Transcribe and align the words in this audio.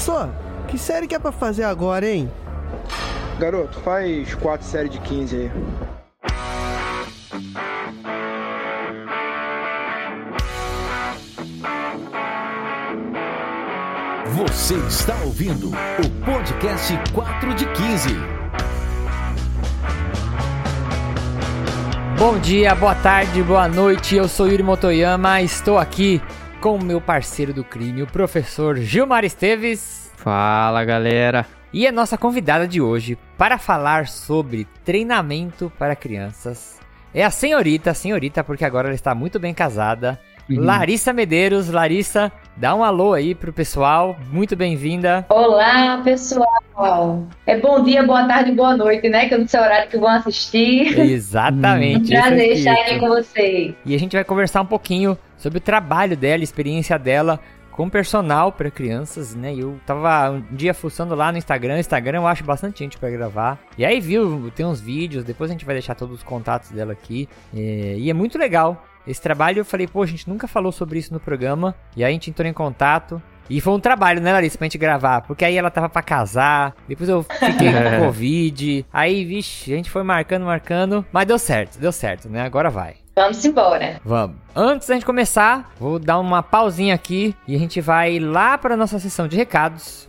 Professor, 0.00 0.30
que 0.66 0.78
série 0.78 1.06
que 1.06 1.14
é 1.14 1.18
pra 1.18 1.30
fazer 1.30 1.64
agora, 1.64 2.08
hein? 2.08 2.30
Garoto, 3.38 3.78
faz 3.80 4.34
quatro 4.34 4.66
séries 4.66 4.90
de 4.92 4.98
15 4.98 5.36
aí. 5.36 5.50
Você 14.38 14.74
está 14.88 15.14
ouvindo 15.22 15.68
o 15.68 16.24
podcast 16.24 16.98
4 17.12 17.54
de 17.54 17.66
15. 17.66 18.08
Bom 22.18 22.38
dia, 22.38 22.74
boa 22.74 22.94
tarde, 22.94 23.42
boa 23.42 23.68
noite. 23.68 24.16
Eu 24.16 24.28
sou 24.28 24.48
Yuri 24.48 24.62
Motoyama. 24.62 25.42
Estou 25.42 25.76
aqui 25.76 26.22
com 26.60 26.74
o 26.74 26.84
meu 26.84 27.00
parceiro 27.00 27.54
do 27.54 27.64
crime, 27.64 28.02
o 28.02 28.06
professor 28.06 28.76
Gilmar 28.76 29.24
Esteves. 29.24 30.12
Fala, 30.16 30.84
galera. 30.84 31.46
E 31.72 31.86
a 31.86 31.92
nossa 31.92 32.18
convidada 32.18 32.68
de 32.68 32.82
hoje 32.82 33.16
para 33.38 33.56
falar 33.56 34.06
sobre 34.08 34.66
treinamento 34.84 35.72
para 35.78 35.96
crianças 35.96 36.78
é 37.14 37.24
a 37.24 37.30
senhorita, 37.30 37.94
senhorita, 37.94 38.44
porque 38.44 38.64
agora 38.64 38.88
ela 38.88 38.94
está 38.94 39.14
muito 39.14 39.40
bem 39.40 39.54
casada. 39.54 40.20
Uhum. 40.50 40.60
Larissa 40.60 41.14
Medeiros. 41.14 41.70
Larissa, 41.70 42.30
dá 42.56 42.74
um 42.74 42.82
alô 42.82 43.12
aí 43.12 43.34
pro 43.34 43.52
pessoal. 43.52 44.16
Muito 44.30 44.56
bem-vinda. 44.56 45.24
Olá, 45.28 46.00
pessoal. 46.02 47.26
É 47.46 47.58
bom 47.58 47.82
dia, 47.82 48.02
boa 48.02 48.26
tarde, 48.26 48.52
boa 48.52 48.76
noite, 48.76 49.08
né? 49.08 49.28
Que 49.28 49.34
eu 49.34 49.38
não 49.40 49.48
sei 49.48 49.60
o 49.60 49.62
horário 49.62 49.88
que 49.88 49.98
vão 49.98 50.08
assistir. 50.08 50.98
Exatamente. 50.98 52.14
um 52.14 52.20
prazer 52.20 52.52
estar 52.52 52.72
aqui 52.72 52.98
com 52.98 53.08
vocês. 53.08 53.74
E 53.84 53.94
a 53.94 53.98
gente 53.98 54.12
vai 54.12 54.24
conversar 54.24 54.62
um 54.62 54.66
pouquinho 54.66 55.16
sobre 55.36 55.58
o 55.58 55.60
trabalho 55.60 56.16
dela, 56.16 56.42
a 56.42 56.44
experiência 56.44 56.98
dela 56.98 57.40
com 57.70 57.88
personal 57.88 58.52
para 58.52 58.70
crianças, 58.70 59.34
né? 59.34 59.54
Eu 59.54 59.80
tava 59.86 60.32
um 60.32 60.42
dia 60.54 60.74
fuçando 60.74 61.14
lá 61.14 61.32
no 61.32 61.38
Instagram. 61.38 61.78
Instagram 61.78 62.18
eu 62.18 62.26
acho 62.26 62.44
bastante 62.44 62.80
gente 62.80 62.98
para 62.98 63.08
gravar. 63.08 63.58
E 63.78 63.84
aí 63.86 64.00
viu, 64.00 64.52
tem 64.54 64.66
uns 64.66 64.80
vídeos, 64.80 65.24
depois 65.24 65.50
a 65.50 65.54
gente 65.54 65.64
vai 65.64 65.74
deixar 65.74 65.94
todos 65.94 66.16
os 66.16 66.22
contatos 66.22 66.70
dela 66.70 66.92
aqui. 66.92 67.28
É, 67.54 67.94
e 67.96 68.10
é 68.10 68.12
muito 68.12 68.36
legal 68.36 68.84
esse 69.06 69.20
trabalho 69.20 69.60
eu 69.60 69.64
falei, 69.64 69.86
pô, 69.86 70.02
a 70.02 70.06
gente 70.06 70.28
nunca 70.28 70.46
falou 70.46 70.72
sobre 70.72 70.98
isso 70.98 71.12
no 71.12 71.20
programa. 71.20 71.74
E 71.96 72.04
aí 72.04 72.10
a 72.10 72.12
gente 72.12 72.30
entrou 72.30 72.48
em 72.48 72.52
contato. 72.52 73.20
E 73.48 73.60
foi 73.60 73.72
um 73.72 73.80
trabalho, 73.80 74.20
né, 74.20 74.32
Larissa, 74.32 74.56
pra 74.56 74.66
gente 74.66 74.78
gravar. 74.78 75.22
Porque 75.22 75.44
aí 75.44 75.56
ela 75.56 75.70
tava 75.70 75.88
pra 75.88 76.02
casar, 76.02 76.74
depois 76.86 77.08
eu 77.08 77.24
fiquei 77.24 77.72
com 77.98 78.06
Covid. 78.06 78.86
Aí, 78.92 79.24
vixe, 79.24 79.72
a 79.72 79.76
gente 79.76 79.90
foi 79.90 80.04
marcando, 80.04 80.44
marcando. 80.44 81.04
Mas 81.10 81.26
deu 81.26 81.38
certo, 81.38 81.78
deu 81.78 81.90
certo, 81.90 82.28
né? 82.28 82.42
Agora 82.42 82.70
vai. 82.70 82.94
Vamos 83.16 83.44
embora. 83.44 84.00
Vamos. 84.04 84.36
Antes 84.54 84.86
da 84.86 84.94
gente 84.94 85.04
começar, 85.04 85.72
vou 85.80 85.98
dar 85.98 86.20
uma 86.20 86.44
pausinha 86.44 86.94
aqui 86.94 87.34
e 87.46 87.56
a 87.56 87.58
gente 87.58 87.80
vai 87.80 88.20
lá 88.20 88.56
para 88.56 88.76
nossa 88.76 89.00
sessão 89.00 89.26
de 89.26 89.36
recados. 89.36 90.08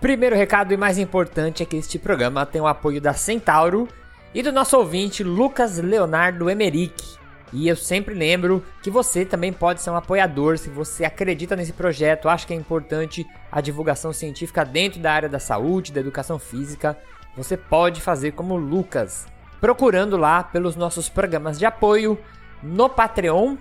Primeiro 0.00 0.34
recado 0.34 0.74
e 0.74 0.76
mais 0.76 0.98
importante 0.98 1.62
é 1.62 1.66
que 1.66 1.76
este 1.76 1.98
programa 1.98 2.44
tem 2.44 2.60
o 2.60 2.66
apoio 2.66 3.00
da 3.00 3.12
Centauro 3.12 3.86
e 4.34 4.42
do 4.42 4.50
nosso 4.50 4.76
ouvinte 4.76 5.22
Lucas 5.22 5.78
Leonardo 5.78 6.50
Emerick. 6.50 7.19
E 7.52 7.66
eu 7.68 7.74
sempre 7.74 8.14
lembro 8.14 8.64
que 8.82 8.90
você 8.90 9.24
também 9.24 9.52
pode 9.52 9.82
ser 9.82 9.90
um 9.90 9.96
apoiador 9.96 10.56
se 10.56 10.70
você 10.70 11.04
acredita 11.04 11.56
nesse 11.56 11.72
projeto, 11.72 12.28
acha 12.28 12.46
que 12.46 12.52
é 12.52 12.56
importante 12.56 13.26
a 13.50 13.60
divulgação 13.60 14.12
científica 14.12 14.64
dentro 14.64 15.00
da 15.00 15.12
área 15.12 15.28
da 15.28 15.40
saúde, 15.40 15.92
da 15.92 16.00
educação 16.00 16.38
física. 16.38 16.96
Você 17.36 17.56
pode 17.56 18.00
fazer 18.00 18.32
como 18.32 18.56
Lucas, 18.56 19.26
procurando 19.60 20.16
lá 20.16 20.44
pelos 20.44 20.76
nossos 20.76 21.08
programas 21.08 21.58
de 21.58 21.66
apoio 21.66 22.18
no 22.62 22.88
Patreon 22.88 23.56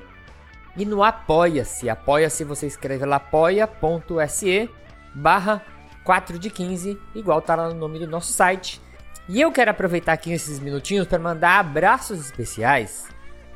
e 0.78 0.86
no 0.86 1.04
Apoia-se. 1.04 1.90
Apoia-se, 1.90 2.44
você 2.44 2.68
escreve 2.68 3.06
lá 3.06 3.16
apoia.se 3.16 4.70
barra 5.16 5.64
4 6.04 6.38
de 6.38 6.50
15, 6.50 6.98
igual 7.16 7.42
tá 7.42 7.56
lá 7.56 7.70
no 7.70 7.76
nome 7.76 7.98
do 7.98 8.08
nosso 8.08 8.32
site. 8.32 8.80
E 9.28 9.42
eu 9.42 9.52
quero 9.52 9.72
aproveitar 9.72 10.14
aqui 10.14 10.32
esses 10.32 10.60
minutinhos 10.60 11.08
para 11.08 11.20
mandar 11.20 11.60
abraços 11.60 12.20
especiais 12.20 13.08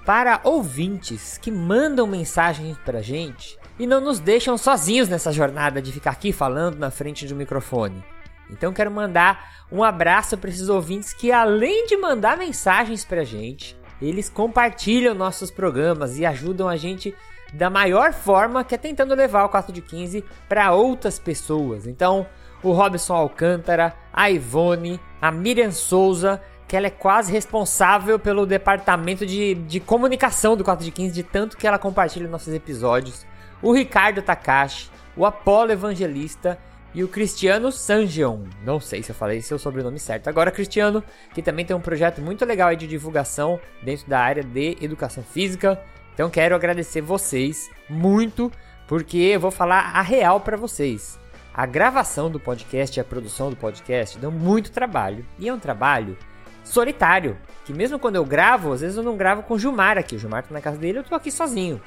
para 0.05 0.41
ouvintes 0.43 1.37
que 1.37 1.51
mandam 1.51 2.05
mensagens 2.05 2.77
pra 2.79 3.01
gente 3.01 3.57
e 3.79 3.87
não 3.87 4.01
nos 4.01 4.19
deixam 4.19 4.57
sozinhos 4.57 5.09
nessa 5.09 5.31
jornada 5.31 5.81
de 5.81 5.91
ficar 5.91 6.11
aqui 6.11 6.31
falando 6.31 6.77
na 6.77 6.91
frente 6.91 7.25
de 7.25 7.33
um 7.33 7.37
microfone. 7.37 8.03
Então 8.49 8.73
quero 8.73 8.91
mandar 8.91 9.65
um 9.71 9.83
abraço 9.83 10.37
para 10.37 10.49
esses 10.49 10.69
ouvintes 10.69 11.13
que 11.13 11.31
além 11.31 11.87
de 11.87 11.97
mandar 11.97 12.37
mensagens 12.37 13.03
pra 13.03 13.23
gente, 13.23 13.77
eles 14.01 14.29
compartilham 14.29 15.15
nossos 15.15 15.49
programas 15.49 16.19
e 16.19 16.25
ajudam 16.25 16.67
a 16.67 16.75
gente 16.75 17.15
da 17.53 17.69
maior 17.69 18.13
forma, 18.13 18.63
que 18.63 18.75
é 18.75 18.77
tentando 18.77 19.15
levar 19.15 19.45
o 19.45 19.49
4 19.49 19.71
de 19.71 19.81
15 19.81 20.23
para 20.49 20.73
outras 20.73 21.19
pessoas. 21.19 21.85
Então, 21.85 22.25
o 22.63 22.71
Robson 22.71 23.13
Alcântara, 23.13 23.95
a 24.11 24.29
Ivone, 24.29 24.99
a 25.21 25.31
Miriam 25.31 25.71
Souza 25.71 26.41
que 26.73 26.77
ela 26.77 26.87
é 26.87 26.89
quase 26.89 27.31
responsável 27.31 28.17
pelo 28.17 28.47
departamento 28.47 29.27
de, 29.27 29.53
de 29.53 29.79
comunicação 29.79 30.57
do 30.57 30.63
4 30.63 30.83
de 30.83 30.89
15, 30.89 31.13
de 31.13 31.21
tanto 31.21 31.55
que 31.55 31.67
ela 31.67 31.77
compartilha 31.77 32.27
nossos 32.27 32.51
episódios. 32.51 33.27
O 33.61 33.71
Ricardo 33.71 34.23
Takashi, 34.23 34.89
o 35.15 35.23
Apolo 35.23 35.71
Evangelista 35.71 36.57
e 36.91 37.03
o 37.03 37.07
Cristiano 37.07 37.71
Sanjeon. 37.71 38.45
Não 38.65 38.79
sei 38.79 39.03
se 39.03 39.11
eu 39.11 39.15
falei 39.15 39.39
seu 39.39 39.59
sobrenome 39.59 39.99
certo. 39.99 40.29
Agora, 40.29 40.49
Cristiano, 40.49 41.03
que 41.35 41.43
também 41.43 41.63
tem 41.63 41.75
um 41.75 41.79
projeto 41.79 42.23
muito 42.23 42.43
legal 42.43 42.75
de 42.75 42.87
divulgação 42.87 43.59
dentro 43.83 44.09
da 44.09 44.19
área 44.19 44.43
de 44.43 44.75
educação 44.81 45.23
física. 45.23 45.79
Então, 46.15 46.27
quero 46.27 46.55
agradecer 46.55 47.01
vocês 47.01 47.69
muito, 47.87 48.51
porque 48.87 49.17
eu 49.17 49.39
vou 49.39 49.51
falar 49.51 49.91
a 49.93 50.01
real 50.01 50.39
para 50.39 50.57
vocês. 50.57 51.19
A 51.53 51.67
gravação 51.67 52.31
do 52.31 52.39
podcast 52.39 52.97
e 52.97 52.99
a 52.99 53.03
produção 53.03 53.51
do 53.51 53.55
podcast 53.55 54.17
dão 54.17 54.31
muito 54.31 54.71
trabalho. 54.71 55.23
E 55.37 55.47
é 55.47 55.53
um 55.53 55.59
trabalho 55.59 56.17
solitário. 56.63 57.37
Que 57.65 57.73
mesmo 57.73 57.99
quando 57.99 58.15
eu 58.15 58.25
gravo, 58.25 58.73
às 58.73 58.81
vezes 58.81 58.97
eu 58.97 59.03
não 59.03 59.17
gravo 59.17 59.43
com 59.43 59.53
o 59.53 59.59
Gilmar 59.59 59.97
aqui. 59.97 60.15
O 60.15 60.19
Gilmar 60.19 60.43
tá 60.43 60.53
na 60.53 60.61
casa 60.61 60.77
dele, 60.77 60.99
eu 60.99 61.03
tô 61.03 61.15
aqui 61.15 61.31
sozinho. 61.31 61.81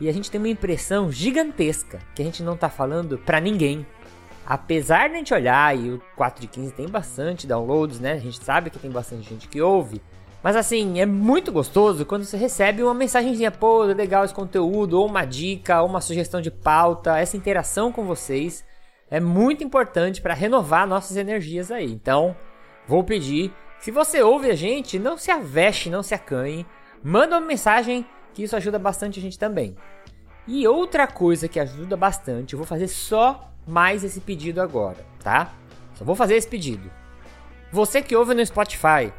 E 0.00 0.08
a 0.08 0.12
gente 0.12 0.30
tem 0.30 0.40
uma 0.40 0.48
impressão 0.48 1.12
gigantesca 1.12 1.98
que 2.14 2.22
a 2.22 2.24
gente 2.24 2.42
não 2.42 2.56
tá 2.56 2.68
falando 2.68 3.18
pra 3.18 3.40
ninguém. 3.40 3.86
Apesar 4.44 5.08
de 5.08 5.14
a 5.14 5.18
gente 5.18 5.32
olhar 5.32 5.76
e 5.76 5.90
o 5.90 6.02
4 6.16 6.40
de 6.40 6.48
15 6.48 6.72
tem 6.72 6.88
bastante 6.88 7.46
downloads, 7.46 8.00
né? 8.00 8.12
A 8.12 8.18
gente 8.18 8.42
sabe 8.42 8.70
que 8.70 8.78
tem 8.78 8.90
bastante 8.90 9.28
gente 9.28 9.48
que 9.48 9.62
ouve. 9.62 10.02
Mas 10.42 10.56
assim, 10.56 11.00
é 11.00 11.06
muito 11.06 11.52
gostoso 11.52 12.04
quando 12.04 12.24
você 12.24 12.36
recebe 12.36 12.82
uma 12.82 12.92
mensagenzinha, 12.92 13.52
pô, 13.52 13.84
legal 13.84 14.24
esse 14.24 14.34
conteúdo, 14.34 14.98
ou 14.98 15.06
uma 15.06 15.24
dica, 15.24 15.80
ou 15.80 15.88
uma 15.88 16.00
sugestão 16.00 16.40
de 16.40 16.50
pauta, 16.50 17.16
essa 17.18 17.36
interação 17.36 17.92
com 17.92 18.04
vocês 18.04 18.64
é 19.08 19.20
muito 19.20 19.62
importante 19.62 20.20
para 20.20 20.34
renovar 20.34 20.86
nossas 20.86 21.16
energias 21.16 21.70
aí. 21.70 21.92
Então, 21.92 22.34
vou 22.88 23.04
pedir 23.04 23.52
se 23.82 23.90
você 23.90 24.22
ouve 24.22 24.48
a 24.48 24.54
gente, 24.54 24.96
não 24.96 25.18
se 25.18 25.28
aveste, 25.28 25.90
não 25.90 26.04
se 26.04 26.14
acanhe. 26.14 26.64
Manda 27.02 27.36
uma 27.36 27.44
mensagem 27.44 28.06
que 28.32 28.44
isso 28.44 28.54
ajuda 28.54 28.78
bastante 28.78 29.18
a 29.18 29.22
gente 29.22 29.36
também. 29.36 29.76
E 30.46 30.68
outra 30.68 31.08
coisa 31.08 31.48
que 31.48 31.58
ajuda 31.58 31.96
bastante, 31.96 32.52
eu 32.52 32.58
vou 32.58 32.66
fazer 32.66 32.86
só 32.86 33.52
mais 33.66 34.04
esse 34.04 34.20
pedido 34.20 34.62
agora, 34.62 35.04
tá? 35.20 35.52
Só 35.96 36.04
vou 36.04 36.14
fazer 36.14 36.36
esse 36.36 36.46
pedido. 36.46 36.88
Você 37.72 38.00
que 38.00 38.14
ouve 38.14 38.34
no 38.34 38.46
Spotify 38.46 39.12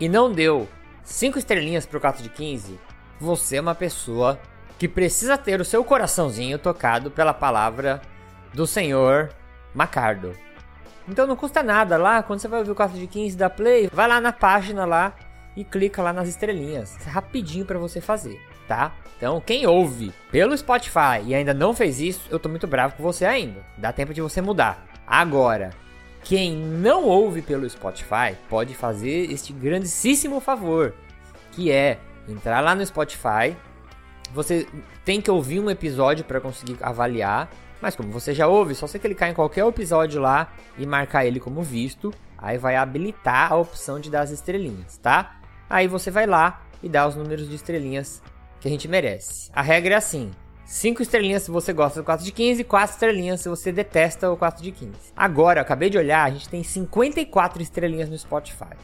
e 0.00 0.08
não 0.08 0.32
deu 0.32 0.66
5 1.04 1.38
estrelinhas 1.38 1.84
pro 1.84 2.00
4 2.00 2.22
de 2.22 2.30
15, 2.30 2.80
você 3.20 3.56
é 3.56 3.60
uma 3.60 3.74
pessoa 3.74 4.40
que 4.78 4.88
precisa 4.88 5.36
ter 5.36 5.60
o 5.60 5.66
seu 5.66 5.84
coraçãozinho 5.84 6.58
tocado 6.58 7.10
pela 7.10 7.34
palavra 7.34 8.00
do 8.54 8.66
Senhor 8.66 9.28
Macardo. 9.74 10.34
Então 11.08 11.26
não 11.26 11.36
custa 11.36 11.62
nada 11.62 11.96
lá, 11.96 12.22
quando 12.22 12.40
você 12.40 12.48
vai 12.48 12.58
ouvir 12.58 12.70
o 12.70 12.74
4 12.74 12.98
de 12.98 13.06
15 13.06 13.36
da 13.36 13.48
Play, 13.48 13.88
vai 13.92 14.06
lá 14.06 14.20
na 14.20 14.32
página 14.32 14.84
lá 14.84 15.14
e 15.56 15.64
clica 15.64 16.02
lá 16.02 16.12
nas 16.12 16.28
estrelinhas. 16.28 16.96
É 17.06 17.10
rapidinho 17.10 17.64
para 17.64 17.78
você 17.78 18.00
fazer, 18.00 18.40
tá? 18.68 18.92
Então, 19.16 19.40
quem 19.40 19.66
ouve 19.66 20.12
pelo 20.30 20.56
Spotify 20.56 21.22
e 21.24 21.34
ainda 21.34 21.52
não 21.52 21.74
fez 21.74 21.98
isso, 21.98 22.28
eu 22.30 22.38
tô 22.38 22.48
muito 22.48 22.66
bravo 22.66 22.94
com 22.94 23.02
você 23.02 23.24
ainda. 23.24 23.64
Dá 23.76 23.92
tempo 23.92 24.14
de 24.14 24.20
você 24.20 24.40
mudar. 24.40 24.86
Agora, 25.06 25.70
quem 26.22 26.54
não 26.54 27.04
ouve 27.04 27.42
pelo 27.42 27.68
Spotify 27.68 28.36
pode 28.48 28.74
fazer 28.74 29.32
este 29.32 29.52
grandíssimo 29.52 30.40
favor, 30.40 30.94
que 31.52 31.72
é 31.72 31.98
entrar 32.28 32.60
lá 32.60 32.74
no 32.74 32.84
Spotify. 32.84 33.56
Você 34.34 34.68
tem 35.04 35.20
que 35.20 35.30
ouvir 35.30 35.58
um 35.58 35.70
episódio 35.70 36.24
para 36.24 36.40
conseguir 36.40 36.76
avaliar 36.82 37.50
mas 37.80 37.94
como 37.94 38.10
você 38.10 38.34
já 38.34 38.46
ouve, 38.46 38.74
só 38.74 38.86
você 38.86 38.98
clicar 38.98 39.28
em 39.28 39.34
qualquer 39.34 39.66
episódio 39.66 40.20
lá 40.20 40.52
e 40.76 40.86
marcar 40.86 41.24
ele 41.24 41.40
como 41.40 41.62
visto, 41.62 42.12
aí 42.36 42.58
vai 42.58 42.76
habilitar 42.76 43.52
a 43.52 43.56
opção 43.56 44.00
de 44.00 44.10
dar 44.10 44.22
as 44.22 44.30
estrelinhas, 44.30 44.98
tá? 44.98 45.40
Aí 45.68 45.86
você 45.86 46.10
vai 46.10 46.26
lá 46.26 46.62
e 46.82 46.88
dá 46.88 47.06
os 47.06 47.14
números 47.14 47.48
de 47.48 47.54
estrelinhas 47.54 48.22
que 48.60 48.68
a 48.68 48.70
gente 48.70 48.88
merece. 48.88 49.50
A 49.52 49.62
regra 49.62 49.94
é 49.94 49.96
assim: 49.98 50.30
5 50.64 51.02
estrelinhas 51.02 51.42
se 51.42 51.50
você 51.50 51.72
gosta 51.72 52.00
do 52.00 52.04
4 52.04 52.24
de 52.24 52.32
15, 52.32 52.64
4 52.64 52.94
estrelinhas 52.94 53.40
se 53.40 53.48
você 53.48 53.72
detesta 53.72 54.30
o 54.30 54.36
4 54.36 54.62
de 54.62 54.72
15. 54.72 54.92
Agora, 55.16 55.60
acabei 55.60 55.90
de 55.90 55.98
olhar, 55.98 56.24
a 56.24 56.30
gente 56.30 56.48
tem 56.48 56.62
54 56.62 57.62
estrelinhas 57.62 58.08
no 58.08 58.18
Spotify. 58.18 58.76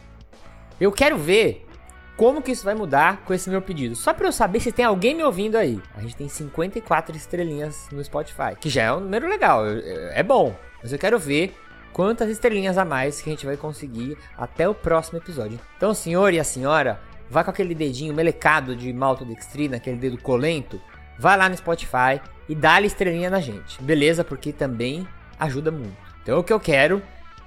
Eu 0.81 0.91
quero 0.91 1.17
ver 1.17 1.67
como 2.17 2.41
que 2.41 2.53
isso 2.53 2.65
vai 2.65 2.75
mudar 2.75 3.23
com 3.25 3.35
esse 3.35 3.51
meu 3.51 3.61
pedido. 3.61 3.97
Só 3.97 4.15
para 4.15 4.29
eu 4.29 4.33
saber 4.33 4.61
se 4.61 4.71
tem 4.71 4.85
alguém 4.85 5.15
me 5.15 5.25
ouvindo 5.25 5.57
aí. 5.57 5.81
A 5.97 6.01
gente 6.01 6.17
tem 6.17 6.29
54 6.29 7.17
estrelinhas 7.17 7.89
no 7.91 8.03
Spotify, 8.05 8.55
que 8.61 8.69
já 8.69 8.83
é 8.83 8.93
um 8.93 9.01
número 9.01 9.29
legal, 9.29 9.65
é 9.67 10.23
bom. 10.23 10.55
Mas 10.83 10.93
eu 10.93 10.99
quero 10.99 11.19
ver 11.19 11.57
quantas 11.93 12.29
estrelinhas 12.29 12.77
a 12.79 12.85
mais 12.85 13.21
que 13.21 13.31
a 13.31 13.33
gente 13.33 13.47
vai 13.47 13.57
conseguir 13.57 14.17
até 14.37 14.69
o 14.69 14.75
próximo 14.75 15.19
episódio. 15.19 15.59
Então, 15.77 15.95
senhor 15.95 16.33
e 16.33 16.41
a 16.41 16.45
senhora, 16.45 17.01
vai 17.31 17.43
com 17.43 17.51
aquele 17.51 17.75
dedinho 17.75 18.15
melecado 18.15 18.77
de 18.77 18.93
maltodextrina, 18.93 19.77
aquele 19.77 19.97
dedo 19.97 20.19
colento, 20.19 20.81
vai 21.19 21.37
lá 21.37 21.49
no 21.49 21.57
Spotify 21.57 22.21
e 22.49 22.55
dá-lhe 22.55 22.87
estrelinha 22.87 23.31
na 23.31 23.41
gente, 23.41 23.83
beleza? 23.83 24.23
Porque 24.23 24.53
também 24.53 25.07
ajuda 25.39 25.71
muito. 25.71 25.97
Então, 26.23 26.39
o 26.39 26.45
que 26.45 26.53
eu 26.53 26.61
quero 26.61 27.03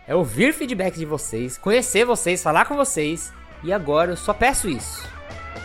é 0.08 0.16
ouvir 0.16 0.54
feedback 0.54 0.96
de 0.96 1.06
vocês, 1.06 1.58
conhecer 1.58 2.06
vocês, 2.06 2.42
falar 2.42 2.66
com 2.66 2.76
vocês. 2.76 3.32
E 3.68 3.74
agora 3.74 4.12
eu 4.12 4.16
só 4.16 4.34
peço 4.34 4.70
isso. 4.70 5.06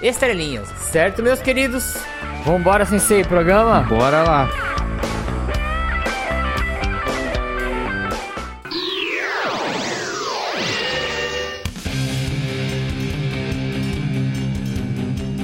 Estrelinhas, 0.03 0.69
certo, 0.91 1.23
meus 1.23 1.41
queridos? 1.41 1.95
Vambora, 2.45 2.85
Sensei, 2.85 3.23
programa? 3.23 3.81
Bora 3.83 4.25
lá. 4.25 4.49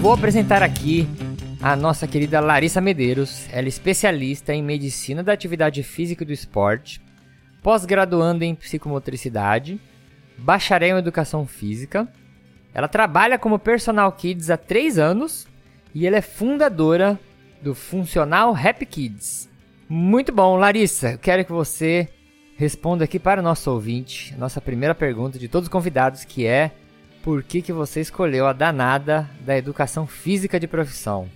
Vou 0.01 0.13
apresentar 0.13 0.61
aqui 0.61 1.09
a 1.63 1.77
nossa 1.77 2.09
querida 2.09 2.41
Larissa 2.41 2.81
Medeiros. 2.81 3.47
Ela 3.53 3.67
é 3.67 3.69
especialista 3.69 4.53
em 4.53 4.65
medicina 4.65 5.23
da 5.23 5.33
atividade 5.33 5.85
física 5.85 6.25
e 6.25 6.27
do 6.27 6.33
esporte, 6.33 7.01
pós-graduando 7.63 8.43
em 8.43 8.53
psicomotricidade, 8.53 9.81
bacharel 10.37 10.97
em 10.97 10.99
educação 10.99 11.47
física. 11.47 12.09
Ela 12.79 12.87
trabalha 12.87 13.37
como 13.37 13.59
personal 13.59 14.13
kids 14.13 14.51
há 14.51 14.57
3 14.57 15.01
anos 15.01 15.49
e 15.93 16.07
ela 16.07 16.17
é 16.17 16.21
fundadora 16.23 17.19
do 17.61 17.75
Funcional 17.75 18.55
Happy 18.55 18.87
Kids. 18.87 19.51
Muito 19.89 20.31
bom, 20.31 20.55
Larissa. 20.55 21.15
Eu 21.15 21.19
quero 21.19 21.45
que 21.45 21.51
você 21.51 22.09
responda 22.57 23.03
aqui 23.03 23.19
para 23.19 23.41
o 23.41 23.43
nosso 23.43 23.69
ouvinte, 23.69 24.33
nossa 24.39 24.61
primeira 24.61 24.95
pergunta 24.95 25.41
de 25.41 25.49
todos 25.49 25.67
os 25.67 25.73
convidados, 25.73 26.25
que 26.25 26.47
é 26.47 26.71
por 27.21 27.43
que, 27.43 27.63
que 27.63 27.73
você 27.73 28.01
escolheu 28.01 28.47
a 28.47 28.53
danada 28.53 29.29
da 29.41 29.59
educação 29.59 30.07
física 30.07 30.61
de 30.61 30.69
profissão? 30.69 31.29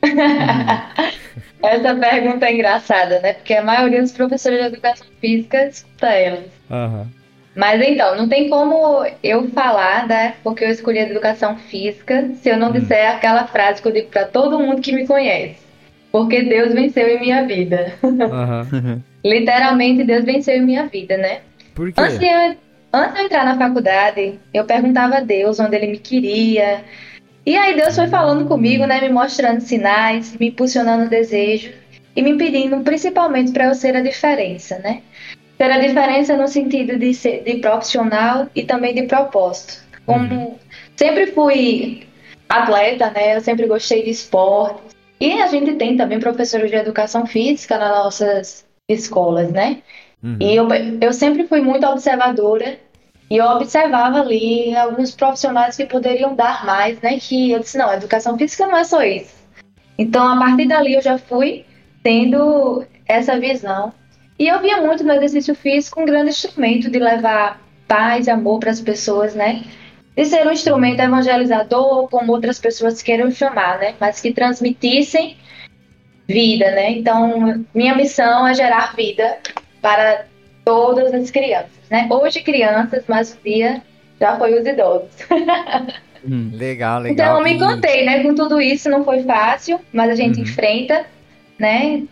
Essa 1.60 1.92
pergunta 1.96 2.46
é 2.46 2.54
engraçada, 2.54 3.18
né? 3.18 3.32
Porque 3.32 3.54
a 3.54 3.64
maioria 3.64 4.00
dos 4.00 4.12
professores 4.12 4.60
de 4.60 4.66
educação 4.66 5.08
física 5.20 5.66
escuta 5.66 6.06
elas. 6.06 6.52
Uhum. 6.70 7.23
Mas 7.54 7.80
então, 7.80 8.16
não 8.16 8.28
tem 8.28 8.48
como 8.48 9.06
eu 9.22 9.48
falar, 9.50 10.08
né? 10.08 10.34
Porque 10.42 10.64
eu 10.64 10.70
escolhi 10.70 10.98
a 10.98 11.08
educação 11.08 11.56
física 11.56 12.30
se 12.34 12.48
eu 12.48 12.56
não 12.56 12.70
hum. 12.70 12.72
disser 12.72 13.10
aquela 13.10 13.46
frase 13.46 13.80
que 13.80 13.88
eu 13.88 13.92
digo 13.92 14.08
para 14.08 14.24
todo 14.24 14.58
mundo 14.58 14.80
que 14.80 14.92
me 14.92 15.06
conhece. 15.06 15.56
Porque 16.10 16.42
Deus 16.42 16.72
venceu 16.72 17.08
em 17.08 17.20
minha 17.20 17.46
vida. 17.46 17.94
Uhum. 18.02 19.02
Literalmente, 19.24 20.04
Deus 20.04 20.24
venceu 20.24 20.56
em 20.56 20.64
minha 20.64 20.86
vida, 20.86 21.16
né? 21.16 21.40
Por 21.74 21.92
quê? 21.92 22.00
Antes 22.00 22.18
de, 22.18 22.26
eu, 22.26 22.56
antes 22.92 23.14
de 23.14 23.20
eu 23.20 23.24
entrar 23.24 23.44
na 23.44 23.56
faculdade, 23.56 24.38
eu 24.52 24.64
perguntava 24.64 25.16
a 25.16 25.20
Deus 25.20 25.58
onde 25.58 25.76
ele 25.76 25.88
me 25.88 25.98
queria. 25.98 26.84
E 27.46 27.56
aí 27.56 27.76
Deus 27.76 27.94
foi 27.94 28.08
falando 28.08 28.46
comigo, 28.46 28.86
né? 28.86 29.00
Me 29.00 29.08
mostrando 29.08 29.60
sinais, 29.60 30.36
me 30.38 30.48
impulsionando 30.48 31.08
desejo 31.08 31.72
e 32.16 32.22
me 32.22 32.36
pedindo 32.36 32.80
principalmente 32.80 33.52
para 33.52 33.66
eu 33.66 33.74
ser 33.74 33.96
a 33.96 34.00
diferença, 34.00 34.78
né? 34.78 35.02
Ter 35.58 35.70
a 35.70 35.78
diferença 35.78 36.36
no 36.36 36.48
sentido 36.48 36.98
de 36.98 37.14
ser 37.14 37.44
de 37.44 37.54
profissional 37.58 38.48
e 38.54 38.64
também 38.64 38.94
de 38.94 39.04
propósito. 39.04 39.82
Como 40.04 40.34
uhum. 40.34 40.58
sempre 40.96 41.28
fui 41.28 42.06
atleta, 42.48 43.10
né? 43.10 43.36
Eu 43.36 43.40
sempre 43.40 43.66
gostei 43.66 44.02
de 44.02 44.10
esporte. 44.10 44.80
E 45.20 45.40
a 45.40 45.46
gente 45.46 45.74
tem 45.74 45.96
também 45.96 46.18
professores 46.18 46.70
de 46.70 46.76
educação 46.76 47.26
física 47.26 47.78
nas 47.78 47.90
nossas 47.90 48.66
escolas, 48.88 49.50
né? 49.50 49.78
Uhum. 50.22 50.38
E 50.40 50.56
eu, 50.56 50.68
eu 51.00 51.12
sempre 51.12 51.46
fui 51.46 51.60
muito 51.60 51.86
observadora 51.86 52.78
e 53.30 53.36
eu 53.36 53.46
observava 53.46 54.20
ali 54.20 54.76
alguns 54.76 55.14
profissionais 55.14 55.76
que 55.76 55.86
poderiam 55.86 56.34
dar 56.34 56.64
mais, 56.66 57.00
né? 57.00 57.18
Que 57.18 57.52
eu 57.52 57.60
disse, 57.60 57.78
não, 57.78 57.92
educação 57.92 58.36
física 58.36 58.66
não 58.66 58.76
é 58.76 58.84
só 58.84 59.02
isso. 59.02 59.34
Então, 59.98 60.26
a 60.26 60.38
partir 60.38 60.66
dali, 60.66 60.94
eu 60.94 61.02
já 61.02 61.18
fui 61.18 61.64
tendo 62.02 62.84
essa 63.06 63.38
visão. 63.38 63.92
E 64.38 64.48
eu 64.48 64.60
via 64.60 64.80
muito 64.80 65.04
no 65.04 65.12
exercício 65.12 65.54
físico 65.54 66.00
um 66.00 66.04
grande 66.04 66.30
instrumento 66.30 66.90
de 66.90 66.98
levar 66.98 67.60
paz 67.86 68.26
e 68.26 68.30
amor 68.30 68.58
para 68.58 68.70
as 68.70 68.80
pessoas, 68.80 69.34
né? 69.34 69.62
De 70.16 70.24
ser 70.24 70.46
um 70.46 70.52
instrumento 70.52 71.00
evangelizador, 71.00 72.08
como 72.08 72.32
outras 72.32 72.58
pessoas 72.58 73.02
queiram 73.02 73.30
chamar, 73.30 73.78
né? 73.78 73.94
Mas 74.00 74.20
que 74.20 74.32
transmitissem 74.32 75.36
vida, 76.26 76.70
né? 76.72 76.92
Então, 76.92 77.64
minha 77.74 77.94
missão 77.94 78.46
é 78.46 78.54
gerar 78.54 78.94
vida 78.96 79.38
para 79.80 80.26
todas 80.64 81.12
as 81.12 81.30
crianças, 81.30 81.88
né? 81.90 82.08
Hoje 82.10 82.42
crianças, 82.42 83.04
mas 83.06 83.34
o 83.34 83.38
dia 83.44 83.82
já 84.18 84.36
foi 84.38 84.58
os 84.58 84.66
idosos. 84.66 85.10
Hum, 86.26 86.50
legal, 86.54 87.02
legal. 87.02 87.12
Então 87.12 87.36
eu 87.36 87.44
me 87.44 87.58
contei, 87.58 88.02
né? 88.04 88.22
Com 88.22 88.34
tudo 88.34 88.58
isso 88.58 88.88
não 88.88 89.04
foi 89.04 89.22
fácil, 89.24 89.78
mas 89.92 90.08
a 90.10 90.14
gente 90.14 90.38
uhum. 90.38 90.44
enfrenta, 90.44 91.04
né? 91.58 92.02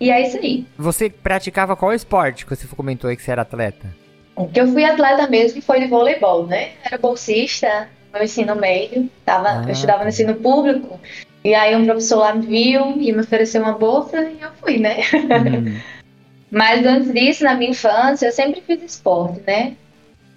E 0.00 0.10
é 0.10 0.26
isso 0.26 0.36
aí. 0.38 0.66
Você 0.76 1.08
praticava 1.08 1.76
qual 1.76 1.92
esporte 1.92 2.44
que 2.44 2.54
você 2.54 2.66
comentou 2.66 3.08
aí 3.08 3.16
que 3.16 3.22
você 3.22 3.30
era 3.30 3.42
atleta? 3.42 3.88
O 4.36 4.48
que 4.48 4.60
eu 4.60 4.66
fui 4.68 4.84
atleta 4.84 5.28
mesmo 5.28 5.62
foi 5.62 5.80
de 5.80 5.86
voleibol, 5.86 6.46
né? 6.46 6.72
Era 6.84 6.98
bolsista 6.98 7.88
no 8.12 8.22
ensino 8.22 8.54
médio, 8.56 9.08
tava, 9.24 9.48
ah. 9.48 9.64
eu 9.66 9.72
estudava 9.72 10.02
no 10.02 10.08
ensino 10.08 10.34
público, 10.34 11.00
e 11.44 11.54
aí 11.54 11.74
um 11.76 11.84
professor 11.84 12.18
lá 12.18 12.34
me 12.34 12.46
viu 12.46 13.00
e 13.00 13.12
me 13.12 13.20
ofereceu 13.20 13.62
uma 13.62 13.72
bolsa 13.72 14.22
e 14.22 14.40
eu 14.40 14.50
fui, 14.60 14.78
né? 14.78 14.98
Uhum. 15.12 15.80
Mas 16.50 16.86
antes 16.86 17.12
disso, 17.12 17.42
na 17.42 17.54
minha 17.54 17.72
infância, 17.72 18.26
eu 18.26 18.32
sempre 18.32 18.60
fiz 18.60 18.80
esporte, 18.82 19.42
né? 19.44 19.74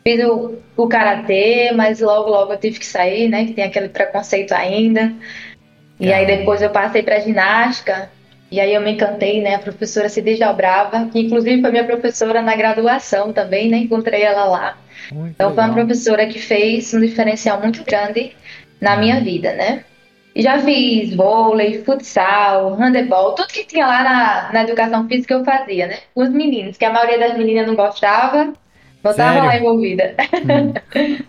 Fiz 0.03 0.23
o, 0.25 0.55
o 0.75 0.87
karatê, 0.87 1.71
mas 1.73 1.99
logo, 1.99 2.29
logo 2.29 2.53
eu 2.53 2.57
tive 2.57 2.79
que 2.79 2.85
sair, 2.85 3.27
né? 3.27 3.45
Que 3.45 3.53
tem 3.53 3.65
aquele 3.65 3.89
preconceito 3.89 4.53
ainda. 4.53 5.13
E 5.99 6.11
aí 6.11 6.25
depois 6.25 6.61
eu 6.61 6.71
passei 6.71 7.03
para 7.03 7.19
ginástica. 7.19 8.09
E 8.49 8.59
aí 8.59 8.73
eu 8.73 8.81
me 8.81 8.91
encantei, 8.91 9.41
né? 9.41 9.55
A 9.55 9.59
professora 9.59 10.07
se 10.07 10.21
desdobrava, 10.21 11.05
que 11.07 11.19
inclusive 11.19 11.61
foi 11.61 11.71
minha 11.71 11.83
professora 11.83 12.41
na 12.41 12.55
graduação 12.55 13.33
também, 13.33 13.69
né? 13.69 13.77
Encontrei 13.77 14.21
ela 14.21 14.45
lá. 14.45 14.77
Muito 15.11 15.33
então 15.33 15.53
foi 15.53 15.63
uma 15.63 15.73
professora 15.73 16.25
que 16.25 16.39
fez 16.39 16.93
um 16.93 16.99
diferencial 16.99 17.59
muito 17.61 17.83
grande 17.83 18.35
na 18.79 18.95
minha 18.95 19.19
vida, 19.19 19.53
né? 19.53 19.83
E 20.33 20.41
já 20.41 20.59
fiz 20.59 21.15
vôlei, 21.15 21.83
futsal, 21.83 22.75
handebol, 22.75 23.33
tudo 23.33 23.47
que 23.47 23.65
tinha 23.65 23.87
lá 23.87 24.03
na, 24.03 24.53
na 24.53 24.63
educação 24.63 25.07
física 25.07 25.33
eu 25.33 25.43
fazia, 25.43 25.87
né? 25.87 25.97
Com 26.13 26.21
os 26.21 26.29
meninos, 26.29 26.77
que 26.77 26.85
a 26.85 26.93
maioria 26.93 27.19
das 27.19 27.37
meninas 27.37 27.67
não 27.67 27.75
gostava, 27.75 28.53
não 29.03 29.11
estava 29.11 29.45
lá 29.45 29.57
envolvida. 29.57 30.15
Hum. 30.33 30.73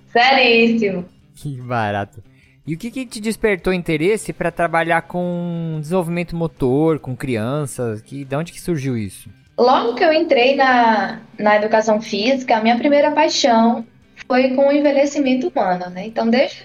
Seríssimo. 0.13 1.07
Que 1.35 1.61
barato. 1.63 2.23
E 2.69 2.75
o 2.75 2.79
que, 2.79 2.91
que 2.91 3.07
te 3.07 3.19
despertou 3.19 3.73
interesse 3.73 4.31
para 4.31 4.51
trabalhar 4.51 5.01
com 5.01 5.79
desenvolvimento 5.81 6.37
motor, 6.37 6.99
com 6.99 7.17
crianças? 7.17 8.03
Que, 8.03 8.27
de 8.27 8.37
onde 8.37 8.53
que 8.53 8.61
surgiu 8.61 8.95
isso? 8.95 9.31
Logo 9.57 9.95
que 9.95 10.05
eu 10.05 10.13
entrei 10.13 10.55
na, 10.55 11.19
na 11.39 11.57
educação 11.57 11.99
física, 11.99 12.59
a 12.59 12.61
minha 12.61 12.77
primeira 12.77 13.11
paixão 13.13 13.87
foi 14.27 14.51
com 14.51 14.69
o 14.69 14.73
envelhecimento 14.73 15.49
humano, 15.49 15.89
né? 15.89 16.09
Então, 16.09 16.29
desde 16.29 16.63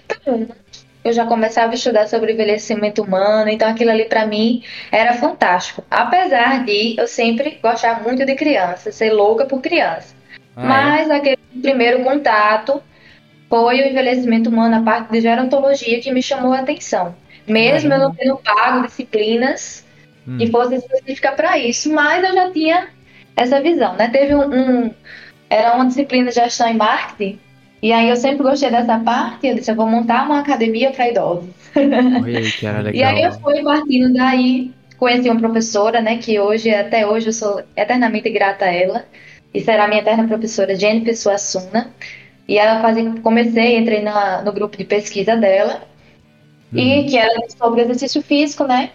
eu 1.06 1.14
já 1.14 1.26
começava 1.26 1.72
a 1.72 1.76
estudar 1.76 2.06
sobre 2.10 2.34
envelhecimento 2.34 3.02
humano, 3.02 3.50
então 3.50 3.70
aquilo 3.70 3.92
ali 3.92 4.04
para 4.04 4.26
mim 4.26 4.62
era 4.92 5.14
fantástico. 5.14 5.86
Apesar 5.90 6.66
de 6.66 7.00
eu 7.00 7.08
sempre 7.08 7.60
gostar 7.64 8.04
muito 8.04 8.26
de 8.26 8.36
criança, 8.36 8.92
ser 8.92 9.14
louca 9.14 9.46
por 9.46 9.62
criança. 9.62 10.14
Ah, 10.54 10.64
é? 10.64 10.68
Mas 10.68 11.10
é? 11.10 11.16
aquele 11.16 11.40
primeiro 11.62 12.04
contato 12.04 12.84
foi 13.54 13.84
o 13.84 13.88
envelhecimento 13.88 14.50
humano, 14.50 14.78
a 14.78 14.82
parte 14.82 15.12
de 15.12 15.22
gerontologia 15.22 16.02
que 16.02 16.12
me 16.12 16.24
chamou 16.24 16.54
a 16.54 16.62
atenção. 16.62 17.16
Mesmo 17.48 17.94
eu 17.94 18.00
não 18.00 18.16
tendo 18.16 18.36
pago 18.38 18.88
disciplinas 18.88 19.86
hum. 20.28 20.40
que 20.40 20.48
fossem 20.48 20.80
específicas 20.80 21.36
para 21.36 21.60
isso, 21.60 21.94
mas 21.94 22.24
eu 22.24 22.34
já 22.34 22.52
tinha 22.52 22.88
essa 23.36 23.62
visão, 23.62 23.96
né? 23.96 24.10
Teve 24.10 24.34
um, 24.34 24.42
um 24.42 24.92
era 25.48 25.76
uma 25.76 25.86
disciplina 25.86 26.30
de 26.30 26.36
gestão 26.36 26.68
e 26.68 26.74
marketing 26.74 27.40
e 27.80 27.94
aí 27.94 28.10
eu 28.10 28.16
sempre 28.16 28.42
gostei 28.42 28.72
dessa 28.72 28.98
parte, 28.98 29.46
eu 29.46 29.54
disse, 29.54 29.70
eu 29.70 29.76
vou 29.76 29.86
montar 29.86 30.26
uma 30.26 30.40
academia 30.40 30.90
para 30.90 31.10
idosos. 31.10 31.48
Oi, 31.76 32.50
e 32.92 33.04
aí 33.04 33.22
eu 33.22 33.34
fui 33.34 33.62
partindo 33.62 34.12
daí, 34.14 34.72
conheci 34.98 35.30
uma 35.30 35.40
professora, 35.40 36.02
né, 36.02 36.18
que 36.18 36.40
hoje, 36.40 36.74
até 36.74 37.06
hoje, 37.06 37.28
eu 37.28 37.34
sou 37.34 37.62
eternamente 37.78 38.32
grata 38.32 38.66
a 38.66 38.74
ela. 38.74 39.06
E 39.54 39.62
será 39.62 39.88
minha 39.88 40.02
eterna 40.02 40.28
professora, 40.28 40.76
Jennifer 40.76 41.16
Suassuna. 41.16 41.94
E 42.54 42.58
ela 42.60 42.84
fazia, 42.84 43.12
comecei, 43.24 43.80
entrei 43.80 44.04
na, 44.04 44.44
no 44.44 44.54
grupo 44.54 44.78
de 44.78 44.84
pesquisa 44.84 45.36
dela, 45.36 45.88
uhum. 46.72 46.78
e 46.78 47.06
que 47.06 47.18
era 47.18 47.50
sobre 47.58 47.82
exercício 47.82 48.22
físico, 48.22 48.66
né, 48.66 48.92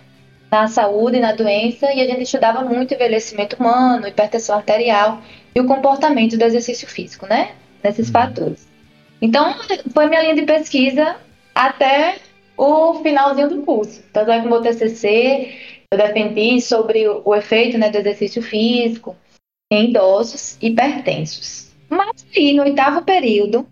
na 0.48 0.68
saúde 0.68 1.16
e 1.16 1.20
na 1.20 1.32
doença, 1.32 1.92
e 1.92 2.00
a 2.00 2.06
gente 2.06 2.22
estudava 2.22 2.62
muito 2.62 2.94
envelhecimento 2.94 3.56
humano, 3.56 4.06
hipertensão 4.06 4.54
arterial 4.54 5.20
e 5.52 5.60
o 5.60 5.66
comportamento 5.66 6.38
do 6.38 6.44
exercício 6.44 6.86
físico, 6.86 7.26
né, 7.26 7.50
nesses 7.82 8.06
uhum. 8.06 8.12
fatores. 8.12 8.68
Então, 9.20 9.56
foi 9.92 10.06
minha 10.06 10.22
linha 10.22 10.36
de 10.36 10.42
pesquisa 10.42 11.16
até 11.52 12.18
o 12.56 12.94
finalzinho 13.02 13.48
do 13.48 13.62
curso. 13.62 14.04
Tanto 14.12 14.30
é 14.30 14.40
que 14.40 14.46
o 14.46 14.50
meu 14.50 14.62
TCC 14.62 15.52
eu 15.90 15.98
defendi 15.98 16.60
sobre 16.60 17.08
o, 17.08 17.22
o 17.24 17.34
efeito 17.34 17.76
né, 17.76 17.90
do 17.90 17.98
exercício 17.98 18.40
físico 18.40 19.16
em 19.68 19.90
idosos 19.90 20.56
hipertensos. 20.62 21.67
Mas 21.88 22.26
aí, 22.36 22.54
no 22.54 22.62
oitavo 22.64 23.02
período, 23.02 23.66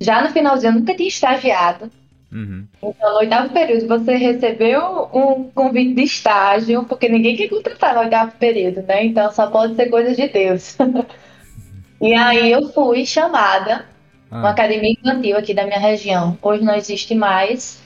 já 0.00 0.22
no 0.22 0.30
finalzinho, 0.30 0.70
eu 0.72 0.80
nunca 0.80 0.94
tinha 0.94 1.08
estagiado. 1.08 1.90
Uhum. 2.30 2.66
Então, 2.82 3.10
no 3.12 3.18
oitavo 3.18 3.52
período, 3.52 3.86
você 3.86 4.16
recebeu 4.16 5.08
um 5.14 5.44
convite 5.54 5.94
de 5.94 6.02
estágio, 6.02 6.84
porque 6.84 7.08
ninguém 7.08 7.36
quer 7.36 7.48
contratar 7.48 7.94
no 7.94 8.00
oitavo 8.00 8.32
período, 8.38 8.82
né? 8.82 9.04
Então, 9.06 9.32
só 9.32 9.46
pode 9.46 9.74
ser 9.76 9.86
coisa 9.86 10.14
de 10.14 10.28
Deus. 10.28 10.76
e 12.00 12.14
aí, 12.14 12.50
eu 12.52 12.68
fui 12.72 13.06
chamada, 13.06 13.86
Ah. 14.30 14.38
uma 14.40 14.50
academia 14.50 14.90
infantil 14.92 15.36
aqui 15.38 15.54
da 15.54 15.64
minha 15.64 15.78
região, 15.78 16.36
hoje 16.42 16.64
não 16.64 16.74
existe 16.74 17.14
mais, 17.14 17.80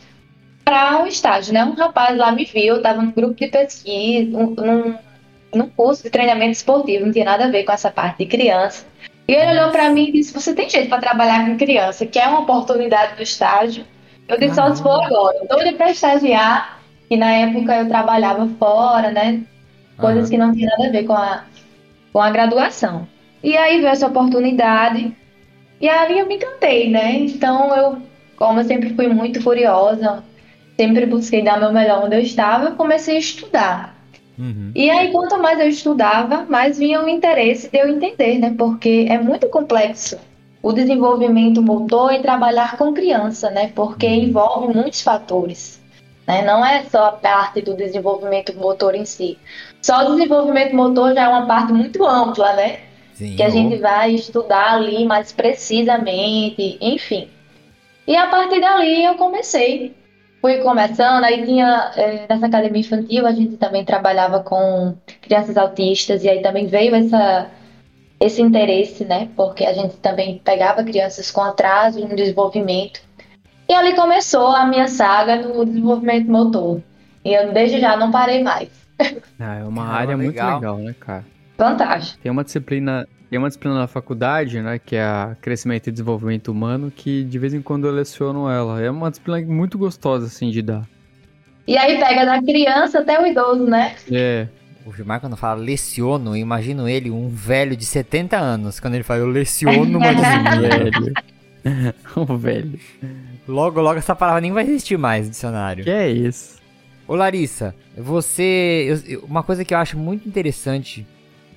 para 0.64 0.98
um 1.02 1.06
estágio, 1.06 1.52
né? 1.52 1.64
Um 1.64 1.74
rapaz 1.74 2.16
lá 2.16 2.32
me 2.32 2.44
viu, 2.44 2.74
eu 2.74 2.76
estava 2.78 3.02
num 3.02 3.12
grupo 3.12 3.34
de 3.34 3.46
pesquisa, 3.48 4.36
um- 4.36 4.54
num, 4.54 4.94
num 5.54 5.68
curso 5.68 6.02
de 6.02 6.10
treinamento 6.10 6.52
esportivo, 6.52 7.04
não 7.04 7.12
tinha 7.12 7.24
nada 7.24 7.44
a 7.44 7.50
ver 7.50 7.64
com 7.64 7.72
essa 7.72 7.90
parte 7.90 8.18
de 8.18 8.26
criança. 8.26 8.84
E 9.30 9.32
ele 9.32 9.52
olhou 9.52 9.70
para 9.70 9.90
mim 9.90 10.08
e 10.08 10.12
disse: 10.12 10.34
Você 10.34 10.52
tem 10.52 10.68
jeito 10.68 10.88
para 10.88 10.98
trabalhar 10.98 11.46
com 11.46 11.56
criança? 11.56 12.04
Quer 12.04 12.26
uma 12.26 12.40
oportunidade 12.40 13.14
do 13.14 13.22
estágio? 13.22 13.84
Eu 14.26 14.36
disse: 14.36 14.56
Só 14.56 14.74
se 14.74 14.82
for 14.82 15.00
agora. 15.04 15.46
Doida 15.48 15.72
para 15.74 15.92
estagiar. 15.92 16.80
E 17.08 17.16
na 17.16 17.30
época 17.30 17.76
eu 17.76 17.86
trabalhava 17.86 18.48
fora, 18.58 19.12
né? 19.12 19.42
Coisas 19.96 20.28
que 20.28 20.36
não 20.36 20.52
tinha 20.52 20.68
nada 20.70 20.88
a 20.88 20.90
ver 20.90 21.04
com 21.04 21.12
a, 21.12 21.44
com 22.12 22.20
a 22.20 22.28
graduação. 22.28 23.06
E 23.40 23.56
aí 23.56 23.76
veio 23.76 23.92
essa 23.92 24.08
oportunidade. 24.08 25.16
E 25.80 25.88
aí 25.88 26.18
eu 26.18 26.26
me 26.26 26.34
encantei, 26.34 26.90
né? 26.90 27.14
Então 27.14 27.72
eu, 27.76 28.02
como 28.34 28.58
eu 28.58 28.64
sempre 28.64 28.94
fui 28.94 29.06
muito 29.06 29.40
curiosa, 29.44 30.24
sempre 30.76 31.06
busquei 31.06 31.44
dar 31.44 31.60
meu 31.60 31.72
melhor 31.72 32.04
onde 32.04 32.16
eu 32.16 32.20
estava, 32.20 32.70
eu 32.70 32.74
comecei 32.74 33.14
a 33.14 33.20
estudar. 33.20 33.99
Uhum. 34.40 34.72
E 34.74 34.88
aí, 34.88 35.12
quanto 35.12 35.38
mais 35.38 35.60
eu 35.60 35.68
estudava, 35.68 36.46
mais 36.48 36.78
vinha 36.78 37.02
o 37.02 37.08
interesse 37.08 37.68
de 37.68 37.78
eu 37.78 37.88
entender, 37.88 38.38
né? 38.38 38.54
Porque 38.56 39.06
é 39.08 39.18
muito 39.18 39.46
complexo 39.48 40.18
o 40.62 40.72
desenvolvimento 40.72 41.62
motor 41.62 42.12
e 42.12 42.20
trabalhar 42.20 42.78
com 42.78 42.92
criança, 42.92 43.50
né? 43.50 43.70
Porque 43.74 44.06
envolve 44.06 44.72
muitos 44.74 45.02
fatores. 45.02 45.78
Né? 46.26 46.42
Não 46.42 46.64
é 46.64 46.84
só 46.84 47.06
a 47.06 47.12
parte 47.12 47.60
do 47.60 47.74
desenvolvimento 47.74 48.54
motor 48.56 48.94
em 48.94 49.04
si. 49.04 49.38
Só 49.82 50.06
o 50.06 50.16
desenvolvimento 50.16 50.74
motor 50.74 51.14
já 51.14 51.24
é 51.24 51.28
uma 51.28 51.46
parte 51.46 51.72
muito 51.72 52.06
ampla, 52.06 52.54
né? 52.54 52.80
Sim. 53.14 53.36
que 53.36 53.42
a 53.42 53.50
gente 53.50 53.76
vai 53.76 54.14
estudar 54.14 54.72
ali 54.72 55.04
mais 55.04 55.30
precisamente, 55.30 56.78
enfim. 56.80 57.28
E 58.06 58.16
a 58.16 58.28
partir 58.28 58.62
dali 58.62 59.04
eu 59.04 59.14
comecei. 59.16 59.94
Fui 60.40 60.58
começando, 60.58 61.22
aí 61.24 61.44
tinha, 61.44 61.92
eh, 61.96 62.26
nessa 62.28 62.46
academia 62.46 62.80
infantil, 62.80 63.26
a 63.26 63.32
gente 63.32 63.56
também 63.58 63.84
trabalhava 63.84 64.40
com 64.40 64.96
crianças 65.20 65.56
autistas, 65.56 66.24
e 66.24 66.28
aí 66.30 66.40
também 66.40 66.66
veio 66.66 66.94
essa, 66.94 67.50
esse 68.18 68.40
interesse, 68.40 69.04
né? 69.04 69.28
Porque 69.36 69.64
a 69.66 69.72
gente 69.74 69.96
também 69.98 70.38
pegava 70.42 70.82
crianças 70.82 71.30
com 71.30 71.42
atraso 71.42 72.00
no 72.00 72.16
desenvolvimento. 72.16 73.00
E 73.68 73.74
ali 73.74 73.94
começou 73.94 74.48
a 74.48 74.66
minha 74.66 74.88
saga 74.88 75.36
no 75.36 75.64
desenvolvimento 75.64 76.30
motor. 76.30 76.80
E 77.24 77.34
eu 77.34 77.52
desde 77.52 77.78
já 77.78 77.96
não 77.96 78.10
parei 78.10 78.42
mais. 78.42 78.68
Ah, 79.38 79.56
é 79.56 79.64
uma 79.64 79.82
Caramba, 79.82 79.98
área 80.00 80.16
muito 80.16 80.28
legal. 80.30 80.54
legal, 80.56 80.78
né, 80.78 80.94
cara? 80.98 81.24
Fantástico. 81.56 82.18
Tem 82.22 82.32
uma 82.32 82.44
disciplina, 82.44 83.06
tem 83.30 83.38
uma 83.38 83.48
disciplina 83.48 83.76
na 83.78 83.86
faculdade, 83.86 84.60
né, 84.60 84.78
que 84.84 84.96
é 84.96 85.02
a 85.04 85.36
crescimento 85.40 85.86
e 85.86 85.92
desenvolvimento 85.92 86.48
humano, 86.50 86.90
que 86.94 87.22
de 87.24 87.38
vez 87.38 87.54
em 87.54 87.62
quando 87.62 87.86
eu 87.86 87.92
leciono 87.92 88.50
ela. 88.50 88.82
É 88.82 88.90
uma 88.90 89.08
disciplina 89.10 89.40
muito 89.46 89.78
gostosa 89.78 90.26
assim 90.26 90.50
de 90.50 90.60
dar. 90.60 90.86
E 91.66 91.76
aí 91.78 91.98
pega 91.98 92.26
da 92.26 92.42
criança 92.42 92.98
até 92.98 93.20
o 93.22 93.26
idoso, 93.26 93.64
né? 93.66 93.94
É, 94.10 94.48
O 94.84 94.92
Gilmar, 94.92 95.20
quando 95.20 95.36
fala 95.36 95.60
leciono, 95.60 96.32
eu 96.32 96.36
imagino 96.36 96.88
ele, 96.88 97.10
um 97.10 97.28
velho 97.28 97.76
de 97.76 97.84
70 97.84 98.36
anos. 98.36 98.80
Quando 98.80 98.94
ele 98.94 99.04
fala, 99.04 99.20
eu 99.20 99.28
leciono 99.28 99.96
uma 99.98 100.12
disciplina. 100.12 100.60
velho. 100.68 101.14
o 102.16 102.24
velho. 102.36 102.80
Logo, 103.46 103.80
logo 103.80 103.98
essa 103.98 104.16
palavra 104.16 104.40
nem 104.40 104.50
vai 104.52 104.64
existir 104.64 104.96
mais 104.98 105.26
no 105.26 105.30
dicionário. 105.30 105.84
Que 105.84 105.90
é 105.90 106.10
isso? 106.10 106.58
Ô 107.06 107.14
Larissa, 107.14 107.74
você. 107.96 108.98
eu- 109.06 109.20
uma 109.24 109.42
coisa 109.44 109.64
que 109.64 109.72
eu 109.74 109.78
acho 109.78 109.96
muito 109.98 110.26
interessante, 110.28 111.06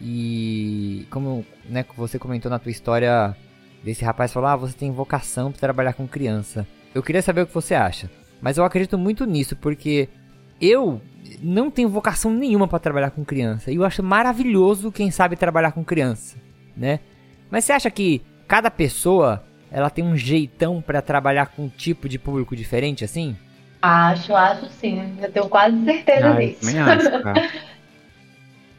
e 0.01 1.07
como 1.09 1.45
né, 1.69 1.85
você 1.95 2.19
comentou 2.19 2.49
na 2.49 2.59
tua 2.59 2.71
história 2.71 3.35
desse 3.83 4.03
rapaz 4.03 4.31
falou, 4.31 4.49
ah, 4.49 4.55
você 4.55 4.73
tem 4.73 4.91
vocação 4.91 5.51
para 5.51 5.59
trabalhar 5.59 5.93
com 5.93 6.07
criança. 6.07 6.65
Eu 6.93 7.03
queria 7.03 7.21
saber 7.21 7.41
o 7.41 7.47
que 7.47 7.53
você 7.53 7.73
acha. 7.73 8.09
Mas 8.41 8.57
eu 8.57 8.65
acredito 8.65 8.97
muito 8.97 9.25
nisso, 9.25 9.55
porque 9.55 10.09
eu 10.59 11.01
não 11.41 11.71
tenho 11.71 11.89
vocação 11.89 12.31
nenhuma 12.31 12.67
para 12.67 12.79
trabalhar 12.79 13.11
com 13.11 13.23
criança. 13.25 13.71
E 13.71 13.75
eu 13.75 13.83
acho 13.85 14.03
maravilhoso 14.03 14.91
quem 14.91 15.11
sabe 15.11 15.35
trabalhar 15.35 15.71
com 15.71 15.83
criança, 15.83 16.37
né? 16.75 16.99
Mas 17.49 17.65
você 17.65 17.73
acha 17.73 17.89
que 17.91 18.21
cada 18.47 18.69
pessoa 18.71 19.43
ela 19.71 19.89
tem 19.89 20.03
um 20.03 20.15
jeitão 20.15 20.81
para 20.81 21.01
trabalhar 21.01 21.47
com 21.47 21.63
um 21.63 21.69
tipo 21.69 22.07
de 22.07 22.19
público 22.19 22.55
diferente 22.55 23.03
assim? 23.03 23.35
Acho, 23.81 24.33
acho 24.35 24.69
sim. 24.69 25.17
Eu 25.21 25.31
tenho 25.31 25.49
quase 25.49 25.83
certeza 25.83 26.29
Ah, 26.29 26.33
disso. 26.39 26.59
também 26.61 26.79
acho, 26.79 27.23
cara. 27.23 27.49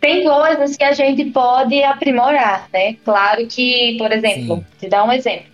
Tem 0.04 0.22
coisas 0.22 0.76
que 0.76 0.84
a 0.84 0.92
gente 0.92 1.24
pode 1.30 1.82
aprimorar, 1.82 2.68
né? 2.70 2.92
Claro 3.02 3.46
que, 3.46 3.96
por 3.96 4.12
exemplo, 4.12 4.56
Sim. 4.56 4.66
te 4.78 4.86
dar 4.86 5.02
um 5.02 5.10
exemplo. 5.10 5.46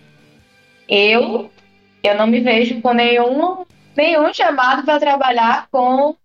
Eu, 0.89 1.49
eu 2.03 2.15
não 2.15 2.27
me 2.27 2.41
vejo 2.41 2.81
com 2.81 2.91
nenhum, 2.91 3.65
nenhum 3.95 4.33
chamado 4.33 4.83
para 4.83 4.99
trabalhar 4.99 5.69
com 5.71 6.17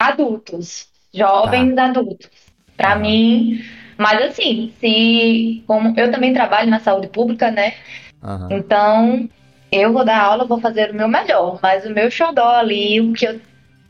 adultos, 0.00 0.88
jovens 1.12 1.76
adultos. 1.76 2.30
Para 2.74 2.96
mim, 2.96 3.62
mas 3.98 4.22
assim, 4.22 4.72
se 4.80 5.62
como 5.66 5.92
eu 6.00 6.10
também 6.10 6.32
trabalho 6.32 6.70
na 6.70 6.80
saúde 6.80 7.08
pública, 7.08 7.50
né? 7.50 7.74
Aham. 8.22 8.48
Então, 8.50 9.28
eu 9.70 9.92
vou 9.92 10.06
dar 10.06 10.22
aula, 10.22 10.46
vou 10.46 10.58
fazer 10.58 10.90
o 10.90 10.94
meu 10.94 11.06
melhor, 11.06 11.58
mas 11.62 11.84
o 11.84 11.90
meu 11.90 12.10
xodó 12.10 12.48
ali, 12.48 12.98
o 12.98 13.12
que 13.12 13.26
eu 13.26 13.38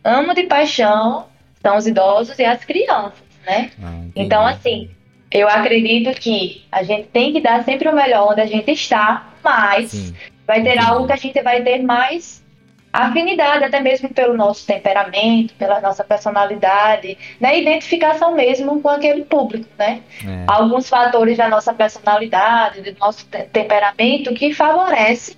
amo 0.03 0.35
de 0.35 0.43
paixão, 0.45 1.29
são 1.63 1.77
os 1.77 1.87
idosos 1.87 2.37
e 2.41 2.45
as 2.45 2.65
crianças, 2.65 3.28
né? 3.49 3.71
Ah. 3.83 4.03
Então, 4.15 4.47
assim, 4.47 4.91
eu 5.31 5.49
acredito 5.49 6.13
que 6.21 6.65
a 6.71 6.83
gente 6.83 7.09
tem 7.09 7.33
que 7.33 7.41
dar 7.41 7.65
sempre 7.65 7.89
o 7.89 7.95
melhor 7.95 8.33
onde 8.33 8.41
a 8.41 8.47
gente 8.47 8.71
está, 8.71 9.29
mas 9.43 9.91
Sim. 9.91 10.15
vai 10.47 10.63
ter 10.63 10.79
algo 10.79 11.07
que 11.07 11.13
a 11.13 11.17
gente 11.17 11.41
vai 11.43 11.63
ter 11.63 11.83
mais 11.83 12.43
afinidade, 12.93 13.65
até 13.65 13.81
mesmo 13.81 14.09
pelo 14.09 14.35
nosso 14.37 14.67
temperamento, 14.67 15.53
pela 15.55 15.81
nossa 15.81 16.03
personalidade, 16.03 17.19
né? 17.39 17.61
Identificação 17.61 18.35
mesmo 18.35 18.81
com 18.81 18.89
aquele 18.89 19.25
público, 19.25 19.69
né? 19.79 20.01
É. 20.27 20.45
alguns 20.47 20.89
fatores 20.89 21.37
da 21.37 21.49
nossa 21.49 21.73
personalidade, 21.75 22.81
do 22.81 22.99
nosso 22.99 23.27
te- 23.27 23.45
temperamento 23.53 24.33
que 24.35 24.55
favorece 24.55 25.37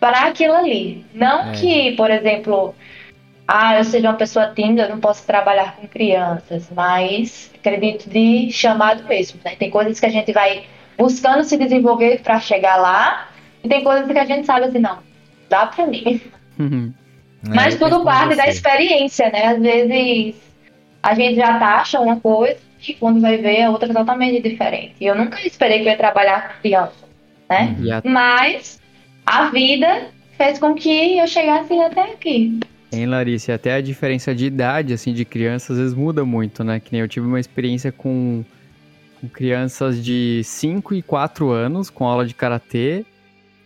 para 0.00 0.26
aquilo 0.26 0.54
ali. 0.54 1.06
Não 1.14 1.50
É. 1.50 1.52
que, 1.52 1.92
por 1.92 2.10
exemplo, 2.10 2.74
ah, 3.48 3.78
eu 3.78 3.84
seja 3.84 4.08
uma 4.08 4.16
pessoa 4.16 4.52
tímida, 4.54 4.82
eu 4.82 4.88
não 4.90 5.00
posso 5.00 5.24
trabalhar 5.26 5.76
com 5.76 5.86
crianças, 5.86 6.68
mas 6.74 7.50
acredito 7.54 8.08
de 8.10 8.50
chamado 8.50 9.04
mesmo, 9.04 9.40
né? 9.44 9.54
Tem 9.56 9.70
coisas 9.70 9.98
que 10.00 10.06
a 10.06 10.10
gente 10.10 10.32
vai 10.32 10.64
buscando 10.98 11.44
se 11.44 11.56
desenvolver 11.56 12.20
para 12.22 12.40
chegar 12.40 12.76
lá, 12.76 13.28
e 13.62 13.68
tem 13.68 13.84
coisas 13.84 14.10
que 14.10 14.18
a 14.18 14.24
gente 14.24 14.46
sabe 14.46 14.66
assim, 14.66 14.78
não, 14.78 14.98
dá 15.48 15.66
para 15.66 15.86
mim. 15.86 16.20
Uhum. 16.58 16.92
É, 17.44 17.54
Mas 17.54 17.74
eu 17.74 17.88
tudo 17.88 18.04
parte 18.04 18.34
da 18.34 18.48
experiência, 18.48 19.30
né? 19.30 19.46
Às 19.46 19.60
vezes 19.60 20.36
a 21.02 21.14
gente 21.14 21.36
já 21.36 21.58
taxa 21.58 22.00
uma 22.00 22.18
coisa 22.18 22.58
e 22.86 22.94
quando 22.94 23.20
vai 23.20 23.36
ver 23.36 23.60
é 23.60 23.70
outra 23.70 23.92
totalmente 23.92 24.42
diferente. 24.42 24.94
E 25.00 25.06
eu 25.06 25.14
nunca 25.14 25.40
esperei 25.46 25.78
que 25.80 25.84
eu 25.86 25.92
ia 25.92 25.96
trabalhar 25.96 26.48
com 26.54 26.60
criança, 26.62 27.06
né? 27.48 27.76
A- 27.92 28.02
Mas 28.08 28.80
a 29.24 29.50
vida 29.50 30.08
fez 30.36 30.58
com 30.58 30.74
que 30.74 31.18
eu 31.18 31.26
chegasse 31.28 31.72
até 31.80 32.02
aqui. 32.12 32.58
Hein, 32.96 33.06
Larissa, 33.06 33.52
e 33.52 33.54
até 33.54 33.74
a 33.74 33.80
diferença 33.80 34.34
de 34.34 34.46
idade, 34.46 34.92
assim, 34.92 35.12
de 35.12 35.24
criança, 35.24 35.72
às 35.72 35.78
vezes 35.78 35.94
muda 35.94 36.24
muito, 36.24 36.64
né? 36.64 36.80
Que 36.80 36.92
nem 36.92 37.00
eu 37.00 37.08
tive 37.08 37.26
uma 37.26 37.40
experiência 37.40 37.92
com, 37.92 38.44
com 39.20 39.28
crianças 39.28 40.02
de 40.04 40.42
5 40.44 40.94
e 40.94 41.02
4 41.02 41.50
anos, 41.50 41.90
com 41.90 42.04
aula 42.06 42.26
de 42.26 42.34
karatê. 42.34 43.04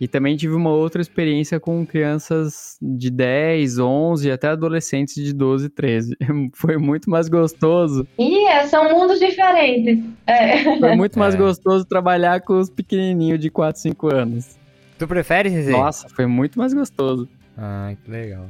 E 0.00 0.08
também 0.08 0.34
tive 0.34 0.54
uma 0.54 0.70
outra 0.70 1.02
experiência 1.02 1.60
com 1.60 1.84
crianças 1.84 2.78
de 2.80 3.10
10, 3.10 3.78
11 3.78 4.30
até 4.30 4.48
adolescentes 4.48 5.14
de 5.14 5.30
12, 5.34 5.68
13. 5.68 6.16
Foi 6.56 6.78
muito 6.78 7.10
mais 7.10 7.28
gostoso. 7.28 8.08
E 8.18 8.46
é, 8.48 8.66
são 8.66 8.90
mundos 8.98 9.18
diferentes. 9.18 10.02
É. 10.26 10.64
Foi 10.78 10.96
muito 10.96 11.18
mais 11.18 11.34
É. 11.34 11.36
gostoso 11.38 11.84
trabalhar 11.84 12.40
com 12.40 12.58
os 12.58 12.70
pequenininhos 12.70 13.38
de 13.38 13.50
4, 13.50 13.78
5 13.82 14.14
anos. 14.14 14.58
Tu 14.98 15.06
prefere, 15.06 15.50
Zezé? 15.50 15.72
Nossa, 15.72 16.08
foi 16.08 16.24
muito 16.24 16.58
mais 16.58 16.72
gostoso. 16.72 17.28
Ai, 17.54 17.98
que 18.02 18.10
legal. 18.10 18.48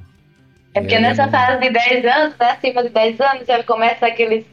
É 0.74 0.80
porque 0.80 0.94
Eu 0.94 1.00
nessa 1.00 1.24
não- 1.26 1.32
fase 1.32 1.58
de 1.60 1.70
10 1.70 2.04
anos, 2.04 2.34
né? 2.38 2.50
Acima 2.50 2.82
de 2.82 2.88
10 2.90 3.20
anos, 3.20 3.46
já 3.46 3.62
começa 3.64 4.06
aqueles 4.06 4.44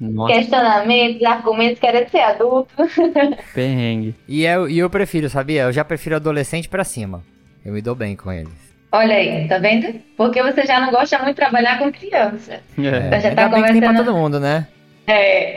Nossa, 0.00 0.32
questionamentos, 0.34 1.22
argumentos 1.24 1.78
querendo 1.78 2.08
ser 2.08 2.20
adulto. 2.20 2.72
perrengue. 3.54 4.14
E 4.26 4.44
eu, 4.44 4.68
e 4.68 4.78
eu 4.78 4.88
prefiro, 4.88 5.28
sabia? 5.28 5.62
Eu 5.62 5.72
já 5.72 5.84
prefiro 5.84 6.16
adolescente 6.16 6.68
pra 6.68 6.84
cima. 6.84 7.22
Eu 7.64 7.72
me 7.72 7.82
dou 7.82 7.94
bem 7.94 8.16
com 8.16 8.32
eles. 8.32 8.70
Olha 8.92 9.14
aí, 9.14 9.46
tá 9.46 9.58
vendo? 9.58 10.00
Porque 10.16 10.42
você 10.42 10.64
já 10.66 10.80
não 10.80 10.90
gosta 10.90 11.16
muito 11.18 11.30
de 11.30 11.34
trabalhar 11.36 11.78
com 11.78 11.92
criança. 11.92 12.54
É. 12.54 12.60
Então 12.78 13.20
já 13.20 13.28
Ainda 13.28 13.42
tá 13.42 13.48
bem 13.48 13.62
que 13.64 13.72
tem 13.72 13.80
pra 13.82 13.94
todo 13.94 14.14
mundo, 14.14 14.40
né? 14.40 14.66
É. 15.10 15.54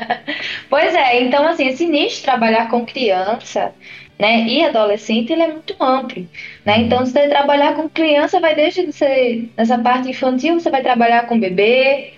pois 0.70 0.94
é, 0.94 1.20
então 1.20 1.46
assim, 1.46 1.68
esse 1.68 1.86
nicho 1.86 2.16
de 2.16 2.22
trabalhar 2.22 2.70
com 2.70 2.86
criança, 2.86 3.74
né, 4.18 4.46
e 4.46 4.64
adolescente, 4.64 5.32
ele 5.32 5.42
é 5.42 5.48
muito 5.48 5.76
amplo, 5.78 6.26
né? 6.64 6.78
Então, 6.78 7.04
se 7.04 7.12
você 7.12 7.28
trabalhar 7.28 7.74
com 7.74 7.88
criança, 7.88 8.40
vai 8.40 8.54
desde 8.54 8.86
você, 8.86 9.48
nessa 9.56 9.78
parte 9.78 10.08
infantil, 10.08 10.58
você 10.58 10.70
vai 10.70 10.82
trabalhar 10.82 11.26
com 11.26 11.38
bebê, 11.38 12.14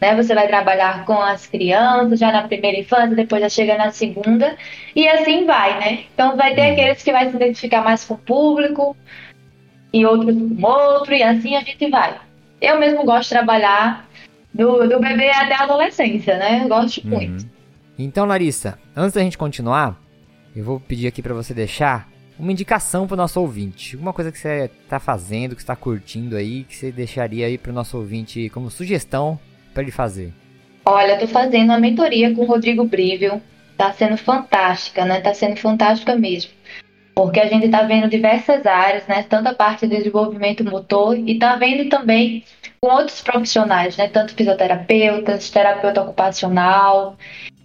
né? 0.00 0.16
Você 0.16 0.34
vai 0.34 0.48
trabalhar 0.48 1.04
com 1.04 1.20
as 1.20 1.46
crianças 1.46 2.18
já 2.18 2.32
na 2.32 2.48
primeira 2.48 2.78
infância, 2.80 3.14
depois 3.14 3.42
já 3.42 3.48
chega 3.48 3.76
na 3.76 3.90
segunda, 3.92 4.56
e 4.96 5.06
assim 5.08 5.44
vai, 5.44 5.78
né? 5.78 6.04
Então, 6.14 6.36
vai 6.36 6.54
ter 6.54 6.72
aqueles 6.72 7.02
que 7.02 7.12
vai 7.12 7.28
se 7.30 7.36
identificar 7.36 7.84
mais 7.84 8.04
com 8.04 8.14
o 8.14 8.18
público, 8.18 8.96
e 9.92 10.06
outros 10.06 10.34
com 10.34 10.66
outro, 10.66 11.14
e 11.14 11.22
assim 11.22 11.54
a 11.54 11.60
gente 11.60 11.88
vai. 11.90 12.18
Eu 12.60 12.78
mesmo 12.80 13.04
gosto 13.04 13.28
de 13.28 13.36
trabalhar 13.36 14.07
do, 14.52 14.88
do 14.88 15.00
bebê 15.00 15.30
até 15.30 15.54
a 15.54 15.64
adolescência, 15.64 16.36
né? 16.36 16.62
Eu 16.64 16.68
gosto 16.68 17.06
muito. 17.06 17.46
Então, 17.98 18.26
Larissa, 18.26 18.78
antes 18.96 19.14
da 19.14 19.20
gente 19.20 19.36
continuar, 19.36 20.00
eu 20.54 20.64
vou 20.64 20.80
pedir 20.80 21.06
aqui 21.06 21.20
pra 21.20 21.34
você 21.34 21.52
deixar 21.52 22.08
uma 22.38 22.52
indicação 22.52 23.06
pro 23.06 23.16
nosso 23.16 23.40
ouvinte. 23.40 23.96
Alguma 23.96 24.12
coisa 24.12 24.30
que 24.30 24.38
você 24.38 24.70
tá 24.88 25.00
fazendo, 25.00 25.56
que 25.56 25.62
você 25.62 25.66
tá 25.66 25.76
curtindo 25.76 26.36
aí, 26.36 26.64
que 26.64 26.76
você 26.76 26.92
deixaria 26.92 27.46
aí 27.46 27.58
pro 27.58 27.72
nosso 27.72 27.96
ouvinte 27.98 28.48
como 28.50 28.70
sugestão 28.70 29.38
pra 29.74 29.82
ele 29.82 29.90
fazer. 29.90 30.32
Olha, 30.84 31.18
tô 31.18 31.26
fazendo 31.26 31.70
uma 31.70 31.78
mentoria 31.78 32.34
com 32.34 32.42
o 32.42 32.46
Rodrigo 32.46 32.84
Brível. 32.84 33.42
Tá 33.76 33.92
sendo 33.92 34.16
fantástica, 34.16 35.04
né? 35.04 35.20
Tá 35.20 35.34
sendo 35.34 35.56
fantástica 35.56 36.16
mesmo. 36.16 36.50
Porque 37.18 37.40
a 37.40 37.48
gente 37.48 37.68
tá 37.68 37.82
vendo 37.82 38.08
diversas 38.08 38.64
áreas, 38.64 39.04
né? 39.08 39.26
Tanto 39.28 39.48
a 39.48 39.52
parte 39.52 39.88
de 39.88 39.96
desenvolvimento 39.96 40.62
motor 40.62 41.18
e 41.18 41.36
tá 41.36 41.56
vendo 41.56 41.88
também 41.88 42.44
com 42.80 42.86
outros 42.86 43.20
profissionais, 43.20 43.96
né? 43.96 44.06
Tanto 44.06 44.36
fisioterapeutas, 44.36 45.50
terapeuta 45.50 46.00
ocupacional 46.00 47.16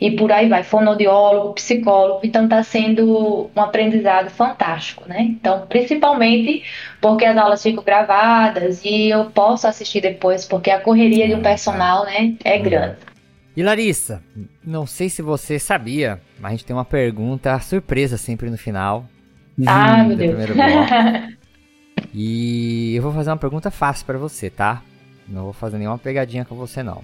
e 0.02 0.10
por 0.10 0.32
aí 0.32 0.50
vai, 0.50 0.64
fonoaudiólogo, 0.64 1.54
psicólogo. 1.54 2.22
Então 2.24 2.48
tá 2.48 2.64
sendo 2.64 3.52
um 3.56 3.62
aprendizado 3.62 4.32
fantástico, 4.32 5.08
né? 5.08 5.22
Então, 5.22 5.68
principalmente 5.68 6.64
porque 7.00 7.24
as 7.24 7.38
aulas 7.38 7.62
ficam 7.62 7.84
gravadas 7.84 8.84
e 8.84 9.10
eu 9.10 9.26
posso 9.26 9.68
assistir 9.68 10.02
depois, 10.02 10.48
porque 10.48 10.72
a 10.72 10.80
correria 10.80 11.28
de 11.28 11.36
um 11.36 11.44
personal, 11.44 12.06
né, 12.06 12.34
é 12.44 12.58
grande. 12.58 12.98
E 13.56 13.62
Larissa, 13.62 14.24
não 14.64 14.88
sei 14.88 15.10
se 15.10 15.22
você 15.22 15.60
sabia, 15.60 16.20
mas 16.40 16.48
a 16.48 16.56
gente 16.56 16.66
tem 16.66 16.76
uma 16.76 16.84
pergunta 16.84 17.60
surpresa 17.60 18.18
sempre 18.18 18.50
no 18.50 18.58
final 18.58 19.08
Ah, 19.68 20.04
meu 20.04 20.10
do 20.10 20.16
Deus. 20.18 20.50
E 22.14 22.96
eu 22.96 23.02
vou 23.02 23.12
fazer 23.12 23.32
uma 23.32 23.38
pergunta 23.38 23.72
fácil 23.72 24.06
pra 24.06 24.18
você, 24.18 24.50
tá? 24.50 24.84
Não 25.28 25.46
vou 25.46 25.54
fazer 25.54 25.78
nenhuma 25.78 25.98
pegadinha 25.98 26.46
com 26.46 26.56
você, 26.56 26.84
não. 26.84 27.02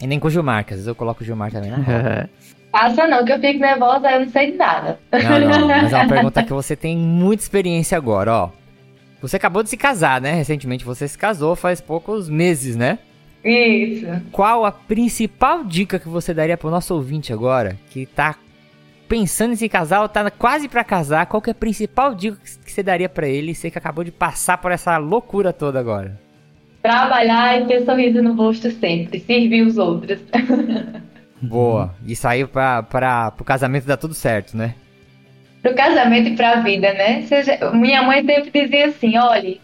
E 0.00 0.06
nem 0.06 0.18
com 0.18 0.26
o 0.26 0.30
Gilmar, 0.30 0.64
que 0.64 0.72
às 0.72 0.78
vezes 0.78 0.88
eu 0.88 0.94
coloco 0.94 1.22
o 1.22 1.26
Gilmar 1.26 1.52
também 1.52 1.70
na 1.70 1.76
roda. 1.76 2.30
Passa 2.72 3.06
não, 3.06 3.24
que 3.24 3.32
eu 3.32 3.38
fico 3.38 3.60
nervosa, 3.60 4.10
eu 4.10 4.20
não 4.20 4.28
sei 4.30 4.50
de 4.50 4.56
nada. 4.56 4.98
Não, 5.12 5.60
não, 5.60 5.68
mas 5.68 5.92
é 5.92 5.96
uma 5.96 6.08
pergunta 6.08 6.42
que 6.42 6.52
você 6.52 6.74
tem 6.74 6.96
muita 6.96 7.44
experiência 7.44 7.96
agora, 7.96 8.32
ó. 8.32 8.50
Você 9.22 9.36
acabou 9.36 9.62
de 9.62 9.70
se 9.70 9.76
casar, 9.76 10.20
né? 10.20 10.34
Recentemente 10.34 10.84
você 10.84 11.06
se 11.06 11.16
casou 11.16 11.54
faz 11.54 11.80
poucos 11.80 12.28
meses, 12.28 12.74
né? 12.74 12.98
Isso. 13.44 14.06
Qual 14.32 14.64
a 14.64 14.72
principal 14.72 15.62
dica 15.62 16.00
que 16.00 16.08
você 16.08 16.34
daria 16.34 16.56
pro 16.56 16.70
nosso 16.70 16.94
ouvinte 16.94 17.32
agora, 17.32 17.76
que 17.90 18.06
tá 18.06 18.34
pensando 19.08 19.52
em 19.52 19.56
se 19.56 19.68
casar 19.68 20.06
tá 20.08 20.30
quase 20.30 20.68
pra 20.68 20.82
casar? 20.84 21.26
Qual 21.26 21.40
que 21.42 21.50
é 21.50 21.52
a 21.52 21.54
principal 21.54 22.14
dica 22.14 22.38
que 22.64 22.70
você 22.70 22.82
daria 22.82 23.08
pra 23.08 23.26
ele, 23.28 23.54
você 23.54 23.70
que 23.70 23.78
acabou 23.78 24.04
de 24.04 24.10
passar 24.12 24.58
por 24.58 24.70
essa 24.72 24.96
loucura 24.98 25.52
toda 25.52 25.78
agora? 25.78 26.18
Trabalhar 26.82 27.60
e 27.62 27.66
ter 27.66 27.84
sorriso 27.84 28.22
no 28.22 28.34
rosto 28.34 28.70
sempre, 28.70 29.20
servir 29.20 29.62
os 29.62 29.78
outros. 29.78 30.18
Boa. 31.40 31.94
E 32.06 32.14
sair 32.16 32.46
pra, 32.48 32.82
pra, 32.82 33.30
pro 33.30 33.44
casamento 33.44 33.86
dar 33.86 33.96
tudo 33.96 34.14
certo, 34.14 34.56
né? 34.56 34.74
Pro 35.62 35.74
casamento 35.74 36.28
e 36.30 36.36
pra 36.36 36.56
vida, 36.60 36.92
né? 36.92 37.22
Seja- 37.22 37.70
minha 37.72 38.02
mãe 38.02 38.24
sempre 38.24 38.50
dizia 38.50 38.86
assim, 38.86 39.16
olha, 39.16 39.56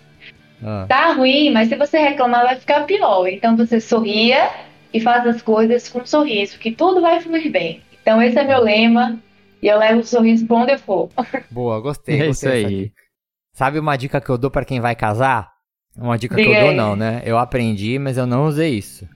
Ah. 0.65 0.87
tá 0.89 1.13
ruim, 1.13 1.51
mas 1.53 1.69
se 1.69 1.77
você 1.77 1.99
reclamar 1.99 2.45
vai 2.45 2.57
ficar 2.57 2.85
pior. 2.85 3.27
Então 3.29 3.57
você 3.57 3.81
sorria 3.81 4.49
e 4.93 5.01
faz 5.01 5.27
as 5.27 5.43
coisas 5.43 5.89
com 5.89 6.01
um 6.01 6.07
sorriso, 6.07 6.59
que 6.59 6.71
tudo 6.71 7.01
vai 7.01 7.21
fluir 7.21 7.51
bem. 7.51 7.83
Então 8.03 8.21
esse 8.23 8.39
é 8.39 8.45
meu 8.45 8.63
lema 8.63 9.19
e 9.63 9.67
eu 9.69 9.79
levo 9.79 10.01
o 10.01 10.05
sorriso 10.05 10.47
pra 10.47 10.57
onde 10.57 10.73
eu 10.73 10.79
for. 10.79 11.09
Boa, 11.51 11.81
gostei. 11.81 12.21
É 12.23 12.27
gostei 12.27 12.59
isso 12.61 12.69
aí. 12.69 12.93
Sabe 13.53 13.79
uma 13.79 13.97
dica 13.97 14.21
que 14.21 14.31
eu 14.31 14.39
dou 14.39 14.51
pra 14.51 14.65
quem 14.65 14.81
vai 14.81 14.95
casar? 14.95 15.51
Uma 15.97 16.17
dica 16.17 16.35
que 16.37 16.43
Diga 16.43 16.55
eu 16.57 16.61
dou 16.61 16.71
aí. 16.71 16.77
não, 16.77 16.97
né? 16.97 17.23
Eu 17.25 17.37
aprendi, 17.37 17.99
mas 17.99 18.17
eu 18.17 18.27
não 18.27 18.47
usei 18.47 18.75
isso. 18.75 19.07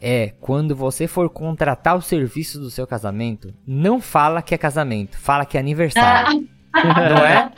É, 0.00 0.34
quando 0.40 0.76
você 0.76 1.06
for 1.06 1.30
contratar 1.30 1.96
o 1.96 2.02
serviço 2.02 2.58
do 2.58 2.70
seu 2.70 2.86
casamento, 2.86 3.54
não 3.66 4.00
fala 4.00 4.42
que 4.42 4.54
é 4.54 4.58
casamento, 4.58 5.18
fala 5.18 5.46
que 5.46 5.56
é 5.56 5.60
aniversário. 5.60 6.46
não 6.74 7.24
é? 7.24 7.50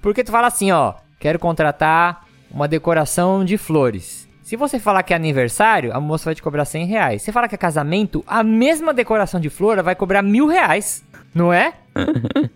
Porque 0.00 0.22
tu 0.22 0.30
fala 0.30 0.46
assim, 0.46 0.70
ó, 0.70 0.94
quero 1.18 1.38
contratar 1.38 2.24
uma 2.50 2.68
decoração 2.68 3.44
de 3.44 3.58
flores. 3.58 4.28
Se 4.42 4.54
você 4.54 4.78
falar 4.78 5.02
que 5.02 5.12
é 5.12 5.16
aniversário, 5.16 5.92
a 5.92 5.98
moça 5.98 6.26
vai 6.26 6.34
te 6.36 6.42
cobrar 6.42 6.64
100 6.64 6.86
reais. 6.86 7.22
Se 7.22 7.32
falar 7.32 7.48
que 7.48 7.56
é 7.56 7.58
casamento, 7.58 8.22
a 8.28 8.44
mesma 8.44 8.94
decoração 8.94 9.40
de 9.40 9.50
flor 9.50 9.82
vai 9.82 9.96
cobrar 9.96 10.22
mil 10.22 10.46
reais. 10.46 11.04
Não 11.36 11.52
é? 11.52 11.74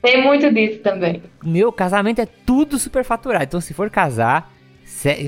Tem 0.00 0.24
muito 0.24 0.50
disso 0.50 0.78
também. 0.80 1.22
Meu, 1.44 1.70
casamento 1.70 2.20
é 2.20 2.26
tudo 2.46 2.78
superfaturado. 2.78 3.44
Então, 3.44 3.60
se 3.60 3.74
for 3.74 3.90
casar, 3.90 4.50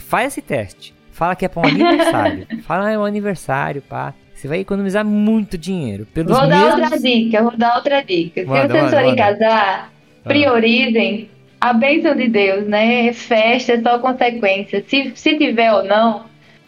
faz 0.00 0.28
esse 0.28 0.40
teste. 0.40 0.94
Fala 1.12 1.36
que 1.36 1.44
é 1.44 1.48
pra 1.48 1.62
um 1.62 1.66
aniversário. 1.66 2.46
Fala, 2.62 2.90
é 2.90 2.98
um 2.98 3.04
aniversário, 3.04 3.82
pá. 3.82 4.14
Você 4.32 4.46
vai 4.46 4.60
economizar 4.60 5.04
muito 5.04 5.58
dinheiro. 5.58 6.06
Pelos 6.14 6.30
Vou 6.30 6.48
dar 6.48 6.76
mesmos... 6.76 6.82
outra 6.82 6.98
dica, 7.00 7.42
vou 7.42 7.56
dar 7.56 7.76
outra 7.76 8.02
dica. 8.02 8.44
Manda, 8.44 8.62
Se 8.62 8.80
vocês 8.80 8.90
forem 8.90 9.16
casar, 9.16 9.92
priorizem 10.22 11.28
a 11.60 11.72
bênção 11.72 12.14
de 12.14 12.28
Deus, 12.28 12.66
né? 12.68 13.12
Festa 13.12 13.72
é 13.72 13.82
só 13.82 13.98
consequência. 13.98 14.82
Se, 14.86 15.12
se 15.14 15.36
tiver 15.36 15.72
ou 15.72 15.82
não, 15.82 16.24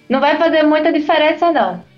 não 0.09 0.19
vai 0.19 0.37
fazer 0.37 0.65
muita 0.65 0.93
diferença, 0.93 1.53
não. 1.53 1.90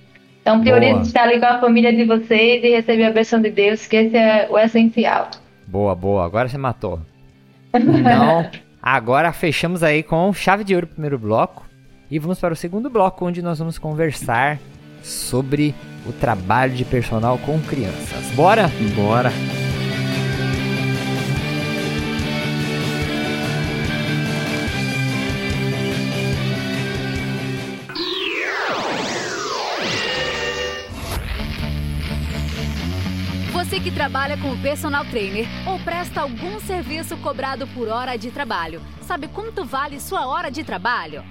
Então 0.42 0.60
priorize 0.60 1.02
estar 1.02 1.22
ali 1.22 1.38
com 1.38 1.46
a 1.46 1.60
família 1.60 1.94
de 1.94 2.04
vocês 2.04 2.62
e 2.64 2.70
receber 2.70 3.04
a 3.04 3.12
bênção 3.12 3.40
de 3.40 3.50
Deus, 3.50 3.86
que 3.86 3.96
esse 3.96 4.16
é 4.16 4.48
o 4.50 4.58
essencial. 4.58 5.30
Boa, 5.66 5.94
boa. 5.94 6.24
Agora 6.26 6.48
você 6.48 6.58
matou. 6.58 7.00
Então, 7.72 8.50
agora 8.82 9.32
fechamos 9.32 9.82
aí 9.82 10.02
com 10.02 10.32
chave 10.32 10.64
de 10.64 10.74
ouro 10.74 10.86
o 10.86 10.90
primeiro 10.90 11.18
bloco. 11.18 11.64
E 12.10 12.18
vamos 12.18 12.38
para 12.38 12.52
o 12.52 12.56
segundo 12.56 12.90
bloco, 12.90 13.24
onde 13.24 13.40
nós 13.40 13.58
vamos 13.58 13.78
conversar 13.78 14.58
sobre 15.02 15.74
o 16.06 16.12
trabalho 16.12 16.74
de 16.74 16.84
personal 16.84 17.38
com 17.38 17.58
crianças. 17.60 18.26
Bora? 18.34 18.70
Bora. 18.94 19.32
Trabalha 34.02 34.36
como 34.36 34.60
personal 34.60 35.04
trainer 35.04 35.46
ou 35.64 35.78
presta 35.78 36.22
algum 36.22 36.58
serviço 36.58 37.16
cobrado 37.18 37.68
por 37.68 37.86
hora 37.86 38.16
de 38.16 38.32
trabalho, 38.32 38.82
sabe 39.02 39.28
quanto 39.28 39.64
vale 39.64 40.00
sua 40.00 40.26
hora 40.26 40.50
de 40.50 40.64
trabalho? 40.64 41.22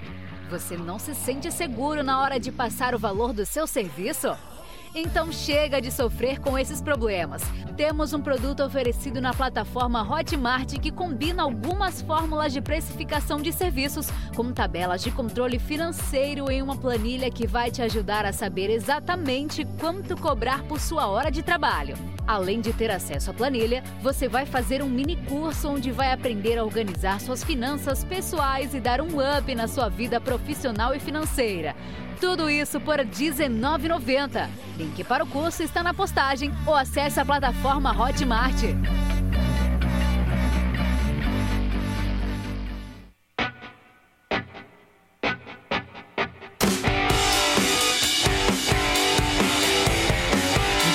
Você 0.49 0.77
não 0.77 0.97
se 0.97 1.13
sente 1.13 1.51
seguro 1.51 2.01
na 2.01 2.21
hora 2.21 2.39
de 2.39 2.49
passar 2.49 2.95
o 2.95 2.97
valor 2.97 3.33
do 3.33 3.45
seu 3.45 3.67
serviço? 3.67 4.37
Então 4.93 5.31
chega 5.31 5.81
de 5.81 5.89
sofrer 5.89 6.39
com 6.39 6.57
esses 6.57 6.81
problemas. 6.81 7.41
Temos 7.77 8.11
um 8.11 8.21
produto 8.21 8.61
oferecido 8.61 9.21
na 9.21 9.33
plataforma 9.33 10.03
Hotmart 10.03 10.77
que 10.79 10.91
combina 10.91 11.43
algumas 11.43 12.01
fórmulas 12.01 12.51
de 12.51 12.59
precificação 12.59 13.41
de 13.41 13.53
serviços 13.53 14.09
com 14.35 14.51
tabelas 14.51 15.01
de 15.01 15.09
controle 15.09 15.57
financeiro 15.57 16.51
em 16.51 16.61
uma 16.61 16.75
planilha 16.75 17.31
que 17.31 17.47
vai 17.47 17.71
te 17.71 17.81
ajudar 17.81 18.25
a 18.25 18.33
saber 18.33 18.69
exatamente 18.69 19.65
quanto 19.79 20.17
cobrar 20.17 20.61
por 20.63 20.79
sua 20.79 21.07
hora 21.07 21.31
de 21.31 21.41
trabalho. 21.41 21.95
Além 22.27 22.59
de 22.61 22.71
ter 22.73 22.91
acesso 22.91 23.31
à 23.31 23.33
planilha, 23.33 23.83
você 24.01 24.27
vai 24.27 24.45
fazer 24.45 24.83
um 24.83 24.89
mini 24.89 25.15
curso 25.15 25.69
onde 25.69 25.91
vai 25.91 26.11
aprender 26.11 26.57
a 26.57 26.63
organizar 26.63 27.19
suas 27.19 27.43
finanças 27.43 28.03
pessoais 28.03 28.73
e 28.73 28.79
dar 28.79 29.01
um 29.01 29.17
up 29.19 29.55
na 29.55 29.67
sua 29.67 29.89
vida 29.89 30.19
profissional 30.19 30.93
e 30.93 30.99
financeira. 30.99 31.75
Tudo 32.21 32.47
isso 32.51 32.79
por 32.79 32.99
R$19,90. 32.99 34.47
Link 34.77 35.03
para 35.03 35.23
o 35.23 35.27
curso 35.27 35.63
está 35.63 35.81
na 35.81 35.91
postagem 35.91 36.51
ou 36.67 36.75
acesse 36.75 37.19
a 37.19 37.25
plataforma 37.25 37.91
Hotmart. 37.91 38.63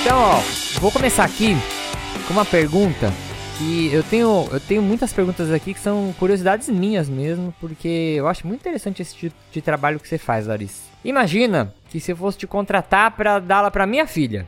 Então, 0.01 0.17
ó, 0.17 0.39
vou 0.79 0.91
começar 0.93 1.25
aqui 1.25 1.57
com 2.25 2.33
uma 2.33 2.45
pergunta 2.45 3.11
que 3.57 3.91
eu 3.91 4.03
tenho, 4.03 4.47
eu 4.51 4.59
tenho 4.59 4.81
muitas 4.81 5.11
perguntas 5.11 5.51
aqui 5.51 5.73
que 5.73 5.79
são 5.79 6.13
curiosidades 6.19 6.69
minhas 6.69 7.09
mesmo, 7.09 7.53
porque 7.59 8.13
eu 8.15 8.27
acho 8.27 8.45
muito 8.45 8.61
interessante 8.61 9.01
esse 9.01 9.15
tipo 9.15 9.35
de 9.51 9.61
trabalho 9.61 9.99
que 9.99 10.07
você 10.07 10.17
faz, 10.17 10.45
Larissa. 10.47 10.83
Imagina 11.03 11.73
que 11.89 11.99
se 11.99 12.11
eu 12.11 12.17
fosse 12.17 12.37
te 12.37 12.47
contratar 12.47 13.11
para 13.11 13.39
dar-la 13.39 13.71
para 13.71 13.87
minha 13.87 14.05
filha. 14.05 14.47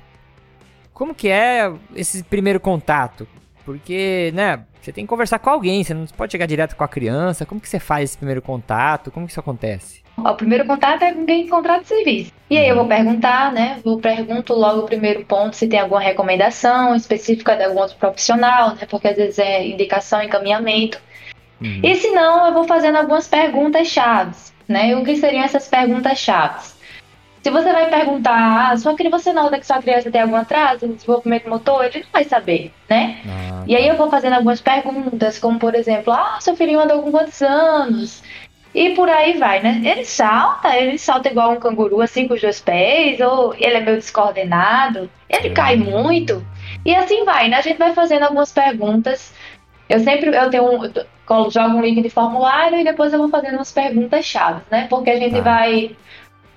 Como 0.93 1.15
que 1.15 1.29
é 1.29 1.71
esse 1.95 2.23
primeiro 2.23 2.59
contato? 2.59 3.27
Porque, 3.65 4.31
né, 4.33 4.65
você 4.81 4.91
tem 4.91 5.05
que 5.05 5.09
conversar 5.09 5.39
com 5.39 5.49
alguém, 5.49 5.83
você 5.83 5.93
não 5.93 6.05
pode 6.05 6.31
chegar 6.31 6.45
direto 6.45 6.75
com 6.75 6.83
a 6.83 6.87
criança. 6.87 7.45
Como 7.45 7.61
que 7.61 7.69
você 7.69 7.79
faz 7.79 8.09
esse 8.09 8.17
primeiro 8.17 8.41
contato? 8.41 9.11
Como 9.11 9.25
que 9.25 9.31
isso 9.31 9.39
acontece? 9.39 10.01
O 10.23 10.35
primeiro 10.35 10.65
contato 10.65 11.03
é 11.03 11.13
com 11.13 11.25
quem 11.25 11.47
contrata 11.47 11.83
serviço. 11.85 12.31
E 12.49 12.57
aí 12.57 12.67
eu 12.67 12.75
vou 12.75 12.87
perguntar, 12.87 13.51
né? 13.51 13.79
Vou 13.83 13.99
pergunto 13.99 14.53
logo 14.53 14.81
o 14.81 14.85
primeiro 14.85 15.23
ponto 15.25 15.55
se 15.55 15.67
tem 15.67 15.79
alguma 15.79 16.01
recomendação 16.01 16.95
específica 16.95 17.55
de 17.55 17.63
algum 17.63 17.79
outro 17.79 17.95
profissional, 17.97 18.75
né? 18.75 18.87
Porque 18.89 19.07
às 19.07 19.17
vezes 19.17 19.39
é 19.39 19.67
indicação, 19.67 20.21
encaminhamento. 20.21 20.99
Uhum. 21.61 21.81
E 21.83 21.95
se 21.95 22.09
não, 22.11 22.47
eu 22.47 22.53
vou 22.53 22.63
fazendo 22.63 22.97
algumas 22.97 23.27
perguntas 23.27 23.87
chaves, 23.87 24.53
né? 24.67 24.89
E 24.89 24.95
o 24.95 25.03
que 25.03 25.15
seriam 25.17 25.43
essas 25.43 25.67
perguntas 25.67 26.17
chaves? 26.17 26.79
Se 27.41 27.49
você 27.51 27.71
vai 27.71 27.89
perguntar, 27.89 28.71
ah, 28.71 28.77
sua, 28.77 28.95
você 29.09 29.31
nota 29.31 29.57
que 29.57 29.65
sua 29.65 29.81
criança 29.81 30.11
tem 30.11 30.21
algum 30.21 30.35
atraso 30.35 30.85
no 30.85 30.95
desenvolvimento 30.95 31.49
motor, 31.49 31.85
ele 31.85 31.99
não 31.99 32.11
vai 32.11 32.25
saber, 32.25 32.73
né? 32.89 33.21
Ah, 33.25 33.63
e 33.65 33.75
aí 33.75 33.87
eu 33.87 33.95
vou 33.95 34.09
fazendo 34.09 34.33
algumas 34.33 34.59
perguntas, 34.59 35.39
como 35.39 35.57
por 35.57 35.73
exemplo, 35.73 36.11
ah, 36.11 36.37
seu 36.41 36.55
filhinho 36.55 36.81
anda 36.81 36.97
com 36.97 37.11
quantos 37.11 37.41
anos? 37.41 38.21
E 38.73 38.91
por 38.91 39.09
aí 39.09 39.37
vai, 39.37 39.61
né? 39.61 39.81
Ele 39.83 40.05
salta, 40.05 40.75
ele 40.77 40.97
salta 40.97 41.29
igual 41.29 41.53
um 41.53 41.59
canguru, 41.59 42.01
assim, 42.01 42.27
com 42.27 42.35
os 42.35 42.41
dois 42.41 42.61
pés, 42.61 43.19
ou 43.19 43.53
ele 43.55 43.77
é 43.77 43.79
meio 43.79 43.97
descoordenado, 43.97 45.09
ele 45.27 45.49
cai 45.49 45.75
muito. 45.75 46.45
E 46.85 46.93
assim 46.95 47.25
vai, 47.25 47.49
né? 47.49 47.57
A 47.57 47.61
gente 47.61 47.77
vai 47.77 47.93
fazendo 47.93 48.23
algumas 48.23 48.51
perguntas. 48.51 49.33
Eu 49.87 49.99
sempre 49.99 50.35
eu 50.35 50.49
tenho 50.49 50.65
um, 50.65 50.83
eu 50.85 51.51
jogo 51.51 51.77
um 51.77 51.81
link 51.81 52.01
de 52.01 52.09
formulário 52.09 52.79
e 52.79 52.83
depois 52.83 53.11
eu 53.11 53.19
vou 53.19 53.29
fazendo 53.29 53.55
umas 53.55 53.71
perguntas 53.71 54.25
chaves, 54.25 54.63
né? 54.69 54.87
Porque 54.87 55.09
a 55.09 55.17
gente 55.17 55.37
ah. 55.37 55.41
vai 55.41 55.95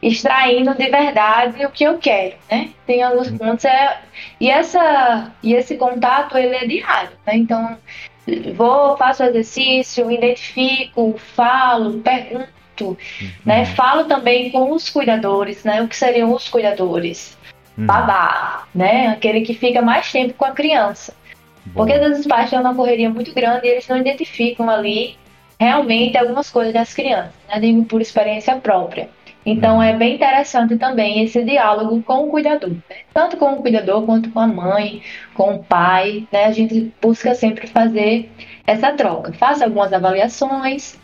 extraindo 0.03 0.75
de 0.75 0.91
verdade 0.91 1.65
o 1.65 1.71
que 1.71 1.85
eu 1.85 1.97
quero, 1.99 2.35
né? 2.51 2.71
Tem 2.87 3.03
alguns 3.03 3.31
pontos 3.31 3.65
é 3.65 4.01
e 4.41 4.51
essa 4.51 5.33
e 5.43 5.55
esse 5.55 5.77
contato 5.77 6.37
ele 6.37 6.57
é 6.57 6.67
diário, 6.67 7.13
né? 7.27 7.37
Então 7.37 7.79
vou 8.55 8.97
faço 8.97 9.23
exercício, 9.25 10.11
identifico, 10.11 11.15
falo, 11.19 11.99
pergunto, 11.99 12.49
uhum. 12.81 12.97
né? 13.45 13.65
Falo 13.67 14.05
também 14.05 14.51
com 14.51 14.73
os 14.73 14.89
cuidadores, 14.89 15.65
né? 15.65 15.83
O 15.83 15.89
que 15.89 15.97
seriam 15.97 16.33
os 16.33 16.49
cuidadores? 16.49 17.37
Uhum. 17.77 17.87
Babá, 17.87 18.67
né? 18.75 19.09
Aquele 19.09 19.41
que 19.43 19.55
fica 19.55 19.83
mais 19.83 20.11
tempo 20.11 20.35
com 20.35 20.45
a 20.45 20.53
criança. 20.53 21.15
Porque 21.75 21.93
às 21.93 22.01
vezes 22.01 22.21
os 22.21 22.27
pais 22.27 22.51
têm 22.51 22.59
uma 22.59 22.75
correria 22.75 23.09
muito 23.09 23.33
grande 23.33 23.67
e 23.67 23.71
eles 23.71 23.87
não 23.87 23.97
identificam 23.97 24.69
ali 24.69 25.17
realmente 25.59 26.19
algumas 26.19 26.51
coisas 26.51 26.73
das 26.73 26.93
crianças, 26.93 27.33
né? 27.49 27.61
Digo 27.61 27.85
por 27.85 28.01
experiência 28.01 28.57
própria. 28.57 29.09
Então 29.45 29.83
é 29.83 29.93
bem 29.93 30.15
interessante 30.15 30.77
também 30.77 31.23
esse 31.23 31.43
diálogo 31.43 32.01
com 32.03 32.27
o 32.27 32.31
cuidador, 32.31 32.71
né? 32.71 32.97
tanto 33.13 33.37
com 33.37 33.55
o 33.55 33.57
cuidador 33.63 34.05
quanto 34.05 34.31
com 34.31 34.39
a 34.39 34.47
mãe, 34.47 35.03
com 35.35 35.55
o 35.55 35.65
pai, 35.65 36.27
né? 36.33 36.45
A 36.45 36.53
gente 36.53 36.93
busca 37.03 37.35
sempre 37.35 37.67
fazer 37.67 38.31
essa 38.67 38.93
troca, 38.93 39.33
faça 39.33 39.65
algumas 39.65 39.93
avaliações 39.93 40.97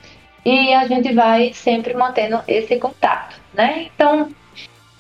e 0.44 0.72
a 0.72 0.86
gente 0.86 1.12
vai 1.12 1.52
sempre 1.52 1.94
mantendo 1.94 2.40
esse 2.46 2.76
contato, 2.76 3.40
né? 3.52 3.88
Então 3.94 4.28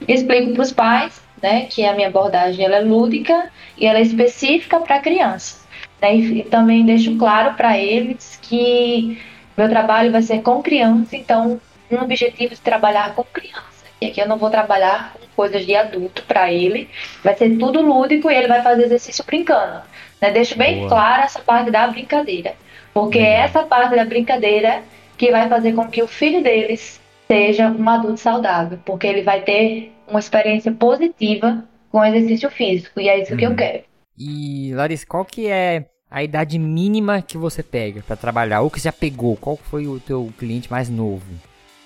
explico 0.06 0.52
para 0.52 0.62
os 0.62 0.72
pais, 0.72 1.20
né, 1.42 1.66
que 1.66 1.84
a 1.84 1.94
minha 1.94 2.08
abordagem 2.08 2.64
ela 2.64 2.76
é 2.76 2.80
lúdica 2.80 3.50
e 3.76 3.86
ela 3.86 3.98
é 3.98 4.02
específica 4.02 4.80
para 4.80 4.98
crianças, 5.00 5.64
né? 6.00 6.16
E, 6.16 6.42
também 6.44 6.84
deixo 6.84 7.16
claro 7.16 7.54
para 7.54 7.78
eles 7.78 8.38
que 8.42 9.20
meu 9.56 9.68
trabalho 9.68 10.10
vai 10.12 10.22
ser 10.22 10.42
com 10.42 10.62
criança, 10.62 11.16
então 11.16 11.60
um 11.90 12.02
objetivo 12.02 12.54
de 12.54 12.60
trabalhar 12.60 13.14
com 13.14 13.24
criança. 13.24 13.78
E 14.00 14.06
aqui 14.06 14.20
eu 14.20 14.28
não 14.28 14.38
vou 14.38 14.50
trabalhar 14.50 15.14
com 15.14 15.26
coisas 15.34 15.66
de 15.66 15.74
adulto 15.74 16.22
para 16.24 16.52
ele. 16.52 16.88
Vai 17.22 17.34
ser 17.36 17.56
tudo 17.58 17.82
lúdico 17.82 18.30
e 18.30 18.34
ele 18.34 18.46
vai 18.46 18.62
fazer 18.62 18.84
exercício 18.84 19.24
brincando. 19.24 19.82
Né? 20.20 20.30
Deixo 20.30 20.56
bem 20.56 20.78
Boa. 20.78 20.88
clara 20.88 21.24
essa 21.24 21.40
parte 21.40 21.70
da 21.70 21.86
brincadeira. 21.88 22.54
Porque 22.94 23.18
é 23.18 23.40
essa 23.40 23.62
parte 23.62 23.96
da 23.96 24.04
brincadeira 24.04 24.82
que 25.16 25.30
vai 25.32 25.48
fazer 25.48 25.72
com 25.72 25.88
que 25.88 26.02
o 26.02 26.06
filho 26.06 26.42
deles 26.42 27.00
seja 27.26 27.68
um 27.68 27.88
adulto 27.88 28.20
saudável. 28.20 28.78
Porque 28.84 29.06
ele 29.06 29.22
vai 29.22 29.40
ter 29.42 29.92
uma 30.06 30.20
experiência 30.20 30.70
positiva 30.70 31.64
com 31.90 32.04
exercício 32.04 32.50
físico. 32.50 33.00
E 33.00 33.08
é 33.08 33.20
isso 33.20 33.32
uhum. 33.32 33.38
que 33.38 33.46
eu 33.46 33.50
uhum. 33.50 33.56
quero. 33.56 33.82
E, 34.16 34.72
Larissa, 34.74 35.06
qual 35.06 35.24
que 35.24 35.48
é 35.48 35.86
a 36.10 36.22
idade 36.22 36.58
mínima 36.58 37.20
que 37.20 37.36
você 37.36 37.62
pega 37.62 38.02
para 38.06 38.16
trabalhar? 38.16 38.60
Ou 38.60 38.70
que 38.70 38.80
já 38.80 38.92
pegou? 38.92 39.36
Qual 39.36 39.56
foi 39.56 39.86
o 39.86 39.98
teu 39.98 40.32
cliente 40.38 40.70
mais 40.70 40.88
novo? 40.88 41.26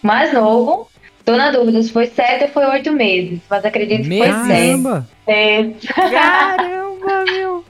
Mais 0.02 0.32
novo. 0.32 0.88
Tô 1.24 1.36
na 1.36 1.50
dúvida 1.50 1.80
se 1.82 1.92
foi 1.92 2.06
sete 2.06 2.44
ou 2.44 2.50
foi 2.50 2.66
oito 2.66 2.92
meses, 2.92 3.40
mas 3.48 3.64
acredito 3.64 4.08
que 4.08 4.18
foi 4.18 4.32
sete. 4.46 5.08
É. 5.26 5.64
Caramba, 6.10 7.24
meu! 7.30 7.64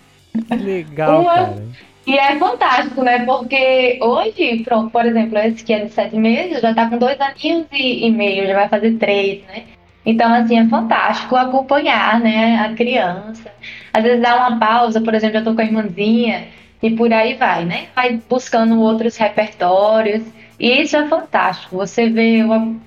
Que 0.48 0.56
legal, 0.56 1.20
Uma... 1.20 1.34
cara. 1.34 1.64
E 2.06 2.18
é 2.18 2.36
fantástico, 2.36 3.02
né? 3.02 3.24
Porque 3.24 3.98
hoje, 4.02 4.62
pronto, 4.64 4.90
por 4.90 5.04
exemplo, 5.04 5.38
esse 5.38 5.62
que 5.62 5.72
é 5.72 5.84
de 5.84 5.92
sete 5.92 6.16
meses, 6.16 6.60
já 6.60 6.74
tá 6.74 6.88
com 6.88 6.98
dois 6.98 7.20
aninhos 7.20 7.66
e, 7.72 8.06
e 8.06 8.10
meio, 8.10 8.46
já 8.46 8.54
vai 8.54 8.68
fazer 8.68 8.92
três, 8.94 9.42
né? 9.44 9.64
Então, 10.04 10.34
assim, 10.34 10.58
é 10.58 10.66
fantástico 10.66 11.36
acompanhar, 11.36 12.18
né, 12.18 12.56
a 12.56 12.74
criança. 12.74 13.52
Às 13.92 14.02
vezes 14.02 14.20
dá 14.20 14.34
uma 14.34 14.58
pausa, 14.58 15.00
por 15.00 15.14
exemplo, 15.14 15.38
eu 15.38 15.44
tô 15.44 15.54
com 15.54 15.60
a 15.60 15.64
irmãzinha, 15.64 16.48
e 16.82 16.90
por 16.90 17.12
aí 17.12 17.34
vai, 17.34 17.64
né? 17.64 17.86
Vai 17.94 18.20
buscando 18.28 18.80
outros 18.80 19.16
repertórios. 19.16 20.24
E 20.62 20.80
isso 20.80 20.96
é 20.96 21.08
fantástico. 21.08 21.76
Você 21.76 22.08
vê, 22.08 22.38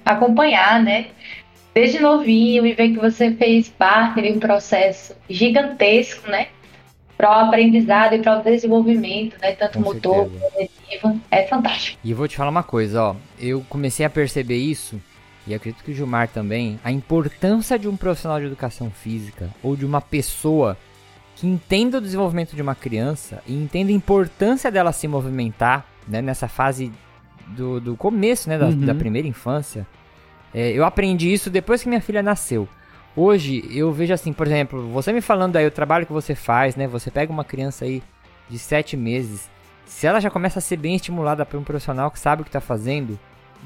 acompanhar, 0.06 0.82
né? 0.82 1.08
Desde 1.74 2.00
novinho 2.00 2.66
e 2.66 2.74
ver 2.74 2.92
que 2.92 2.98
você 2.98 3.32
fez 3.32 3.68
parte 3.68 4.22
de 4.22 4.32
um 4.32 4.40
processo 4.40 5.14
gigantesco, 5.30 6.32
né? 6.32 6.48
Para 7.18 7.30
o 7.30 7.48
aprendizado 7.48 8.16
e 8.16 8.20
para 8.20 8.40
o 8.40 8.44
desenvolvimento, 8.44 9.38
né? 9.42 9.52
Tanto 9.52 9.80
Com 9.80 9.84
motor, 9.84 10.30
cognitivo. 10.30 11.20
É 11.30 11.46
fantástico. 11.48 12.00
E 12.02 12.12
eu 12.12 12.16
vou 12.16 12.30
te 12.30 12.38
falar 12.38 12.50
uma 12.50 12.64
coisa, 12.64 13.04
ó. 13.04 13.16
Eu 13.38 13.66
comecei 13.68 14.06
a 14.06 14.10
perceber 14.10 14.56
isso 14.56 15.02
e 15.46 15.54
acredito 15.54 15.84
que 15.84 15.92
o 15.92 15.94
Gilmar 15.94 16.30
também, 16.30 16.80
a 16.82 16.94
importância 16.94 17.78
de 17.78 17.90
um 17.90 17.98
profissional 17.98 18.40
de 18.40 18.46
educação 18.46 18.90
física 18.90 19.50
ou 19.62 19.76
de 19.76 19.86
uma 19.86 20.00
pessoa 20.00 20.78
que 21.36 21.46
entenda 21.46 21.98
o 21.98 22.02
desenvolvimento 22.02 22.56
de 22.56 22.62
uma 22.62 22.74
criança 22.74 23.44
e 23.46 23.54
entenda 23.54 23.92
a 23.92 23.94
importância 23.94 24.72
dela 24.72 24.94
se 24.94 25.10
movimentar 25.10 25.86
né, 26.08 26.22
nessa 26.22 26.48
fase 26.48 26.90
do, 27.48 27.80
do 27.80 27.96
começo, 27.96 28.50
né, 28.50 28.58
da, 28.58 28.68
uhum. 28.68 28.80
da 28.80 28.96
primeira 28.96 29.28
infância. 29.28 29.86
É, 30.54 30.72
eu 30.72 30.86
aprendi 30.86 31.32
isso 31.32 31.50
depois 31.50 31.84
que 31.84 31.90
minha 31.90 32.02
filha 32.02 32.24
nasceu. 32.24 32.68
Hoje 33.16 33.64
eu 33.72 33.92
vejo 33.92 34.14
assim, 34.14 34.34
por 34.34 34.46
exemplo, 34.46 34.90
você 34.90 35.14
me 35.14 35.22
falando 35.22 35.56
aí 35.56 35.66
o 35.66 35.72
trabalho 35.72 36.06
que 36.06 36.14
você 36.14 36.36
faz, 36.36 36.76
né? 36.76 36.88
Você 36.88 37.10
pega 37.10 37.32
uma 37.32 37.46
criança 37.46 37.86
aí 37.86 38.04
de 38.50 38.60
sete 38.60 38.98
meses, 38.98 39.50
se 39.86 40.06
ela 40.06 40.20
já 40.20 40.30
começa 40.30 40.60
a 40.60 40.62
ser 40.62 40.78
bem 40.78 40.96
estimulada 40.96 41.46
por 41.46 41.60
um 41.60 41.64
profissional 41.64 42.12
que 42.12 42.20
sabe 42.20 42.42
o 42.42 42.46
que 42.46 42.50
está 42.50 42.62
fazendo, 42.62 43.18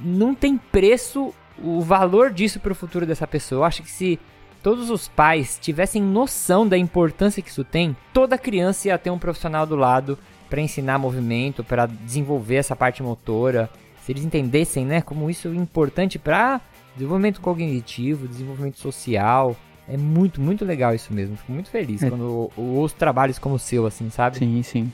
não 0.01 0.35
tem 0.35 0.57
preço 0.57 1.33
o 1.57 1.81
valor 1.81 2.31
disso 2.31 2.59
para 2.59 2.71
o 2.71 2.75
futuro 2.75 3.05
dessa 3.05 3.27
pessoa. 3.27 3.59
Eu 3.59 3.65
acho 3.65 3.83
que 3.83 3.89
se 3.89 4.19
todos 4.61 4.89
os 4.89 5.07
pais 5.07 5.57
tivessem 5.59 6.01
noção 6.01 6.67
da 6.67 6.77
importância 6.77 7.41
que 7.41 7.49
isso 7.49 7.63
tem, 7.63 7.95
toda 8.13 8.37
criança 8.37 8.87
ia 8.87 8.97
ter 8.97 9.09
um 9.09 9.19
profissional 9.19 9.65
do 9.65 9.75
lado 9.75 10.17
para 10.49 10.61
ensinar 10.61 10.97
movimento, 10.97 11.63
para 11.63 11.85
desenvolver 11.85 12.55
essa 12.55 12.75
parte 12.75 13.03
motora, 13.03 13.69
se 14.03 14.11
eles 14.11 14.23
entendessem, 14.23 14.85
né, 14.85 15.01
como 15.01 15.29
isso 15.29 15.47
é 15.47 15.51
importante 15.51 16.17
para 16.17 16.59
desenvolvimento 16.95 17.39
cognitivo, 17.39 18.27
desenvolvimento 18.27 18.79
social, 18.79 19.55
é 19.87 19.97
muito, 19.97 20.41
muito 20.41 20.65
legal 20.65 20.93
isso 20.93 21.13
mesmo. 21.13 21.35
Fico 21.37 21.51
muito 21.51 21.69
feliz 21.69 22.03
é. 22.03 22.09
quando 22.09 22.51
ouço 22.55 22.95
trabalhos 22.95 23.39
como 23.39 23.55
o 23.55 23.59
seu, 23.59 23.85
assim, 23.85 24.09
sabe? 24.09 24.37
Sim, 24.37 24.61
sim. 24.63 24.91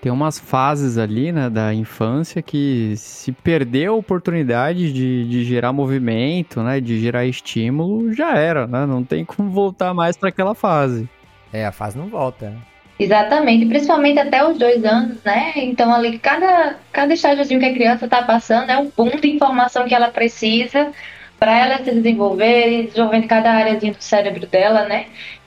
Tem 0.00 0.10
umas 0.10 0.38
fases 0.38 0.96
ali, 0.96 1.30
né, 1.30 1.50
da 1.50 1.74
infância 1.74 2.40
que 2.40 2.94
se 2.96 3.32
perder 3.32 3.86
a 3.86 3.92
oportunidade 3.92 4.92
de, 4.92 5.28
de 5.28 5.44
gerar 5.44 5.72
movimento, 5.72 6.62
né, 6.62 6.80
de 6.80 6.98
gerar 6.98 7.26
estímulo, 7.26 8.12
já 8.14 8.34
era, 8.34 8.66
né? 8.66 8.86
Não 8.86 9.04
tem 9.04 9.26
como 9.26 9.50
voltar 9.50 9.92
mais 9.92 10.16
para 10.16 10.30
aquela 10.30 10.54
fase. 10.54 11.06
É, 11.52 11.66
a 11.66 11.72
fase 11.72 11.98
não 11.98 12.08
volta. 12.08 12.56
Exatamente, 13.00 13.64
principalmente 13.64 14.18
até 14.18 14.46
os 14.46 14.58
dois 14.58 14.84
anos, 14.84 15.16
né? 15.24 15.52
Então 15.56 15.92
ali 15.92 16.18
cada, 16.18 16.76
cada 16.92 17.14
estágiozinho 17.14 17.58
que 17.58 17.64
a 17.64 17.72
criança 17.72 18.04
está 18.04 18.22
passando 18.22 18.68
é 18.68 18.76
um 18.76 18.90
ponto 18.90 19.18
de 19.18 19.30
informação 19.30 19.88
que 19.88 19.94
ela 19.94 20.10
precisa 20.10 20.92
para 21.38 21.58
ela 21.58 21.78
se 21.78 21.90
desenvolver, 21.92 22.88
desenvolvendo 22.88 23.26
cada 23.26 23.52
áreazinha 23.52 23.94
do 23.94 24.02
cérebro 24.02 24.46
dela, 24.46 24.84
né? 24.84 25.06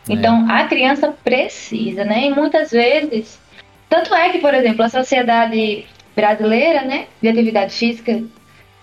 Então 0.10 0.50
é. 0.50 0.64
a 0.64 0.68
criança 0.68 1.14
precisa, 1.24 2.04
né? 2.04 2.26
E 2.26 2.32
muitas 2.32 2.72
vezes, 2.72 3.40
tanto 3.88 4.16
é 4.16 4.30
que, 4.30 4.40
por 4.40 4.56
exemplo, 4.56 4.84
a 4.84 4.90
sociedade 4.90 5.86
brasileira, 6.16 6.82
né, 6.82 7.06
de 7.22 7.28
atividade 7.28 7.72
física, 7.72 8.24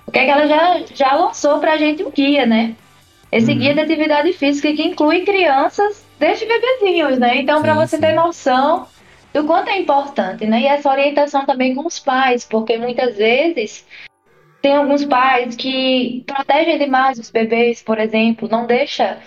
o 0.06 0.12
que 0.12 0.18
é 0.20 0.24
que 0.26 0.30
ela 0.30 0.46
já, 0.46 0.80
já 0.94 1.14
lançou 1.14 1.58
para 1.58 1.72
a 1.72 1.76
gente 1.76 2.04
um 2.04 2.10
guia, 2.12 2.46
né? 2.46 2.76
Esse 3.32 3.50
uhum. 3.50 3.58
guia 3.58 3.74
de 3.74 3.80
atividade 3.80 4.32
física 4.32 4.72
que 4.72 4.82
inclui 4.82 5.22
crianças 5.22 6.08
desde 6.20 6.44
bebezinhos, 6.44 7.18
né? 7.18 7.38
Então, 7.38 7.62
para 7.62 7.72
você 7.72 7.96
sim. 7.96 8.02
ter 8.02 8.12
noção 8.12 8.86
do 9.32 9.44
quanto 9.44 9.70
é 9.70 9.78
importante, 9.80 10.46
né? 10.46 10.60
E 10.60 10.66
essa 10.66 10.90
orientação 10.90 11.46
também 11.46 11.74
com 11.74 11.86
os 11.86 11.98
pais, 11.98 12.44
porque 12.44 12.76
muitas 12.76 13.16
vezes 13.16 13.86
tem 14.60 14.76
alguns 14.76 15.04
pais 15.06 15.56
que 15.56 16.22
protegem 16.26 16.78
demais 16.78 17.18
os 17.18 17.30
bebês, 17.30 17.82
por 17.82 17.98
exemplo, 17.98 18.48
não 18.50 18.66
deixa 18.66 19.18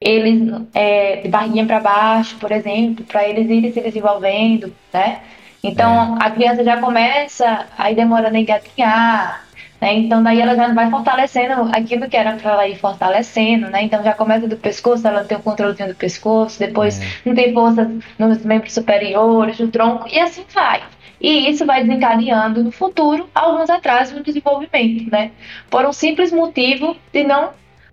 eles 0.00 0.50
é, 0.74 1.16
de 1.16 1.28
barriguinha 1.28 1.66
para 1.66 1.78
baixo, 1.78 2.36
por 2.38 2.50
exemplo, 2.50 3.04
para 3.04 3.28
eles 3.28 3.48
irem 3.48 3.72
se 3.72 3.80
desenvolvendo, 3.80 4.74
né? 4.92 5.20
Então 5.62 6.16
é. 6.16 6.26
a 6.26 6.30
criança 6.30 6.64
já 6.64 6.78
começa 6.80 7.66
aí 7.78 7.94
demorando 7.94 8.36
a 8.36 8.40
engatinhar, 8.40 9.46
né? 9.80 9.94
Então 9.94 10.22
daí 10.22 10.40
ela 10.40 10.54
já 10.54 10.72
vai 10.72 10.90
fortalecendo 10.90 11.70
aquilo 11.72 12.08
que 12.08 12.16
era 12.16 12.34
para 12.36 12.52
ela 12.52 12.68
ir 12.68 12.76
fortalecendo, 12.76 13.68
né? 13.70 13.82
Então 13.82 14.02
já 14.02 14.12
começa 14.12 14.46
do 14.46 14.56
pescoço, 14.56 15.06
ela 15.06 15.24
tem 15.24 15.38
o 15.38 15.42
controlezinho 15.42 15.88
do 15.88 15.94
pescoço, 15.94 16.58
depois 16.58 17.00
é. 17.00 17.06
não 17.24 17.34
tem 17.34 17.52
força 17.52 17.90
nos 18.18 18.44
membros 18.44 18.74
superiores, 18.74 19.58
no 19.58 19.68
tronco 19.68 20.08
e 20.08 20.18
assim 20.18 20.44
vai. 20.52 20.82
E 21.20 21.50
isso 21.50 21.66
vai 21.66 21.84
desencadeando 21.84 22.64
no 22.64 22.72
futuro 22.72 23.28
alguns 23.34 23.68
atrasos 23.68 24.16
no 24.16 24.22
desenvolvimento, 24.22 25.10
né? 25.10 25.30
Por 25.68 25.84
um 25.84 25.92
simples 25.92 26.32
motivo 26.32 26.96
de 27.12 27.24
não 27.24 27.50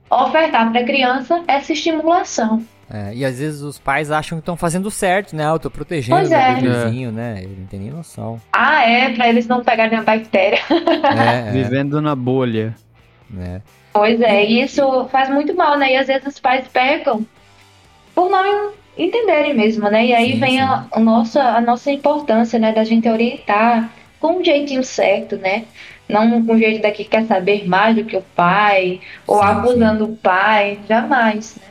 ofertar 0.10 0.72
para 0.72 0.82
a 0.82 0.86
criança 0.86 1.44
essa 1.48 1.74
estimulação. 1.74 2.66
É, 2.90 3.14
e 3.14 3.26
às 3.26 3.40
vezes 3.40 3.62
os 3.62 3.78
pais 3.78 4.12
acham 4.12 4.38
que 4.38 4.42
estão 4.42 4.56
fazendo 4.56 4.90
certo, 4.90 5.36
né? 5.36 5.46
Ah, 5.46 5.54
eu 5.54 5.60
tô 5.60 5.70
protegendo 5.70 6.18
pois 6.18 6.32
é. 6.32 6.52
o 6.52 6.56
bebezinho, 6.56 7.12
né? 7.12 7.40
Ele 7.40 7.58
não 7.60 7.68
tem 7.68 7.80
nem 7.82 7.92
noção. 7.92 8.40
Ah, 8.54 8.84
é, 8.84 9.14
para 9.14 9.28
eles 9.28 9.46
não 9.46 9.62
pegarem 9.62 9.98
a 9.98 10.04
bactéria. 10.04 10.60
É, 10.70 11.50
é. 11.50 11.52
Vivendo 11.52 12.02
na 12.02 12.16
bolha. 12.16 12.74
É. 13.38 13.62
Pois 13.92 14.22
é, 14.22 14.46
e 14.46 14.62
isso 14.62 15.06
faz 15.12 15.30
muito 15.30 15.54
mal, 15.54 15.78
né? 15.78 15.94
E 15.94 15.98
às 15.98 16.08
vezes 16.08 16.28
os 16.28 16.40
pais 16.40 16.66
pecam 16.68 17.26
por 18.16 18.30
não 18.30 18.72
entenderem 18.98 19.54
mesmo, 19.54 19.90
né? 19.90 20.06
E 20.06 20.14
aí 20.14 20.34
sim, 20.34 20.40
vem 20.40 20.52
sim. 20.52 20.60
A, 20.60 20.86
a, 20.92 21.00
nossa, 21.00 21.42
a 21.42 21.62
nossa 21.62 21.92
importância, 21.92 22.58
né? 22.58 22.72
Da 22.72 22.86
gente 22.86 23.10
orientar 23.10 23.92
com 24.20 24.40
um 24.40 24.44
jeitinho 24.44 24.84
certo, 24.84 25.36
né? 25.36 25.66
Não 26.08 26.42
com 26.46 26.54
um 26.54 26.58
jeito 26.58 26.82
daqui 26.82 27.04
que 27.04 27.10
quer 27.10 27.26
saber 27.26 27.68
mais 27.68 27.96
do 27.96 28.06
que 28.06 28.16
o 28.16 28.24
pai, 28.34 29.02
ou 29.26 29.40
sim, 29.40 29.46
abusando 29.46 30.06
o 30.06 30.16
pai, 30.16 30.80
jamais, 30.88 31.58
né? 31.58 31.67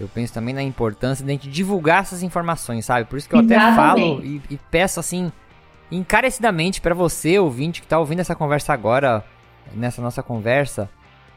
Eu 0.00 0.08
penso 0.08 0.32
também 0.32 0.54
na 0.54 0.62
importância 0.62 1.22
de 1.22 1.30
a 1.30 1.34
gente 1.34 1.48
divulgar 1.50 2.00
essas 2.00 2.22
informações, 2.22 2.86
sabe? 2.86 3.04
Por 3.04 3.18
isso 3.18 3.28
que 3.28 3.34
eu 3.34 3.40
Exatamente. 3.40 3.66
até 3.66 3.76
falo 3.76 4.24
e, 4.24 4.40
e, 4.48 4.58
peço 4.70 4.98
assim, 4.98 5.30
encarecidamente 5.92 6.80
para 6.80 6.94
você, 6.94 7.38
ouvinte, 7.38 7.82
que 7.82 7.86
tá 7.86 7.98
ouvindo 7.98 8.20
essa 8.20 8.34
conversa 8.34 8.72
agora, 8.72 9.22
nessa 9.74 10.00
nossa 10.00 10.22
conversa, 10.22 10.88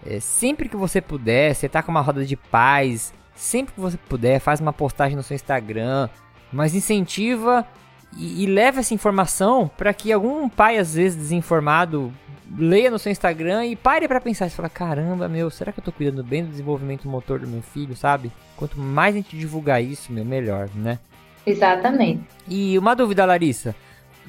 é, 0.05 0.21
sempre 0.21 0.69
que 0.69 0.77
você 0.77 1.01
puder, 1.01 1.53
você 1.53 1.67
tá 1.67 1.83
com 1.83 1.91
uma 1.91 1.99
roda 1.99 2.25
de 2.25 2.37
paz, 2.37 3.13
sempre 3.35 3.73
que 3.73 3.81
você 3.81 3.97
puder, 3.97 4.39
faz 4.39 4.61
uma 4.61 4.71
postagem 4.71 5.17
no 5.17 5.23
seu 5.23 5.35
Instagram, 5.35 6.07
mas 6.51 6.73
incentiva 6.73 7.67
e, 8.15 8.43
e 8.43 8.45
leva 8.45 8.79
essa 8.79 8.93
informação 8.93 9.69
para 9.77 9.93
que 9.93 10.11
algum 10.11 10.47
pai, 10.47 10.77
às 10.77 10.95
vezes 10.95 11.17
desinformado, 11.17 12.13
leia 12.57 12.91
no 12.91 12.99
seu 12.99 13.11
Instagram 13.11 13.65
e 13.65 13.75
pare 13.75 14.07
para 14.07 14.21
pensar 14.21 14.47
e 14.47 14.51
fala: 14.51 14.69
caramba, 14.69 15.27
meu, 15.27 15.49
será 15.49 15.71
que 15.71 15.79
eu 15.79 15.83
tô 15.83 15.91
cuidando 15.91 16.23
bem 16.23 16.43
do 16.43 16.51
desenvolvimento 16.51 17.07
motor 17.07 17.39
do 17.39 17.47
meu 17.47 17.61
filho, 17.61 17.95
sabe? 17.95 18.31
Quanto 18.55 18.79
mais 18.79 19.15
a 19.15 19.17
gente 19.17 19.37
divulgar 19.37 19.83
isso, 19.83 20.11
meu, 20.11 20.25
melhor, 20.25 20.69
né? 20.75 20.99
Exatamente. 21.45 22.23
E 22.47 22.77
uma 22.77 22.95
dúvida, 22.95 23.25
Larissa: 23.25 23.75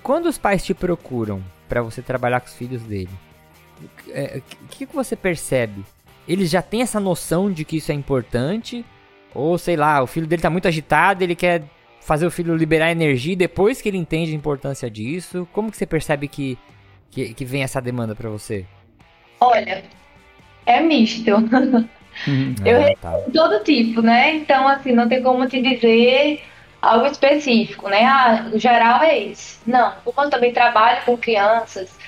quando 0.03 0.27
os 0.27 0.39
pais 0.39 0.65
te 0.65 0.75
procuram 0.75 1.43
para 1.69 1.83
você 1.83 2.03
trabalhar 2.03 2.41
com 2.41 2.47
os 2.47 2.55
filhos 2.55 2.83
dele, 2.83 3.11
o 3.81 4.11
é, 4.11 4.41
que, 4.71 4.87
que 4.87 4.95
você 4.95 5.17
percebe? 5.17 5.85
Eles 6.27 6.51
já 6.51 6.63
têm 6.63 6.83
essa 6.83 6.99
noção 6.99 7.53
de 7.53 7.65
que 7.65 7.77
isso 7.77 7.93
é 7.93 7.95
importante? 7.95 8.85
Ou 9.35 9.59
sei 9.59 9.77
lá, 9.77 10.03
o 10.03 10.07
filho 10.07 10.27
dele 10.27 10.41
tá 10.41 10.49
muito 10.49 10.69
agitado, 10.69 11.23
ele 11.23 11.35
quer 11.35 11.65
fazer 12.01 12.27
o 12.27 12.31
filho 12.31 12.55
liberar 12.57 12.91
energia 12.91 13.35
depois 13.35 13.81
que 13.81 13.89
ele 13.89 13.99
entende 13.99 14.33
a 14.33 14.37
importância 14.37 14.91
disso? 14.91 15.49
Como 15.53 15.71
que 15.71 15.77
você 15.77 15.87
percebe 15.87 16.29
que 16.29 16.59
que, 17.15 17.33
que 17.33 17.45
vem 17.45 17.63
essa 17.63 17.81
demanda 17.81 18.15
para 18.15 18.29
você? 18.29 18.67
Olha, 19.41 19.85
é 20.67 20.81
misto. 20.81 21.31
Uhum. 22.29 22.55
eu 22.65 22.81
ah, 22.81 22.97
tá. 23.03 23.19
todo 23.35 23.65
tipo, 23.65 24.01
né? 24.01 24.37
Então, 24.37 24.69
assim, 24.69 24.93
não 24.93 25.09
tem 25.09 25.21
como 25.21 25.49
te 25.49 25.61
dizer 25.61 26.45
algo 26.81 27.07
específico, 27.07 27.89
né? 27.89 28.05
Ah, 28.05 28.51
o 28.53 28.57
geral 28.57 29.03
é 29.03 29.19
esse. 29.19 29.59
Não, 29.67 29.93
como 30.05 30.25
eu 30.25 30.31
também 30.31 30.53
trabalho 30.53 31.05
com 31.05 31.17
crianças 31.17 31.99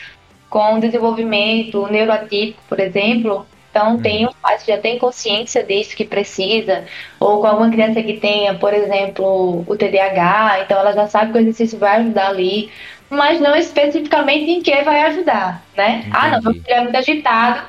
com 0.48 0.78
desenvolvimento 0.78 1.88
neuroatípico, 1.88 2.62
por 2.68 2.78
exemplo, 2.78 3.44
então 3.76 4.00
tem 4.00 4.26
os 4.26 4.34
pais 4.36 4.62
que 4.62 4.72
já 4.72 4.78
têm 4.78 4.98
consciência 4.98 5.62
disso 5.62 5.94
que 5.94 6.04
precisa, 6.04 6.84
ou 7.20 7.40
com 7.40 7.46
alguma 7.46 7.70
criança 7.70 8.02
que 8.02 8.14
tenha, 8.14 8.54
por 8.54 8.72
exemplo, 8.72 9.64
o 9.66 9.76
TDAH, 9.76 10.62
então 10.62 10.78
ela 10.78 10.92
já 10.92 11.06
sabe 11.08 11.32
que 11.32 11.38
o 11.38 11.40
exercício 11.42 11.78
vai 11.78 11.96
ajudar 11.96 12.28
ali 12.28 12.70
mas 13.08 13.40
não 13.40 13.54
especificamente 13.54 14.50
em 14.50 14.62
que 14.62 14.82
vai 14.82 15.02
ajudar, 15.02 15.64
né? 15.76 15.98
Entendi. 15.98 16.10
Ah, 16.12 16.30
não, 16.30 16.42
meu 16.42 16.52
filho 16.54 16.64
é 16.68 16.80
muito 16.80 16.96
agitado 16.96 17.66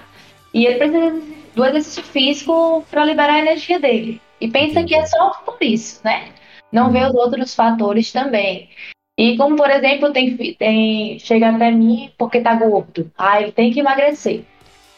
e 0.53 0.65
ele 0.65 0.75
precisa 0.75 1.21
do 1.55 1.65
exercício 1.65 2.03
físico 2.03 2.85
para 2.89 3.05
liberar 3.05 3.33
a 3.33 3.39
energia 3.39 3.79
dele. 3.79 4.21
E 4.39 4.47
pensa 4.47 4.83
que 4.83 4.93
é 4.93 5.05
só 5.05 5.31
por 5.45 5.57
isso, 5.61 5.99
né? 6.03 6.29
Não 6.71 6.91
vê 6.91 7.03
os 7.05 7.15
outros 7.15 7.55
fatores 7.55 8.11
também. 8.11 8.69
E 9.17 9.35
como, 9.35 9.55
por 9.55 9.69
exemplo, 9.69 10.13
tem, 10.13 10.37
tem 10.53 11.17
chega 11.17 11.49
até 11.49 11.71
mim 11.71 12.11
porque 12.17 12.39
tá 12.41 12.53
gordo. 12.53 13.11
Ah, 13.17 13.41
ele 13.41 13.51
tem 13.51 13.71
que 13.71 13.79
emagrecer. 13.79 14.43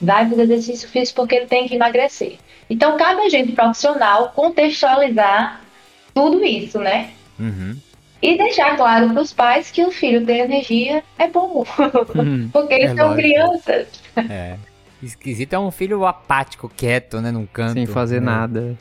Vai 0.01 0.27
fazer 0.27 0.43
exercício 0.43 0.89
físico 0.89 1.21
porque 1.21 1.35
ele 1.35 1.45
tem 1.45 1.67
que 1.67 1.75
emagrecer. 1.75 2.37
Então, 2.69 2.97
cabe 2.97 3.21
a 3.21 3.29
gente 3.29 3.53
profissional 3.53 4.33
contextualizar 4.35 5.61
tudo 6.13 6.43
isso, 6.43 6.79
né? 6.79 7.11
Uhum. 7.39 7.77
E 8.21 8.37
deixar 8.37 8.75
claro 8.75 9.09
para 9.09 9.21
os 9.21 9.31
pais 9.31 9.71
que 9.71 9.83
o 9.83 9.91
filho 9.91 10.25
ter 10.25 10.39
energia 10.39 11.03
é 11.17 11.27
bom. 11.27 11.63
Hum, 12.15 12.49
porque 12.51 12.73
eles 12.73 12.91
é 12.91 12.95
são 12.95 13.09
lógico. 13.09 13.27
crianças. 13.27 13.87
É. 14.29 14.57
Esquisito 15.01 15.53
é 15.53 15.59
um 15.59 15.71
filho 15.71 16.05
apático, 16.05 16.67
quieto, 16.67 17.21
né? 17.21 17.31
Num 17.31 17.45
canto. 17.45 17.73
Sem 17.73 17.85
fazer 17.85 18.19
né? 18.19 18.25
nada. 18.25 18.77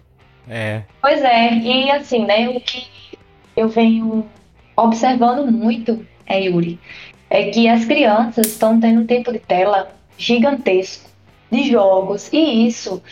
É. 0.49 0.83
Pois 1.01 1.23
é, 1.23 1.55
e 1.55 1.91
assim, 1.93 2.25
né? 2.25 2.49
O 2.49 2.61
que 2.61 2.89
eu 3.57 3.69
venho 3.69 4.27
observando 4.77 5.49
muito, 5.51 6.05
é, 6.27 6.41
Yuri, 6.41 6.81
é 7.31 7.51
que 7.51 7.69
as 7.69 7.85
crianças 7.85 8.49
estão 8.49 8.81
tendo 8.81 9.03
um 9.03 9.07
tempo 9.07 9.33
de 9.33 9.39
tela 9.39 9.93
gigantesco 10.17 11.09
de 11.51 11.71
jogos. 11.71 12.29
E 12.33 12.67
isso 12.67 13.03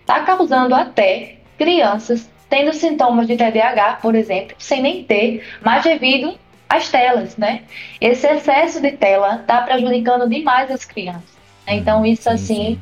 está 0.00 0.22
causando 0.22 0.74
até 0.74 1.36
crianças 1.58 2.28
tendo 2.48 2.72
sintomas 2.72 3.26
de 3.26 3.36
TDAH, 3.36 3.98
por 4.00 4.14
exemplo, 4.14 4.56
sem 4.58 4.82
nem 4.82 5.04
ter, 5.04 5.44
mas 5.62 5.84
devido 5.84 6.38
às 6.68 6.88
telas, 6.88 7.36
né? 7.36 7.62
Esse 8.00 8.26
excesso 8.26 8.80
de 8.80 8.92
tela 8.92 9.36
está 9.40 9.62
prejudicando 9.62 10.28
demais 10.28 10.70
as 10.70 10.84
crianças. 10.84 11.36
Né? 11.66 11.76
Então, 11.76 12.04
isso, 12.04 12.22
sim, 12.22 12.34
assim, 12.34 12.80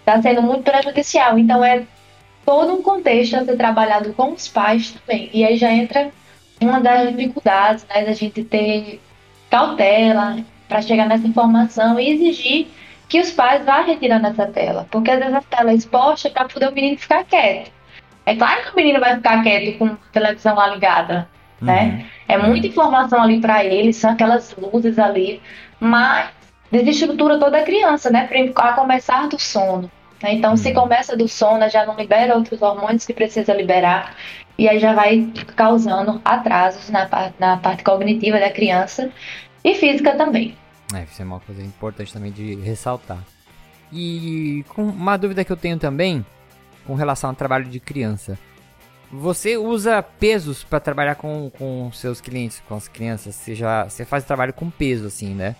está 0.00 0.20
sendo 0.20 0.42
muito 0.42 0.62
prejudicial. 0.62 1.38
Então, 1.38 1.64
é 1.64 1.84
todo 2.44 2.74
um 2.74 2.82
contexto 2.82 3.34
a 3.36 3.44
ser 3.44 3.56
trabalhado 3.56 4.12
com 4.12 4.32
os 4.32 4.48
pais 4.48 4.92
também. 4.92 5.30
E 5.32 5.44
aí 5.44 5.56
já 5.56 5.72
entra 5.72 6.10
uma 6.60 6.80
das 6.80 7.08
dificuldades, 7.10 7.86
né, 7.88 8.04
da 8.04 8.12
gente 8.12 8.44
ter 8.44 9.00
cautela 9.50 10.38
para 10.68 10.82
chegar 10.82 11.06
nessa 11.06 11.26
informação 11.26 11.98
e 12.00 12.10
exigir 12.10 12.68
que 13.08 13.20
os 13.20 13.30
pais 13.30 13.64
vá 13.64 13.82
retirando 13.82 14.26
essa 14.26 14.46
tela. 14.46 14.86
Porque 14.90 15.10
às 15.10 15.18
vezes 15.18 15.34
a 15.34 15.42
tela 15.42 15.70
é 15.70 15.74
exposta 15.74 16.30
para 16.30 16.48
poder 16.48 16.68
o 16.68 16.72
menino 16.72 16.98
ficar 16.98 17.24
quieto. 17.24 17.70
É 18.24 18.36
claro 18.36 18.62
que 18.62 18.72
o 18.72 18.76
menino 18.76 19.00
vai 19.00 19.16
ficar 19.16 19.42
quieto 19.42 19.78
com 19.78 19.86
a 19.86 19.96
televisão 20.12 20.54
lá 20.54 20.68
ligada, 20.68 21.28
né? 21.60 21.82
uhum. 21.82 21.88
né? 21.96 22.06
É 22.28 22.38
muita 22.38 22.66
informação 22.66 23.20
ali 23.20 23.40
para 23.40 23.64
ele, 23.64 23.92
são 23.92 24.12
aquelas 24.12 24.54
luzes 24.56 24.98
ali, 24.98 25.42
mas 25.80 26.30
desestrutura 26.70 27.38
toda 27.38 27.58
a 27.58 27.62
criança, 27.62 28.10
né? 28.10 28.28
A 28.56 28.72
começar 28.72 29.28
do 29.28 29.38
sono. 29.38 29.90
Né? 30.22 30.34
Então, 30.34 30.52
uhum. 30.52 30.56
se 30.56 30.72
começa 30.72 31.16
do 31.16 31.28
sono, 31.28 31.68
já 31.68 31.84
não 31.84 31.96
libera 31.96 32.34
outros 32.34 32.62
hormônios 32.62 33.04
que 33.04 33.12
precisa 33.12 33.52
liberar, 33.52 34.14
e 34.56 34.68
aí 34.68 34.78
já 34.78 34.94
vai 34.94 35.28
causando 35.56 36.20
atrasos 36.24 36.88
na, 36.88 37.08
na 37.38 37.56
parte 37.56 37.82
cognitiva 37.82 38.38
da 38.38 38.50
criança 38.50 39.10
e 39.64 39.74
física 39.74 40.14
também. 40.14 40.56
É, 40.94 41.04
isso 41.04 41.20
é 41.22 41.24
uma 41.24 41.40
coisa 41.40 41.62
importante 41.62 42.12
também 42.12 42.30
de 42.30 42.54
ressaltar. 42.56 43.18
E 43.92 44.64
com 44.68 44.82
uma 44.84 45.16
dúvida 45.16 45.44
que 45.44 45.52
eu 45.52 45.56
tenho 45.56 45.78
também 45.78 46.24
com 46.86 46.94
relação 46.94 47.30
ao 47.30 47.36
trabalho 47.36 47.64
de 47.64 47.80
criança. 47.80 48.38
Você 49.10 49.58
usa 49.58 50.02
pesos 50.02 50.64
para 50.64 50.80
trabalhar 50.80 51.16
com, 51.16 51.50
com 51.58 51.92
seus 51.92 52.20
clientes, 52.20 52.62
com 52.66 52.74
as 52.74 52.88
crianças? 52.88 53.34
Você, 53.34 53.54
já, 53.54 53.84
você 53.84 54.06
faz 54.06 54.24
trabalho 54.24 54.54
com 54.54 54.70
peso, 54.70 55.06
assim, 55.06 55.34
né? 55.34 55.54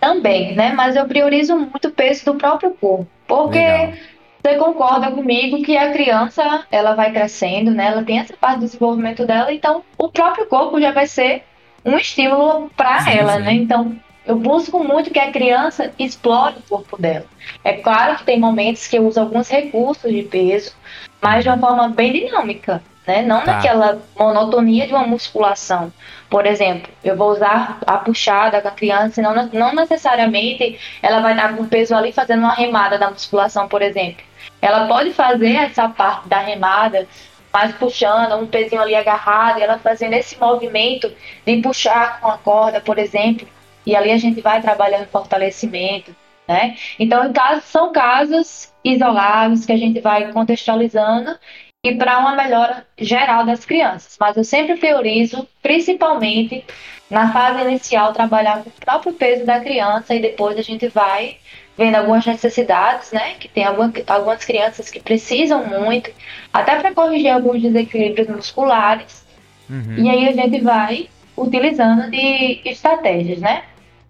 Também, 0.00 0.54
né? 0.54 0.72
Mas 0.72 0.94
eu 0.94 1.04
priorizo 1.06 1.56
muito 1.56 1.88
o 1.88 1.90
peso 1.90 2.26
do 2.26 2.34
próprio 2.36 2.70
corpo. 2.72 3.08
Porque 3.26 3.58
Legal. 3.58 3.94
você 4.40 4.54
concorda 4.56 5.10
comigo 5.10 5.62
que 5.62 5.76
a 5.76 5.92
criança, 5.92 6.64
ela 6.70 6.94
vai 6.94 7.10
crescendo, 7.10 7.72
né? 7.72 7.88
Ela 7.88 8.04
tem 8.04 8.20
essa 8.20 8.34
parte 8.36 8.60
do 8.60 8.66
desenvolvimento 8.66 9.26
dela, 9.26 9.52
então 9.52 9.82
o 9.98 10.08
próprio 10.08 10.46
corpo 10.46 10.80
já 10.80 10.92
vai 10.92 11.08
ser 11.08 11.42
um 11.84 11.96
estímulo 11.96 12.70
para 12.76 13.10
ela, 13.10 13.38
sim. 13.38 13.42
né? 13.42 13.52
Então, 13.54 13.96
eu 14.26 14.36
busco 14.36 14.82
muito 14.82 15.10
que 15.10 15.18
a 15.18 15.30
criança 15.30 15.92
explore 15.98 16.56
o 16.58 16.62
corpo 16.68 17.00
dela. 17.00 17.26
É 17.62 17.74
claro 17.74 18.16
que 18.16 18.24
tem 18.24 18.38
momentos 18.40 18.86
que 18.86 18.96
eu 18.96 19.06
uso 19.06 19.20
alguns 19.20 19.48
recursos 19.48 20.10
de 20.10 20.22
peso, 20.22 20.74
mas 21.20 21.44
de 21.44 21.50
uma 21.50 21.58
forma 21.58 21.88
bem 21.88 22.12
dinâmica, 22.12 22.82
né? 23.06 23.22
Não 23.22 23.40
Tá. 23.42 23.54
naquela 23.54 23.98
monotonia 24.18 24.86
de 24.86 24.94
uma 24.94 25.06
musculação. 25.06 25.92
Por 26.30 26.46
exemplo, 26.46 26.90
eu 27.04 27.16
vou 27.16 27.30
usar 27.30 27.78
a 27.86 27.98
puxada 27.98 28.60
com 28.60 28.68
a 28.68 28.70
criança, 28.70 29.20
e 29.20 29.22
não, 29.22 29.46
não 29.52 29.74
necessariamente 29.74 30.78
ela 31.02 31.20
vai 31.20 31.34
estar 31.34 31.54
com 31.54 31.62
o 31.62 31.68
peso 31.68 31.94
ali 31.94 32.12
fazendo 32.12 32.40
uma 32.40 32.54
remada 32.54 32.98
da 32.98 33.10
musculação, 33.10 33.68
por 33.68 33.82
exemplo. 33.82 34.24
Ela 34.60 34.86
pode 34.86 35.12
fazer 35.12 35.54
essa 35.54 35.88
parte 35.88 36.28
da 36.28 36.38
remada, 36.38 37.06
mas 37.52 37.74
puxando, 37.74 38.34
um 38.36 38.46
pezinho 38.46 38.80
ali 38.80 38.94
agarrado, 38.94 39.58
e 39.58 39.62
ela 39.62 39.78
fazendo 39.78 40.14
esse 40.14 40.38
movimento 40.40 41.12
de 41.46 41.56
puxar 41.58 42.20
com 42.20 42.28
a 42.28 42.38
corda, 42.38 42.80
por 42.80 42.98
exemplo. 42.98 43.46
E 43.86 43.94
ali 43.94 44.10
a 44.10 44.16
gente 44.16 44.40
vai 44.40 44.60
trabalhando 44.60 45.06
fortalecimento, 45.06 46.14
né? 46.46 46.76
Então, 46.98 47.26
em 47.26 47.32
casos, 47.32 47.64
são 47.64 47.92
casos 47.92 48.72
isolados 48.84 49.64
que 49.64 49.72
a 49.72 49.76
gente 49.76 50.00
vai 50.00 50.32
contextualizando 50.32 51.36
e 51.82 51.94
para 51.94 52.18
uma 52.18 52.34
melhora 52.34 52.86
geral 52.98 53.44
das 53.44 53.64
crianças. 53.64 54.16
Mas 54.18 54.36
eu 54.36 54.44
sempre 54.44 54.76
priorizo, 54.76 55.46
principalmente 55.62 56.64
na 57.10 57.32
fase 57.32 57.60
inicial, 57.62 58.12
trabalhar 58.12 58.62
com 58.62 58.70
o 58.70 58.72
próprio 58.72 59.12
peso 59.12 59.44
da 59.44 59.60
criança 59.60 60.14
e 60.14 60.20
depois 60.20 60.58
a 60.58 60.62
gente 60.62 60.88
vai 60.88 61.36
vendo 61.76 61.96
algumas 61.96 62.24
necessidades, 62.24 63.12
né? 63.12 63.34
Que 63.34 63.48
tem 63.48 63.64
alguma, 63.64 63.92
algumas 64.06 64.44
crianças 64.44 64.88
que 64.88 65.00
precisam 65.00 65.66
muito, 65.66 66.10
até 66.52 66.76
para 66.76 66.94
corrigir 66.94 67.30
alguns 67.30 67.60
desequilíbrios 67.60 68.28
musculares. 68.28 69.24
Uhum. 69.68 69.96
E 69.98 70.08
aí 70.08 70.28
a 70.28 70.32
gente 70.32 70.60
vai 70.60 71.08
utilizando 71.36 72.10
de 72.10 72.60
estratégias, 72.64 73.40
né? 73.40 73.64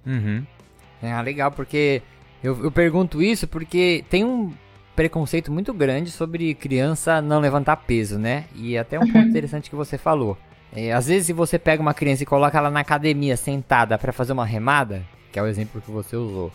Uhum. 0.07 0.45
Ah, 1.03 1.21
legal, 1.21 1.51
porque 1.51 2.03
eu, 2.43 2.65
eu 2.65 2.71
pergunto 2.71 3.23
isso 3.23 3.47
porque 3.47 4.05
tem 4.09 4.25
um 4.25 4.53
preconceito 4.95 5.51
muito 5.51 5.73
grande 5.75 6.11
sobre 6.11 6.55
criança 6.55 7.21
não 7.21 7.41
levantar 7.41 7.77
peso, 7.77 8.19
né? 8.19 8.45
E 8.55 8.79
até 8.79 8.99
um 8.99 9.07
ponto 9.07 9.27
interessante 9.29 9.69
que 9.69 9.77
você 9.77 9.99
falou. 9.99 10.39
É, 10.75 10.93
às 10.93 11.07
vezes, 11.07 11.27
se 11.27 11.33
você 11.33 11.59
pega 11.59 11.81
uma 11.81 11.95
criança 11.95 12.23
e 12.23 12.27
coloca 12.27 12.59
ela 12.59 12.71
na 12.71 12.81
academia 12.81 13.37
sentada 13.37 13.97
pra 13.97 14.13
fazer 14.13 14.33
uma 14.33 14.45
remada, 14.45 15.05
que 15.33 15.39
é 15.39 15.43
o 15.43 15.47
exemplo 15.47 15.81
que 15.81 15.91
você 15.91 16.17
usou, 16.17 16.51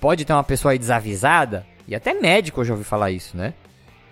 pode 0.00 0.24
ter 0.24 0.32
uma 0.32 0.44
pessoa 0.44 0.72
aí 0.72 0.78
desavisada, 0.78 1.66
e 1.86 1.94
até 1.94 2.12
médico 2.12 2.60
eu 2.60 2.64
já 2.64 2.74
ouvi 2.74 2.84
falar 2.84 3.10
isso, 3.10 3.36
né? 3.36 3.54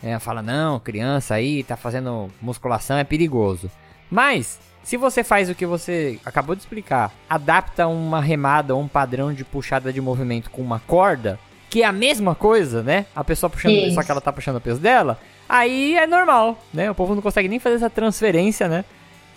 É, 0.03 0.19
fala, 0.19 0.43
não, 0.43 0.79
criança 0.79 1.35
aí 1.35 1.63
tá 1.63 1.77
fazendo 1.77 2.31
musculação, 2.41 2.97
é 2.97 3.05
perigoso. 3.05 3.71
Mas, 4.11 4.59
se 4.83 4.97
você 4.97 5.25
faz 5.25 5.51
o 5.51 5.55
que 5.55 5.67
você 5.67 6.19
acabou 6.25 6.55
de 6.55 6.63
explicar, 6.63 7.13
adapta 7.29 7.87
uma 7.87 8.21
remada 8.21 8.75
ou 8.75 8.81
um 8.81 8.89
padrão 8.89 9.33
de 9.33 9.45
puxada 9.45 9.93
de 9.93 10.01
movimento 10.01 10.51
com 10.51 10.63
uma 10.63 10.81
corda, 10.81 11.39
que 11.69 11.83
é 11.83 11.87
a 11.87 11.93
mesma 11.93 12.35
coisa, 12.35 12.83
né? 12.83 13.07
A 13.15 13.25
pessoa 13.25 13.51
puxando, 13.51 13.73
Isso. 13.73 13.95
só 13.95 14.03
que 14.03 14.11
ela 14.11 14.21
tá 14.21 14.33
puxando 14.33 14.57
o 14.57 14.61
peso 14.61 14.81
dela, 14.81 15.19
aí 15.49 15.97
é 15.97 16.07
normal, 16.07 16.59
né? 16.73 16.91
O 16.91 16.95
povo 16.95 17.15
não 17.15 17.23
consegue 17.23 17.49
nem 17.49 17.59
fazer 17.59 17.77
essa 17.77 17.91
transferência, 17.91 18.69
né? 18.69 18.85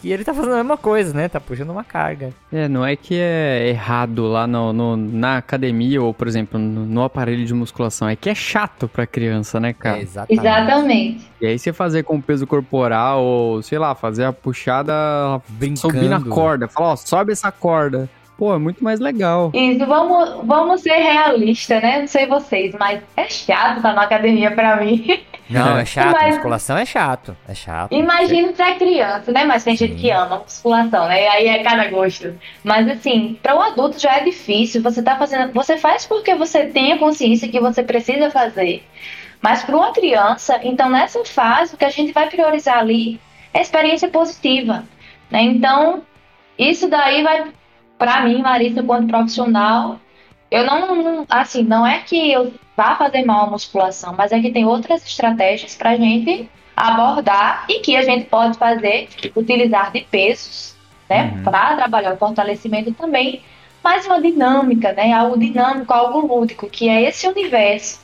E 0.04 0.12
ele 0.14 0.24
tá 0.24 0.34
fazendo 0.34 0.54
a 0.54 0.58
mesma 0.58 0.78
coisa, 0.78 1.14
né? 1.14 1.28
Tá 1.28 1.40
puxando 1.40 1.70
uma 1.72 1.84
carga. 1.84 2.30
É, 2.52 2.68
não 2.68 2.86
é 2.86 2.96
que 2.96 3.16
é 3.20 3.68
errado 3.68 4.28
lá 4.28 4.48
no, 4.48 4.72
no- 4.72 4.96
na 4.98 5.38
academia 5.38 6.02
ou, 6.02 6.14
por 6.14 6.28
exemplo, 6.28 6.58
no, 6.60 6.86
no 6.86 7.04
aparelho 7.04 7.46
de 7.46 7.54
musculação. 7.54 8.08
É 8.08 8.16
que 8.16 8.30
é 8.30 8.36
chato 8.36 8.88
pra 8.88 9.06
criança, 9.06 9.60
né, 9.60 9.74
cara? 9.74 9.98
É, 9.98 10.02
exatamente. 10.02 10.40
Exatamente. 10.42 11.32
E 11.42 11.46
aí 11.48 11.60
você 11.60 11.74
fazer 11.74 12.04
com 12.04 12.22
peso 12.22 12.48
corporal 12.48 13.22
ou, 13.24 13.62
sei 13.62 13.78
lá, 13.78 13.94
fazer 13.94 14.24
a 14.24 14.32
puxada, 14.34 14.94
Brincando. 15.50 15.80
subir 15.94 16.10
na 16.10 16.22
corda. 16.22 16.68
Falar, 16.68 16.94
ó, 16.94 16.96
sobe 16.96 17.32
essa 17.34 17.52
corda. 17.52 18.10
Pô, 18.38 18.54
é 18.56 18.58
muito 18.58 18.82
mais 18.82 19.02
legal. 19.02 19.52
Isso, 19.54 19.86
vamos, 19.86 20.48
vamos 20.48 20.82
ser 20.82 20.94
realistas, 20.96 21.82
né? 21.84 22.00
Não 22.00 22.08
sei 22.08 22.26
vocês, 22.26 22.74
mas 22.80 23.02
é 23.18 23.28
chato 23.28 23.78
estar 23.78 23.94
na 23.94 24.04
academia 24.04 24.50
pra 24.52 24.78
mim. 24.78 25.06
Não, 25.50 25.78
é 25.78 25.86
chato. 25.86 26.14
Mas- 26.14 26.36
Musculação 26.36 26.78
é 26.78 26.86
chato. 26.86 27.36
É 27.48 27.56
chato. 27.56 27.92
Imagino 27.94 28.54
pra 28.54 28.76
criança, 28.76 29.32
né? 29.32 29.44
Mas 29.46 29.64
tem 29.64 29.76
gente 29.76 29.94
Sim. 29.96 30.00
que 30.00 30.12
ama 30.12 30.40
musculação, 30.40 31.08
né? 31.08 31.28
Aí 31.28 31.48
é 31.48 31.64
cada 31.64 31.86
gosto. 31.90 32.38
Mas 32.64 32.88
assim, 32.88 33.38
para 33.42 33.56
o 33.56 33.62
adulto 33.62 34.00
já 34.00 34.18
é 34.18 34.24
difícil. 34.24 34.82
Você 34.84 35.02
tá 35.02 35.16
fazendo. 35.16 35.52
Você 35.54 35.78
faz 35.78 36.06
porque 36.06 36.36
você 36.36 36.68
tem 36.68 36.94
a 36.94 36.98
consciência 37.00 37.48
que 37.50 37.60
você 37.60 37.82
precisa 37.82 38.30
fazer. 38.30 38.84
Mas 39.42 39.64
para 39.64 39.76
uma 39.76 39.92
criança, 39.94 40.60
então 40.64 40.90
nessa 40.90 41.24
fase, 41.26 41.74
o 41.74 41.78
que 41.78 41.86
a 41.86 41.90
gente 41.90 42.12
vai 42.12 42.30
priorizar 42.30 42.78
ali 42.78 43.20
é 43.54 43.60
a 43.60 43.62
experiência 43.62 44.10
positiva. 44.10 44.84
Né? 45.32 45.42
Então, 45.44 46.04
isso 46.58 46.88
daí 46.90 47.24
vai, 47.24 47.46
para 47.98 48.22
mim, 48.24 48.42
Larissa, 48.42 48.84
quanto 48.84 49.08
profissional, 49.08 50.00
eu 50.52 50.66
não, 50.66 50.96
não- 50.96 51.26
assim, 51.30 51.64
não 51.64 51.88
é 51.88 52.00
que 52.00 52.32
eu 52.32 52.52
vá 52.80 52.96
fazer 52.96 53.24
mal 53.26 53.42
a 53.48 53.50
musculação, 53.50 54.12
mas 54.18 54.32
é 54.32 54.40
que 54.40 54.52
tem 54.52 54.66
outras 54.66 55.06
estratégias 55.06 55.76
para 55.76 55.90
a 55.92 55.98
gente 55.98 56.50
abordar 56.78 57.66
e 57.68 57.80
que 57.82 57.94
a 57.98 58.04
gente 58.04 58.26
pode 58.36 58.58
fazer, 58.58 59.10
utilizar 59.36 59.92
de 59.92 60.02
pesos, 60.16 60.76
né, 61.10 61.22
Uhum. 61.36 61.44
para 61.44 61.76
trabalhar 61.76 62.14
o 62.14 62.18
fortalecimento 62.18 62.94
também, 62.94 63.42
mas 63.84 64.06
uma 64.06 64.22
dinâmica, 64.22 64.94
né, 64.94 65.12
algo 65.12 65.38
dinâmico, 65.38 65.92
algo 65.92 66.20
lúdico, 66.26 66.70
que 66.70 66.88
é 66.88 67.02
esse 67.04 67.28
universo 67.28 68.00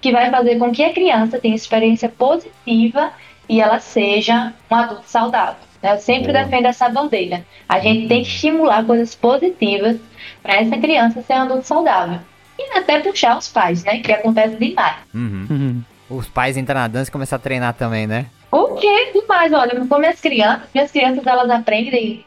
que 0.00 0.10
vai 0.12 0.30
fazer 0.30 0.58
com 0.58 0.70
que 0.72 0.82
a 0.84 0.92
criança 0.92 1.38
tenha 1.38 1.54
experiência 1.54 2.08
positiva 2.08 3.12
e 3.48 3.60
ela 3.60 3.78
seja 3.78 4.54
um 4.70 4.74
adulto 4.74 5.04
saudável. 5.06 5.56
né? 5.82 5.92
Eu 5.94 5.98
sempre 5.98 6.32
defendo 6.32 6.66
essa 6.66 6.88
bandeira. 6.88 7.44
A 7.68 7.78
gente 7.78 8.08
tem 8.08 8.22
que 8.22 8.28
estimular 8.28 8.84
coisas 8.86 9.14
positivas 9.14 9.98
para 10.42 10.54
essa 10.56 10.76
criança 10.78 11.20
ser 11.22 11.34
um 11.34 11.42
adulto 11.42 11.66
saudável. 11.66 12.20
E 12.58 12.78
até 12.78 13.00
puxar 13.00 13.36
os 13.36 13.48
pais, 13.48 13.84
né? 13.84 13.98
Que 13.98 14.12
acontece 14.12 14.56
demais. 14.56 14.96
Uhum. 15.14 15.82
Os 16.08 16.28
pais 16.28 16.56
entram 16.56 16.80
na 16.80 16.88
dança 16.88 17.10
e 17.10 17.12
começam 17.12 17.36
a 17.36 17.40
treinar 17.40 17.74
também, 17.74 18.06
né? 18.06 18.26
O 18.50 18.76
que 18.76 19.12
demais? 19.12 19.52
Olha, 19.52 19.84
como 19.86 20.06
as 20.06 20.20
crianças, 20.20 20.68
minhas 20.72 20.90
crianças 20.90 21.26
elas 21.26 21.50
aprendem 21.50 22.24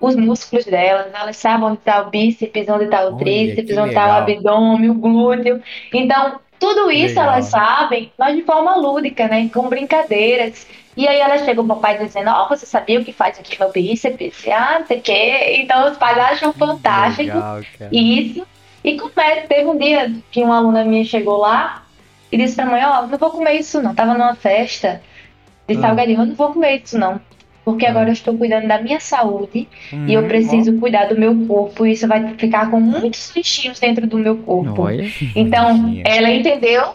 os 0.00 0.14
músculos 0.14 0.66
delas, 0.66 1.06
elas 1.14 1.36
sabem 1.36 1.66
onde 1.66 1.78
está 1.78 2.02
o 2.02 2.10
bíceps, 2.10 2.68
onde 2.68 2.84
está 2.84 3.04
o 3.04 3.14
Olha, 3.14 3.16
tríceps, 3.16 3.78
onde 3.78 3.88
está 3.88 4.06
o 4.06 4.12
abdômen, 4.12 4.90
o 4.90 4.94
glúteo. 4.94 5.62
Então, 5.92 6.38
tudo 6.58 6.90
isso 6.90 7.14
Legal. 7.14 7.24
elas 7.24 7.46
sabem, 7.46 8.12
mas 8.18 8.36
de 8.36 8.42
forma 8.42 8.76
lúdica, 8.76 9.26
né? 9.28 9.48
Com 9.52 9.68
brincadeiras. 9.68 10.66
E 10.96 11.08
aí 11.08 11.18
elas 11.18 11.44
chegam 11.44 11.66
pro 11.66 11.76
papai 11.76 11.98
dizendo, 11.98 12.30
ó, 12.30 12.48
você 12.48 12.66
sabia 12.66 13.00
o 13.00 13.04
que 13.04 13.12
faz 13.12 13.38
aqui 13.38 13.58
no 13.58 13.70
bíceps? 13.72 14.46
Ah, 14.48 14.78
não 14.80 14.86
sei 14.86 14.98
o 14.98 15.02
quê. 15.02 15.56
Então 15.60 15.90
os 15.90 15.96
pais 15.96 16.18
acham 16.18 16.52
fantástico 16.52 17.22
Legal, 17.22 17.60
isso. 17.90 18.46
E 18.84 18.98
começa, 18.98 19.46
teve 19.48 19.66
um 19.68 19.78
dia 19.78 20.12
que 20.30 20.42
uma 20.42 20.58
aluna 20.58 20.84
minha 20.84 21.04
chegou 21.04 21.38
lá 21.38 21.82
e 22.30 22.36
disse 22.36 22.54
pra 22.54 22.66
mãe, 22.66 22.82
ó, 22.84 23.06
não 23.06 23.16
vou 23.18 23.30
comer 23.30 23.54
isso 23.54 23.80
não. 23.82 23.94
Tava 23.94 24.12
numa 24.12 24.34
festa 24.34 25.00
de 25.66 25.76
Ah. 25.76 25.80
salgadinho, 25.80 26.20
eu 26.20 26.26
não 26.26 26.34
vou 26.34 26.52
comer 26.52 26.82
isso 26.84 26.98
não. 26.98 27.18
Porque 27.64 27.86
Ah. 27.86 27.90
agora 27.90 28.10
eu 28.10 28.12
estou 28.12 28.36
cuidando 28.36 28.68
da 28.68 28.78
minha 28.82 29.00
saúde 29.00 29.66
Hum, 29.90 30.06
e 30.06 30.12
eu 30.12 30.24
preciso 30.28 30.78
cuidar 30.78 31.06
do 31.06 31.18
meu 31.18 31.34
corpo. 31.46 31.86
E 31.86 31.92
isso 31.92 32.06
vai 32.06 32.34
ficar 32.34 32.70
com 32.70 32.78
muitos 32.78 33.32
bichinhos 33.34 33.80
dentro 33.80 34.06
do 34.06 34.18
meu 34.18 34.36
corpo. 34.36 34.82
Olha. 34.82 35.06
Então, 35.34 35.78
bonitinho. 35.78 36.04
ela 36.06 36.30
entendeu 36.30 36.94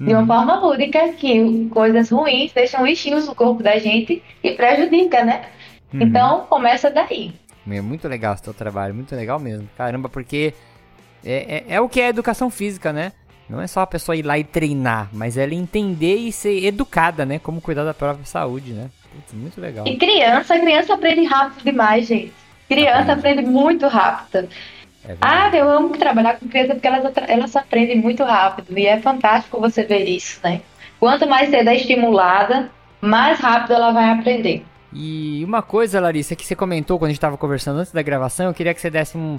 de 0.00 0.10
uma 0.12 0.20
Uhum. 0.20 0.26
forma 0.26 0.60
lúdica 0.60 1.08
que 1.12 1.68
coisas 1.70 2.08
ruins 2.08 2.52
deixam 2.54 2.84
bichinhos 2.84 3.26
no 3.26 3.34
corpo 3.34 3.62
da 3.62 3.76
gente 3.78 4.22
e 4.42 4.52
prejudica, 4.52 5.22
né? 5.24 5.42
Uhum. 5.92 6.00
Então, 6.02 6.46
começa 6.48 6.88
daí. 6.90 7.32
É 7.70 7.80
muito 7.82 8.08
legal 8.08 8.32
esse 8.32 8.42
teu 8.44 8.54
trabalho, 8.54 8.94
muito 8.94 9.14
legal 9.14 9.38
mesmo. 9.38 9.68
Caramba, 9.76 10.08
porque 10.08 10.54
é, 11.24 11.64
é, 11.68 11.74
é 11.74 11.80
o 11.80 11.88
que 11.88 12.00
é 12.00 12.08
educação 12.08 12.50
física, 12.50 12.92
né? 12.92 13.12
Não 13.48 13.60
é 13.60 13.66
só 13.66 13.80
a 13.80 13.86
pessoa 13.86 14.14
ir 14.14 14.22
lá 14.22 14.38
e 14.38 14.44
treinar, 14.44 15.08
mas 15.12 15.38
ela 15.38 15.54
entender 15.54 16.16
e 16.16 16.30
ser 16.30 16.64
educada, 16.64 17.24
né? 17.24 17.38
Como 17.38 17.60
cuidar 17.62 17.84
da 17.84 17.94
própria 17.94 18.24
saúde, 18.26 18.72
né? 18.72 18.90
Putz, 19.14 19.32
muito 19.32 19.58
legal. 19.60 19.86
E 19.86 19.96
criança, 19.96 20.58
criança 20.58 20.94
aprende 20.94 21.24
rápido 21.24 21.64
demais, 21.64 22.06
gente. 22.06 22.32
Criança 22.68 23.12
aprende 23.14 23.42
muito 23.42 23.86
rápido. 23.88 24.48
É 25.08 25.16
Ah, 25.22 25.50
eu 25.54 25.70
amo 25.70 25.96
trabalhar 25.96 26.38
com 26.38 26.46
criança 26.46 26.74
porque 26.74 26.86
elas, 26.86 27.12
elas 27.26 27.56
aprendem 27.56 27.96
muito 27.96 28.22
rápido. 28.22 28.78
E 28.78 28.86
é 28.86 29.00
fantástico 29.00 29.58
você 29.58 29.82
ver 29.84 30.04
isso, 30.04 30.38
né? 30.44 30.60
Quanto 31.00 31.26
mais 31.26 31.48
cedo 31.48 31.70
é 31.70 31.76
estimulada, 31.76 32.70
mais 33.00 33.38
rápido 33.40 33.72
ela 33.72 33.92
vai 33.92 34.10
aprender. 34.10 34.62
E 34.92 35.42
uma 35.44 35.62
coisa, 35.62 36.00
Larissa, 36.00 36.36
que 36.36 36.44
você 36.44 36.54
comentou 36.54 36.98
quando 36.98 37.10
a 37.10 37.12
gente 37.12 37.20
tava 37.20 37.38
conversando 37.38 37.78
antes 37.80 37.92
da 37.92 38.02
gravação, 38.02 38.46
eu 38.46 38.54
queria 38.54 38.74
que 38.74 38.80
você 38.80 38.90
desse 38.90 39.16
um- 39.16 39.38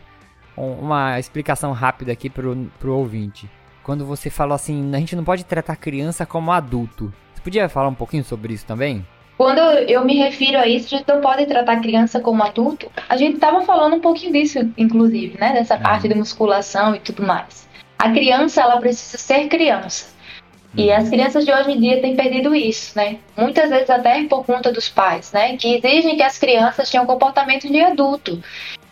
uma 0.59 1.19
explicação 1.19 1.71
rápida 1.71 2.11
aqui 2.11 2.29
pro, 2.29 2.69
pro 2.79 2.95
ouvinte. 2.95 3.49
Quando 3.83 4.05
você 4.05 4.29
falou 4.29 4.55
assim, 4.55 4.93
a 4.93 4.99
gente 4.99 5.15
não 5.15 5.23
pode 5.23 5.45
tratar 5.45 5.75
criança 5.75 6.25
como 6.25 6.51
adulto. 6.51 7.13
Você 7.33 7.41
podia 7.41 7.69
falar 7.69 7.87
um 7.87 7.95
pouquinho 7.95 8.23
sobre 8.23 8.53
isso 8.53 8.65
também? 8.65 9.05
Quando 9.37 9.59
eu 9.59 10.03
me 10.03 10.17
refiro 10.17 10.57
a 10.57 10.67
isso, 10.67 10.93
a 10.93 10.97
gente 10.97 11.07
não 11.07 11.21
pode 11.21 11.45
tratar 11.45 11.73
a 11.73 11.79
criança 11.79 12.19
como 12.19 12.43
adulto. 12.43 12.91
A 13.07 13.15
gente 13.15 13.35
estava 13.35 13.61
falando 13.61 13.95
um 13.95 14.01
pouquinho 14.01 14.33
disso, 14.33 14.59
inclusive, 14.77 15.37
né? 15.39 15.53
Dessa 15.53 15.77
parte 15.77 16.09
de 16.09 16.15
musculação 16.15 16.93
e 16.93 16.99
tudo 16.99 17.25
mais. 17.25 17.65
A 17.97 18.11
criança, 18.11 18.61
ela 18.61 18.77
precisa 18.81 19.17
ser 19.17 19.47
criança. 19.47 20.13
E 20.75 20.91
as 20.91 21.09
crianças 21.09 21.45
de 21.45 21.51
hoje 21.51 21.71
em 21.71 21.79
dia 21.79 22.01
têm 22.01 22.15
perdido 22.15 22.53
isso, 22.53 22.97
né? 22.97 23.17
Muitas 23.37 23.69
vezes 23.69 23.89
até 23.89 24.23
por 24.25 24.45
conta 24.45 24.71
dos 24.71 24.89
pais, 24.89 25.31
né? 25.31 25.55
Que 25.55 25.75
exigem 25.75 26.17
que 26.17 26.23
as 26.23 26.37
crianças 26.37 26.91
tenham 26.91 27.05
comportamento 27.05 27.67
de 27.67 27.79
adulto 27.79 28.43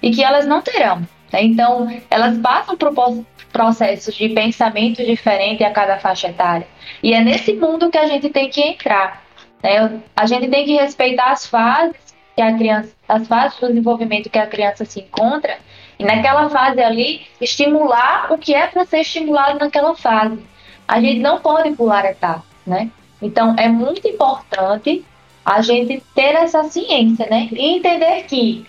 e 0.01 0.11
que 0.11 0.23
elas 0.23 0.47
não 0.47 0.61
terão. 0.61 1.05
Né? 1.31 1.43
Então, 1.43 1.87
elas 2.09 2.37
passam 2.37 2.75
por 2.77 2.93
po- 2.93 3.25
processos 3.51 4.15
de 4.15 4.29
pensamento 4.29 5.03
diferente 5.05 5.63
a 5.63 5.71
cada 5.71 5.97
faixa 5.99 6.27
etária. 6.29 6.67
E 7.01 7.13
é 7.13 7.21
nesse 7.21 7.53
mundo 7.53 7.89
que 7.89 7.97
a 7.97 8.05
gente 8.07 8.29
tem 8.29 8.49
que 8.49 8.61
entrar. 8.61 9.23
Né? 9.63 9.99
A 10.15 10.25
gente 10.25 10.47
tem 10.49 10.65
que 10.65 10.75
respeitar 10.75 11.31
as 11.31 11.45
fases 11.45 11.95
que 12.35 12.41
a 12.41 12.53
criança, 12.55 12.93
as 13.07 13.27
fases 13.27 13.59
do 13.59 13.67
desenvolvimento 13.67 14.29
que 14.29 14.37
a 14.37 14.45
criança 14.45 14.85
se 14.85 14.99
encontra 14.99 15.57
e 15.97 16.03
naquela 16.05 16.47
fase 16.49 16.79
ali 16.79 17.25
estimular 17.41 18.31
o 18.31 18.37
que 18.37 18.53
é 18.53 18.67
para 18.67 18.85
ser 18.85 18.99
estimulado 18.99 19.57
naquela 19.57 19.95
fase. 19.95 20.39
A 20.87 21.01
gente 21.01 21.19
não 21.19 21.39
pode 21.39 21.71
pular 21.71 22.05
etapas, 22.05 22.43
né? 22.65 22.91
Então 23.19 23.55
é 23.57 23.67
muito 23.67 24.07
importante 24.07 25.03
a 25.43 25.61
gente 25.61 26.03
ter 26.13 26.35
essa 26.35 26.63
ciência, 26.65 27.25
né? 27.27 27.49
E 27.51 27.77
entender 27.77 28.23
que, 28.23 28.67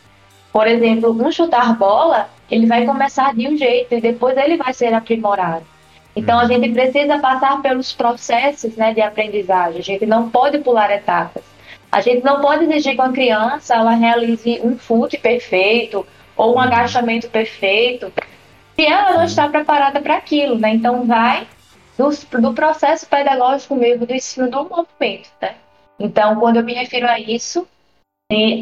por 0.51 0.67
exemplo, 0.67 1.11
um 1.11 1.31
chutar 1.31 1.77
bola, 1.77 2.31
ele 2.51 2.67
vai 2.67 2.85
começar 2.85 3.35
de 3.35 3.47
um 3.49 3.57
jeito 3.57 3.95
e 3.95 4.01
depois 4.01 4.37
ele 4.37 4.57
vai 4.57 4.73
ser 4.73 4.93
aprimorado. 4.95 5.65
Então 6.17 6.39
a 6.39 6.47
gente 6.47 6.71
precisa 6.71 7.19
passar 7.19 7.61
pelos 7.63 7.93
processos, 7.93 8.75
né, 8.77 8.93
de 8.93 9.01
aprendizagem. 9.01 9.81
A 9.81 9.85
gente 9.85 10.07
não 10.07 10.31
pode 10.31 10.59
pular 10.59 10.91
etapas. 10.91 11.45
A 11.91 12.01
gente 12.01 12.25
não 12.25 12.41
pode 12.41 12.65
exigir 12.65 12.95
que 12.95 13.01
a 13.01 13.09
criança 13.11 13.75
ela 13.75 13.93
realize 13.93 14.61
um 14.63 14.77
fute 14.77 15.17
perfeito 15.17 16.07
ou 16.37 16.57
um 16.57 16.61
agachamento 16.61 17.29
perfeito 17.31 18.13
se 18.75 18.87
ela 18.87 19.15
não 19.15 19.25
está 19.25 19.49
preparada 19.49 20.01
para 20.01 20.17
aquilo, 20.17 20.59
né? 20.59 20.75
Então 20.75 21.05
vai 21.05 21.47
do, 21.97 22.11
do 22.41 22.55
processo 22.55 23.09
pedagógico 23.09 23.75
mesmo 23.75 24.07
do 24.07 24.15
ensino 24.15 24.51
do 24.51 24.69
movimento, 24.69 25.31
né? 25.41 25.57
Então, 25.99 26.37
quando 26.39 26.59
eu 26.59 26.63
me 26.63 26.75
refiro 26.75 27.09
a 27.09 27.19
isso, 27.19 27.67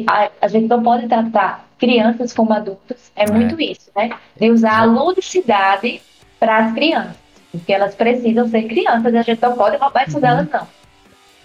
a, 0.09 0.31
a 0.41 0.47
gente 0.47 0.67
não 0.67 0.81
pode 0.81 1.07
tratar 1.07 1.66
crianças 1.77 2.33
como 2.33 2.53
adultos, 2.53 3.11
é, 3.15 3.25
é. 3.25 3.31
muito 3.31 3.59
isso, 3.59 3.89
né? 3.95 4.11
De 4.39 4.49
usar 4.51 4.79
a 4.79 4.85
ludicidade 4.85 6.01
para 6.39 6.57
as 6.57 6.73
crianças, 6.73 7.17
porque 7.51 7.73
elas 7.73 7.95
precisam 7.95 8.47
ser 8.47 8.63
crianças 8.63 9.13
a 9.13 9.21
gente 9.21 9.41
não 9.41 9.55
pode 9.55 9.77
roubar 9.77 10.07
isso 10.07 10.17
uhum. 10.17 10.21
delas, 10.21 10.49
não. 10.49 10.67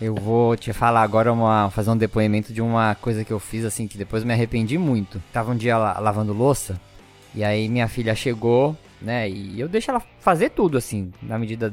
Eu 0.00 0.14
vou 0.16 0.56
te 0.56 0.72
falar 0.72 1.02
agora, 1.02 1.32
uma, 1.32 1.70
fazer 1.70 1.90
um 1.90 1.96
depoimento 1.96 2.52
de 2.52 2.60
uma 2.60 2.94
coisa 2.96 3.24
que 3.24 3.32
eu 3.32 3.38
fiz, 3.38 3.64
assim, 3.64 3.86
que 3.86 3.96
depois 3.96 4.24
me 4.24 4.32
arrependi 4.32 4.76
muito. 4.76 5.22
Tava 5.32 5.52
um 5.52 5.56
dia 5.56 5.78
lavando 5.78 6.32
louça, 6.32 6.80
e 7.34 7.44
aí 7.44 7.68
minha 7.68 7.86
filha 7.86 8.14
chegou, 8.14 8.76
né, 9.00 9.30
e 9.30 9.60
eu 9.60 9.68
deixo 9.68 9.90
ela 9.90 10.02
fazer 10.18 10.50
tudo, 10.50 10.76
assim, 10.76 11.12
na 11.22 11.38
medida 11.38 11.72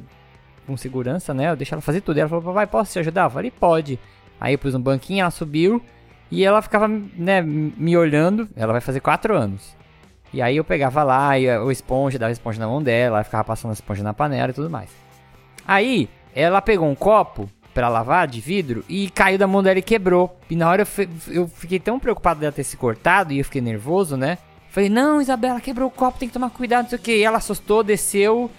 com 0.68 0.78
segurança, 0.78 1.34
né, 1.34 1.50
eu 1.50 1.56
deixo 1.56 1.74
ela 1.74 1.82
fazer 1.82 2.02
tudo. 2.02 2.18
E 2.18 2.20
ela 2.20 2.30
falou, 2.30 2.54
vai, 2.54 2.68
posso 2.68 2.94
te 2.94 3.00
ajudar? 3.00 3.24
Eu 3.24 3.30
falei, 3.32 3.50
pode. 3.50 4.00
Aí 4.40 4.54
eu 4.54 4.60
pus 4.60 4.76
um 4.76 4.82
banquinho, 4.82 5.22
ela 5.22 5.32
subiu, 5.32 5.82
e 6.32 6.44
ela 6.44 6.62
ficava, 6.62 6.88
né, 6.88 7.42
me 7.42 7.98
olhando, 7.98 8.48
ela 8.56 8.72
vai 8.72 8.82
fazer 8.82 9.00
quatro 9.00 9.36
anos. 9.36 9.76
E 10.32 10.42
aí 10.42 10.58
eu 10.58 10.64
pegava 10.64 11.04
lá, 11.04 11.40
e 11.40 11.50
o 11.58 11.72
esponja, 11.72 12.20
dava 12.20 12.32
esponja 12.32 12.60
na 12.60 12.68
mão 12.68 12.84
dela, 12.84 13.18
ela 13.18 13.24
ficava 13.24 13.44
passando 13.44 13.72
a 13.72 13.74
esponja 13.74 14.04
na 14.04 14.14
panela 14.14 14.52
e 14.52 14.54
tudo 14.54 14.70
mais. 14.70 14.90
Aí, 15.68 16.08
ela 16.36 16.62
pegou 16.62 16.88
um 16.88 16.96
copo 16.96 17.50
para 17.74 17.90
lavar 17.90 18.28
de 18.28 18.40
vidro 18.40 18.84
e 18.88 19.10
caiu 19.10 19.38
da 19.38 19.48
mão 19.48 19.64
dela 19.64 19.80
e 19.80 19.82
quebrou. 19.82 20.38
E 20.50 20.56
na 20.56 20.70
hora 20.70 20.84
eu, 20.98 21.10
eu 21.34 21.48
fiquei 21.48 21.80
tão 21.80 22.00
preocupado 22.00 22.40
dela 22.40 22.52
ter 22.52 22.64
se 22.64 22.78
cortado 22.78 23.34
e 23.34 23.40
eu 23.40 23.46
fiquei 23.46 23.62
nervoso, 23.62 24.18
né? 24.18 24.38
Falei, 24.70 24.90
não, 24.90 25.20
Isabela, 25.20 25.60
quebrou 25.60 25.88
o 25.88 25.92
copo, 25.92 26.20
tem 26.20 26.28
que 26.28 26.34
tomar 26.34 26.52
cuidado, 26.52 26.84
não 26.84 26.90
sei 26.90 27.00
o 27.00 27.02
que. 27.02 27.18
E 27.18 27.24
ela 27.24 27.38
assustou, 27.38 27.84
desceu, 27.84 28.52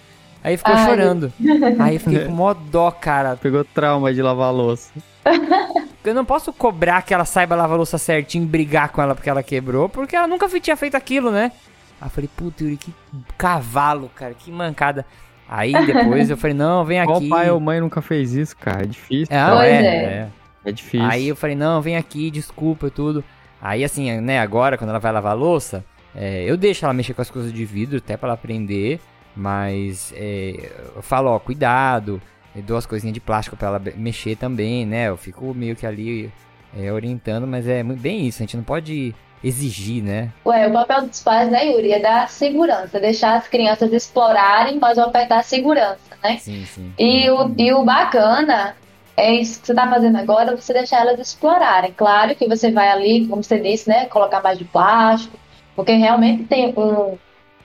aí 0.42 0.56
ficou 0.56 0.74
Ai. 0.74 0.86
chorando. 0.86 1.32
aí 1.78 1.94
eu 1.94 2.00
fiquei 2.00 2.24
com 2.26 2.32
mó 2.32 2.54
dó, 2.54 2.90
cara. 2.90 3.36
Pegou 3.36 3.64
trauma 3.64 4.12
de 4.12 4.22
lavar 4.22 4.48
a 4.48 4.50
louça. 4.50 4.90
Eu 6.02 6.14
não 6.14 6.24
posso 6.24 6.50
cobrar 6.50 7.02
que 7.02 7.12
ela 7.12 7.26
saiba 7.26 7.54
lavar 7.54 7.74
a 7.74 7.76
louça 7.76 7.98
certinho 7.98 8.44
e 8.44 8.46
brigar 8.46 8.88
com 8.88 9.02
ela 9.02 9.14
porque 9.14 9.28
ela 9.28 9.42
quebrou, 9.42 9.86
porque 9.86 10.16
ela 10.16 10.26
nunca 10.26 10.48
tinha 10.58 10.74
feito 10.74 10.96
aquilo, 10.96 11.30
né? 11.30 11.52
Aí 12.00 12.06
eu 12.06 12.10
falei, 12.10 12.30
puta, 12.34 12.64
Yuri, 12.64 12.78
que 12.78 12.94
cavalo, 13.36 14.10
cara, 14.14 14.32
que 14.32 14.50
mancada. 14.50 15.04
Aí 15.46 15.72
depois 15.84 16.30
eu 16.30 16.38
falei, 16.38 16.56
não, 16.56 16.86
vem 16.86 16.98
aqui. 17.00 17.12
Qual 17.12 17.28
pai 17.28 17.50
ou 17.50 17.60
mãe 17.60 17.80
nunca 17.80 18.00
fez 18.00 18.32
isso, 18.32 18.56
cara? 18.56 18.84
É 18.84 18.86
difícil. 18.86 19.36
É, 19.36 19.46
pois 19.50 19.68
é, 19.68 19.86
é. 19.86 20.04
é. 20.04 20.28
É 20.64 20.72
difícil. 20.72 21.06
Aí 21.06 21.28
eu 21.28 21.36
falei, 21.36 21.56
não, 21.56 21.82
vem 21.82 21.96
aqui, 21.96 22.30
desculpa 22.30 22.86
e 22.86 22.90
tudo. 22.90 23.22
Aí 23.60 23.84
assim, 23.84 24.20
né, 24.20 24.40
agora 24.40 24.78
quando 24.78 24.90
ela 24.90 24.98
vai 24.98 25.12
lavar 25.12 25.32
a 25.32 25.34
louça, 25.34 25.84
é, 26.14 26.44
eu 26.44 26.56
deixo 26.56 26.84
ela 26.84 26.94
mexer 26.94 27.12
com 27.12 27.22
as 27.22 27.30
coisas 27.30 27.52
de 27.52 27.64
vidro 27.64 27.98
até 27.98 28.16
pra 28.16 28.28
ela 28.28 28.34
aprender. 28.34 29.00
Mas 29.34 30.12
é, 30.16 30.70
eu 30.94 31.02
falo, 31.02 31.30
ó, 31.30 31.38
cuidado. 31.38 32.20
Eu 32.54 32.62
dou 32.62 32.76
as 32.76 32.86
coisinhas 32.86 33.14
de 33.14 33.20
plástico 33.20 33.56
pra 33.56 33.68
ela 33.68 33.82
mexer 33.96 34.36
também, 34.36 34.84
né? 34.84 35.08
Eu 35.08 35.16
fico 35.16 35.54
meio 35.54 35.76
que 35.76 35.86
ali 35.86 36.32
é, 36.76 36.92
orientando, 36.92 37.46
mas 37.46 37.66
é 37.68 37.82
bem 37.82 38.26
isso. 38.26 38.42
A 38.42 38.44
gente 38.44 38.56
não 38.56 38.64
pode 38.64 39.14
exigir, 39.42 40.02
né? 40.02 40.30
Ué, 40.44 40.66
o 40.66 40.72
papel 40.72 41.06
dos 41.06 41.22
pais, 41.22 41.50
né, 41.50 41.66
Yuri, 41.66 41.92
é 41.92 41.98
dar 41.98 42.28
segurança, 42.28 43.00
deixar 43.00 43.36
as 43.36 43.48
crianças 43.48 43.92
explorarem, 43.92 44.78
mas 44.78 44.98
apertar 44.98 45.42
segurança, 45.42 46.16
né? 46.22 46.36
Sim, 46.38 46.64
sim. 46.66 46.92
E 46.98 47.30
o, 47.30 47.54
e 47.56 47.72
o 47.72 47.84
bacana 47.84 48.76
é 49.16 49.32
isso 49.34 49.60
que 49.60 49.66
você 49.66 49.72
está 49.72 49.88
fazendo 49.88 50.16
agora, 50.16 50.56
você 50.56 50.72
deixar 50.72 51.00
elas 51.00 51.18
explorarem. 51.18 51.92
Claro 51.92 52.34
que 52.34 52.46
você 52.46 52.70
vai 52.70 52.88
ali, 52.88 53.26
como 53.26 53.42
você 53.42 53.58
disse, 53.58 53.88
né, 53.88 54.06
colocar 54.06 54.42
mais 54.42 54.58
de 54.58 54.64
plástico, 54.64 55.38
porque 55.74 55.92
realmente 55.92 56.44
tem 56.44 56.74
um, 56.76 57.16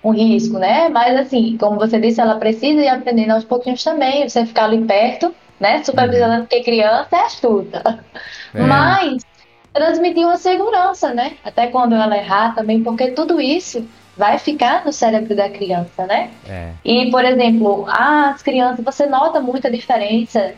um 0.06 0.12
risco, 0.12 0.60
né? 0.60 0.88
Mas 0.90 1.18
assim, 1.18 1.58
como 1.58 1.80
você 1.80 2.00
disse, 2.00 2.22
ela 2.22 2.36
precisa 2.36 2.82
ir 2.82 2.88
aprendendo 2.88 3.32
aos 3.32 3.44
pouquinhos 3.44 3.84
também, 3.84 4.28
você 4.28 4.46
ficar 4.46 4.66
ali 4.66 4.80
perto, 4.86 5.34
né, 5.60 5.84
supervisionando, 5.84 6.42
uhum. 6.42 6.48
porque 6.48 6.64
criança 6.64 7.16
é 7.16 7.22
astuta. 7.22 8.06
É. 8.54 8.62
Mas 8.62 9.26
transmitir 9.74 10.26
uma 10.26 10.38
segurança, 10.38 11.14
né? 11.14 11.34
Até 11.44 11.68
quando 11.68 11.96
ela 11.96 12.16
errar 12.16 12.54
também, 12.54 12.84
porque 12.84 13.12
tudo 13.12 13.42
isso 13.42 13.86
vai 14.16 14.38
ficar 14.38 14.86
no 14.86 14.94
cérebro 14.94 15.36
da 15.36 15.50
criança, 15.50 16.06
né? 16.06 16.30
É. 16.48 16.70
E, 16.86 17.10
por 17.10 17.26
exemplo, 17.26 17.86
as 17.90 18.42
crianças, 18.42 18.86
você 18.86 19.08
nota 19.08 19.42
muita 19.42 19.70
diferença, 19.70 20.54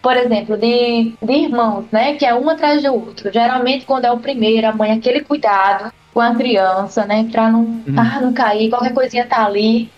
por 0.00 0.16
exemplo, 0.16 0.56
de, 0.56 1.14
de 1.20 1.32
irmãos, 1.32 1.86
né? 1.90 2.14
Que 2.14 2.26
é 2.26 2.34
um 2.34 2.48
atrás 2.48 2.82
do 2.82 2.92
outro. 2.94 3.32
Geralmente, 3.32 3.86
quando 3.86 4.04
é 4.04 4.12
o 4.12 4.18
primeiro, 4.18 4.68
a 4.68 4.72
mãe, 4.72 4.92
aquele 4.92 5.22
cuidado 5.22 5.92
com 6.12 6.20
a 6.20 6.34
criança, 6.34 7.06
né? 7.06 7.28
Pra 7.30 7.50
não, 7.50 7.60
uhum. 7.60 7.94
ah, 7.96 8.20
não 8.20 8.32
cair, 8.32 8.70
qualquer 8.70 8.92
coisinha 8.92 9.26
tá 9.26 9.44
ali. 9.44 9.90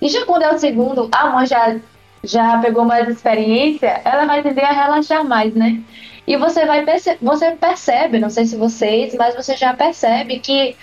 E 0.00 0.08
já 0.08 0.24
quando 0.24 0.42
é 0.42 0.52
o 0.52 0.58
segundo, 0.58 1.08
a 1.12 1.30
mãe 1.30 1.46
já, 1.46 1.76
já 2.24 2.58
pegou 2.58 2.84
mais 2.84 3.08
experiência, 3.08 4.00
ela 4.04 4.26
vai 4.26 4.42
tender 4.42 4.64
a 4.64 4.72
relaxar 4.72 5.24
mais, 5.24 5.54
né? 5.54 5.80
E 6.26 6.36
você 6.36 6.64
vai 6.64 6.84
perce 6.84 7.16
você 7.20 7.52
percebe, 7.52 8.18
não 8.18 8.30
sei 8.30 8.46
se 8.46 8.56
vocês, 8.56 9.14
mas 9.14 9.34
você 9.34 9.56
já 9.56 9.74
percebe 9.74 10.38
que 10.38 10.76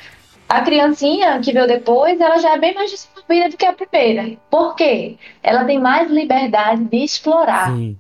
a 0.48 0.62
criancinha 0.62 1.40
que 1.40 1.52
veio 1.52 1.68
depois, 1.68 2.20
ela 2.20 2.38
já 2.38 2.54
é 2.54 2.60
bem 2.60 2.74
mais 2.74 2.92
desenvolvida 2.92 3.50
do 3.50 3.58
que 3.58 3.66
a 3.66 3.74
primeira. 3.74 4.38
Por 4.50 4.76
quê? 4.76 5.18
Ela 5.44 5.66
tem 5.66 5.80
mais 5.80 6.10
liberdade 6.10 6.84
de 6.86 6.98
explorar. 6.98 7.72
Sim. 7.72 7.98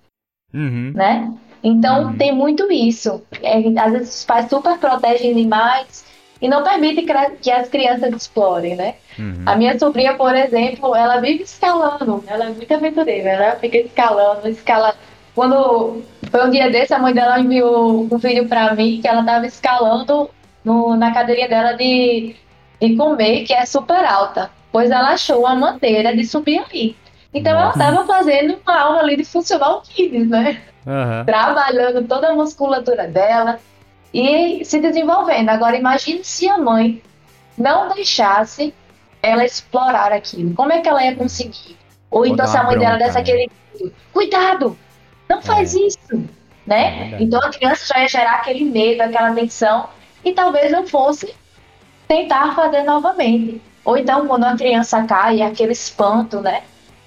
Uhum. 0.53 0.91
Né? 0.95 1.33
Então 1.63 2.05
uhum. 2.05 2.17
tem 2.17 2.33
muito 2.33 2.71
isso. 2.71 3.21
É, 3.41 3.57
às 3.79 3.91
vezes 3.91 4.19
os 4.19 4.25
pais 4.25 4.49
super 4.49 4.77
protegem 4.77 5.35
demais 5.35 6.05
e 6.41 6.47
não 6.47 6.63
permitem 6.63 7.05
que 7.41 7.51
as 7.51 7.67
crianças 7.69 8.13
explorem, 8.13 8.75
né? 8.75 8.95
Uhum. 9.17 9.43
A 9.45 9.55
minha 9.55 9.77
sobrinha, 9.79 10.13
por 10.15 10.35
exemplo, 10.35 10.95
ela 10.95 11.19
vive 11.19 11.43
escalando. 11.43 12.23
Ela 12.27 12.45
é 12.45 12.49
muito 12.49 12.71
aventureira. 12.73 13.29
Ela 13.29 13.55
fica 13.55 13.77
escalando, 13.77 14.47
escala 14.47 14.95
quando 15.37 16.01
foi 16.31 16.47
um 16.47 16.49
dia 16.49 16.67
desse, 16.71 16.95
a 16.95 16.99
mãe 16.99 17.13
dela 17.13 17.39
enviou 17.39 18.07
um 18.11 18.17
vídeo 18.17 18.47
para 18.47 18.73
mim 18.73 18.99
que 18.99 19.07
ela 19.07 19.23
tava 19.23 19.45
escalando 19.45 20.31
no, 20.65 20.95
na 20.95 21.13
cadeirinha 21.13 21.47
dela 21.47 21.73
de, 21.73 22.35
de 22.81 22.95
comer, 22.95 23.43
que 23.43 23.53
é 23.53 23.63
super 23.63 24.03
alta. 24.03 24.49
Pois 24.71 24.89
ela 24.89 25.11
achou 25.11 25.41
uma 25.41 25.53
maneira 25.53 26.15
de 26.15 26.25
subir 26.25 26.57
ali. 26.57 26.95
Então 27.31 27.53
Nossa. 27.53 27.83
ela 27.83 27.91
tava 27.91 28.07
fazendo 28.07 28.57
uma 28.65 28.79
aula 28.79 28.99
ali 29.01 29.15
de 29.15 29.25
funcional 29.25 29.83
kids, 29.83 30.27
né? 30.27 30.59
Uhum. 30.87 31.23
Trabalhando 31.23 32.07
toda 32.07 32.29
a 32.29 32.35
musculatura 32.35 33.07
dela 33.07 33.59
e 34.13 34.63
se 34.63 34.79
desenvolvendo. 34.79 35.49
Agora 35.49 35.77
imagine 35.77 36.23
se 36.23 36.47
a 36.47 36.57
mãe 36.57 37.01
não 37.57 37.89
deixasse 37.89 38.73
ela 39.21 39.45
explorar 39.45 40.11
aquilo. 40.11 40.53
Como 40.53 40.71
é 40.71 40.81
que 40.81 40.87
ela 40.87 41.03
ia 41.03 41.15
conseguir? 41.15 41.77
Ou 42.09 42.21
Vou 42.21 42.27
então 42.27 42.47
se 42.47 42.57
a 42.57 42.63
mãe 42.63 42.77
bronca, 42.77 42.85
dela 42.85 42.97
desse 42.97 43.15
né? 43.15 43.21
aquele 43.21 43.51
cuidado, 44.13 44.77
não 45.27 45.41
faz 45.41 45.75
é. 45.75 45.79
isso, 45.79 46.23
né? 46.65 47.13
É 47.13 47.23
então 47.23 47.39
a 47.39 47.49
criança 47.49 47.85
já 47.93 48.01
ia 48.01 48.07
gerar 48.07 48.35
aquele 48.35 48.65
medo, 48.65 49.01
aquela 49.01 49.33
tensão, 49.33 49.89
e 50.23 50.31
talvez 50.31 50.71
não 50.71 50.87
fosse 50.87 51.33
tentar 52.07 52.55
fazer 52.55 52.83
novamente. 52.83 53.61
Ou 53.83 53.97
então 53.97 54.27
quando 54.27 54.45
a 54.45 54.55
criança 54.55 55.03
cai, 55.03 55.41
aquele 55.41 55.73
espanto, 55.73 56.39
né? 56.41 56.63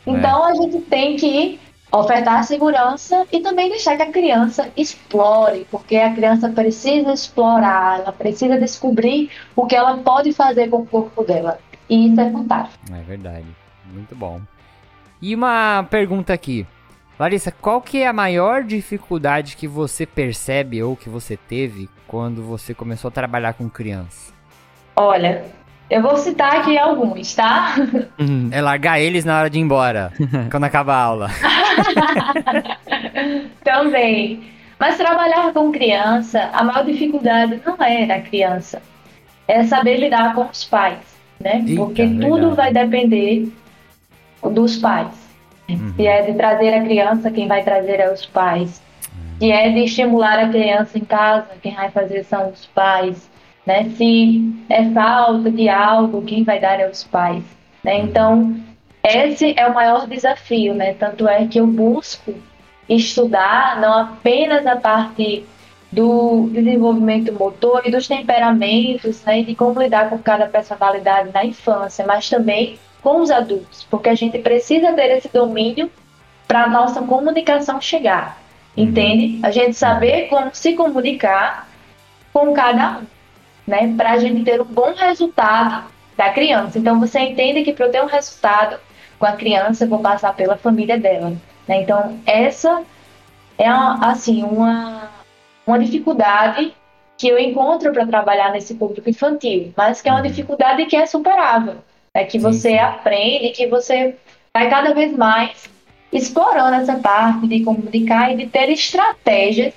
Então 0.06 0.46
é. 0.46 0.50
a 0.50 0.54
gente 0.54 0.80
tem 0.82 1.16
que 1.16 1.58
ofertar 1.92 2.44
segurança 2.44 3.26
e 3.32 3.40
também 3.40 3.68
deixar 3.68 3.96
que 3.96 4.02
a 4.02 4.12
criança 4.12 4.70
explore, 4.76 5.66
porque 5.70 5.96
a 5.96 6.14
criança 6.14 6.48
precisa 6.48 7.12
explorar, 7.12 8.00
ela 8.00 8.12
precisa 8.12 8.58
descobrir 8.58 9.30
o 9.56 9.66
que 9.66 9.74
ela 9.74 9.96
pode 9.98 10.32
fazer 10.32 10.68
com 10.68 10.78
o 10.78 10.86
corpo 10.86 11.24
dela. 11.24 11.58
E 11.88 12.06
isso 12.06 12.20
é 12.20 12.30
fantástico. 12.30 12.84
É 12.94 13.02
verdade. 13.02 13.46
Muito 13.92 14.14
bom. 14.14 14.40
E 15.20 15.34
uma 15.34 15.82
pergunta 15.90 16.32
aqui. 16.32 16.66
Larissa, 17.18 17.52
qual 17.52 17.82
que 17.82 17.98
é 17.98 18.06
a 18.06 18.12
maior 18.12 18.62
dificuldade 18.62 19.56
que 19.56 19.68
você 19.68 20.06
percebe 20.06 20.82
ou 20.82 20.96
que 20.96 21.10
você 21.10 21.36
teve 21.36 21.90
quando 22.06 22.42
você 22.42 22.72
começou 22.72 23.08
a 23.08 23.12
trabalhar 23.12 23.52
com 23.52 23.68
criança? 23.68 24.32
Olha, 24.96 25.44
eu 25.90 26.00
vou 26.00 26.16
citar 26.16 26.56
aqui 26.56 26.78
alguns, 26.78 27.34
tá? 27.34 27.74
Uhum. 28.18 28.48
É 28.52 28.62
largar 28.62 29.00
eles 29.00 29.24
na 29.24 29.38
hora 29.38 29.50
de 29.50 29.58
ir 29.58 29.62
embora, 29.62 30.12
quando 30.50 30.64
acaba 30.64 30.94
a 30.94 31.02
aula. 31.02 31.28
Também. 33.64 34.44
Mas 34.78 34.96
trabalhar 34.96 35.52
com 35.52 35.72
criança, 35.72 36.48
a 36.54 36.64
maior 36.64 36.84
dificuldade 36.84 37.60
não 37.66 37.76
é 37.84 38.04
a 38.10 38.22
criança, 38.22 38.80
é 39.46 39.64
saber 39.64 39.98
lidar 39.98 40.34
com 40.34 40.46
os 40.46 40.64
pais, 40.64 41.00
né? 41.38 41.62
Eita, 41.66 41.82
Porque 41.82 42.02
legal. 42.02 42.30
tudo 42.30 42.54
vai 42.54 42.72
depender 42.72 43.52
dos 44.42 44.76
pais. 44.76 45.28
Uhum. 45.68 45.92
Se 45.96 46.06
é 46.06 46.22
de 46.22 46.34
trazer 46.34 46.72
a 46.72 46.82
criança, 46.82 47.30
quem 47.30 47.46
vai 47.46 47.62
trazer 47.62 48.00
é 48.00 48.12
os 48.12 48.24
pais. 48.24 48.80
Se 49.38 49.50
é 49.50 49.70
de 49.70 49.80
estimular 49.84 50.38
a 50.38 50.48
criança 50.48 50.98
em 50.98 51.04
casa, 51.04 51.48
quem 51.62 51.74
vai 51.74 51.90
fazer 51.90 52.24
são 52.24 52.48
os 52.50 52.66
pais. 52.66 53.29
Né? 53.66 53.90
Se 53.96 54.54
é 54.68 54.90
falta 54.90 55.50
de 55.50 55.68
algo, 55.68 56.22
quem 56.22 56.44
vai 56.44 56.60
dar 56.60 56.80
é 56.80 56.88
os 56.88 57.04
pais. 57.04 57.44
Né? 57.84 57.98
Então, 57.98 58.56
esse 59.02 59.54
é 59.56 59.66
o 59.66 59.74
maior 59.74 60.06
desafio. 60.06 60.74
Né? 60.74 60.94
Tanto 60.94 61.28
é 61.28 61.46
que 61.46 61.58
eu 61.58 61.66
busco 61.66 62.34
estudar 62.88 63.80
não 63.80 63.94
apenas 63.94 64.66
a 64.66 64.76
parte 64.76 65.44
do 65.92 66.48
desenvolvimento 66.52 67.32
motor 67.32 67.82
e 67.84 67.90
dos 67.90 68.06
temperamentos, 68.06 69.24
né, 69.24 69.40
e 69.40 69.44
de 69.44 69.54
como 69.54 69.80
lidar 69.80 70.08
com 70.08 70.18
cada 70.18 70.46
personalidade 70.46 71.30
na 71.32 71.44
infância, 71.44 72.06
mas 72.06 72.28
também 72.28 72.78
com 73.02 73.20
os 73.20 73.30
adultos, 73.30 73.86
porque 73.90 74.08
a 74.08 74.14
gente 74.14 74.38
precisa 74.38 74.92
ter 74.92 75.10
esse 75.16 75.28
domínio 75.28 75.90
para 76.46 76.64
a 76.64 76.68
nossa 76.68 77.02
comunicação 77.02 77.80
chegar, 77.80 78.38
entende? 78.76 79.40
A 79.42 79.50
gente 79.50 79.74
saber 79.74 80.28
como 80.28 80.50
se 80.52 80.74
comunicar 80.74 81.68
com 82.32 82.52
cada 82.52 82.98
um, 82.98 83.06
né, 83.70 83.94
para 83.96 84.10
a 84.10 84.18
gente 84.18 84.42
ter 84.42 84.60
um 84.60 84.64
bom 84.64 84.92
resultado 84.94 85.84
da 86.16 86.30
criança. 86.30 86.78
Então 86.78 86.98
você 86.98 87.20
entende 87.20 87.62
que 87.62 87.72
para 87.72 87.86
eu 87.86 87.92
ter 87.92 88.02
um 88.02 88.06
resultado 88.06 88.78
com 89.18 89.24
a 89.24 89.32
criança, 89.32 89.84
eu 89.84 89.88
vou 89.88 90.00
passar 90.00 90.34
pela 90.34 90.56
família 90.56 90.98
dela, 90.98 91.32
né? 91.66 91.82
Então 91.82 92.18
essa 92.26 92.82
é 93.56 93.68
assim 93.68 94.42
uma 94.42 95.08
uma 95.66 95.78
dificuldade 95.78 96.74
que 97.16 97.28
eu 97.28 97.38
encontro 97.38 97.92
para 97.92 98.06
trabalhar 98.06 98.50
nesse 98.50 98.74
público 98.74 99.08
infantil, 99.08 99.72
mas 99.76 100.02
que 100.02 100.08
é 100.08 100.12
uma 100.12 100.22
dificuldade 100.22 100.86
que 100.86 100.96
é 100.96 101.06
superável. 101.06 101.76
É 102.12 102.24
que 102.24 102.38
você 102.38 102.76
aprende, 102.76 103.50
que 103.50 103.68
você 103.68 104.16
vai 104.52 104.68
cada 104.68 104.92
vez 104.92 105.16
mais 105.16 105.70
explorando 106.12 106.74
essa 106.74 106.96
parte 106.96 107.46
de 107.46 107.62
comunicar 107.62 108.32
e 108.32 108.36
de 108.36 108.46
ter 108.46 108.68
estratégias 108.70 109.72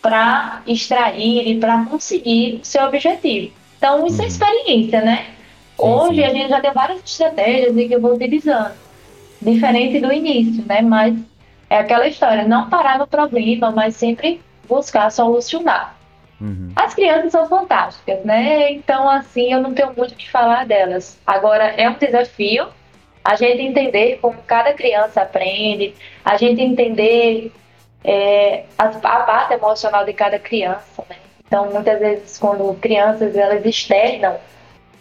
para 0.00 0.62
extrair 0.66 1.48
e 1.48 1.58
para 1.58 1.84
conseguir 1.86 2.60
o 2.62 2.64
seu 2.64 2.84
objetivo. 2.84 3.52
Então, 3.76 4.06
isso 4.06 4.22
é 4.22 4.26
experiência, 4.26 5.00
né? 5.00 5.26
Hoje 5.76 6.24
a 6.24 6.30
gente 6.30 6.48
já 6.48 6.60
tem 6.60 6.72
várias 6.72 7.00
estratégias 7.04 7.76
e 7.76 7.86
que 7.86 7.94
eu 7.94 8.00
vou 8.00 8.14
utilizando, 8.14 8.74
diferente 9.40 10.00
do 10.00 10.12
início, 10.12 10.64
né? 10.66 10.82
Mas 10.82 11.16
é 11.70 11.78
aquela 11.78 12.08
história, 12.08 12.46
não 12.46 12.68
parar 12.68 12.98
no 12.98 13.06
problema, 13.06 13.70
mas 13.70 13.94
sempre 13.94 14.40
buscar 14.68 15.10
solucionar. 15.10 15.96
Uhum. 16.40 16.72
As 16.74 16.94
crianças 16.94 17.32
são 17.32 17.48
fantásticas, 17.48 18.24
né? 18.24 18.72
Então, 18.72 19.08
assim, 19.08 19.52
eu 19.52 19.60
não 19.60 19.74
tenho 19.74 19.92
muito 19.96 20.12
o 20.12 20.16
que 20.16 20.30
falar 20.30 20.66
delas. 20.66 21.18
Agora, 21.26 21.64
é 21.76 21.88
um 21.88 21.94
desafio 21.94 22.68
a 23.24 23.36
gente 23.36 23.60
entender 23.62 24.18
como 24.20 24.38
cada 24.46 24.72
criança 24.72 25.20
aprende, 25.20 25.94
a 26.24 26.36
gente 26.36 26.62
entender 26.62 27.52
é, 28.04 28.64
a, 28.78 28.84
a 28.84 29.20
parte 29.20 29.54
emocional 29.54 30.04
de 30.04 30.12
cada 30.12 30.38
criança, 30.38 31.04
né? 31.08 31.16
Então, 31.46 31.70
muitas 31.70 31.98
vezes, 31.98 32.38
quando 32.38 32.74
crianças 32.74 33.34
elas 33.34 33.64
externam 33.64 34.36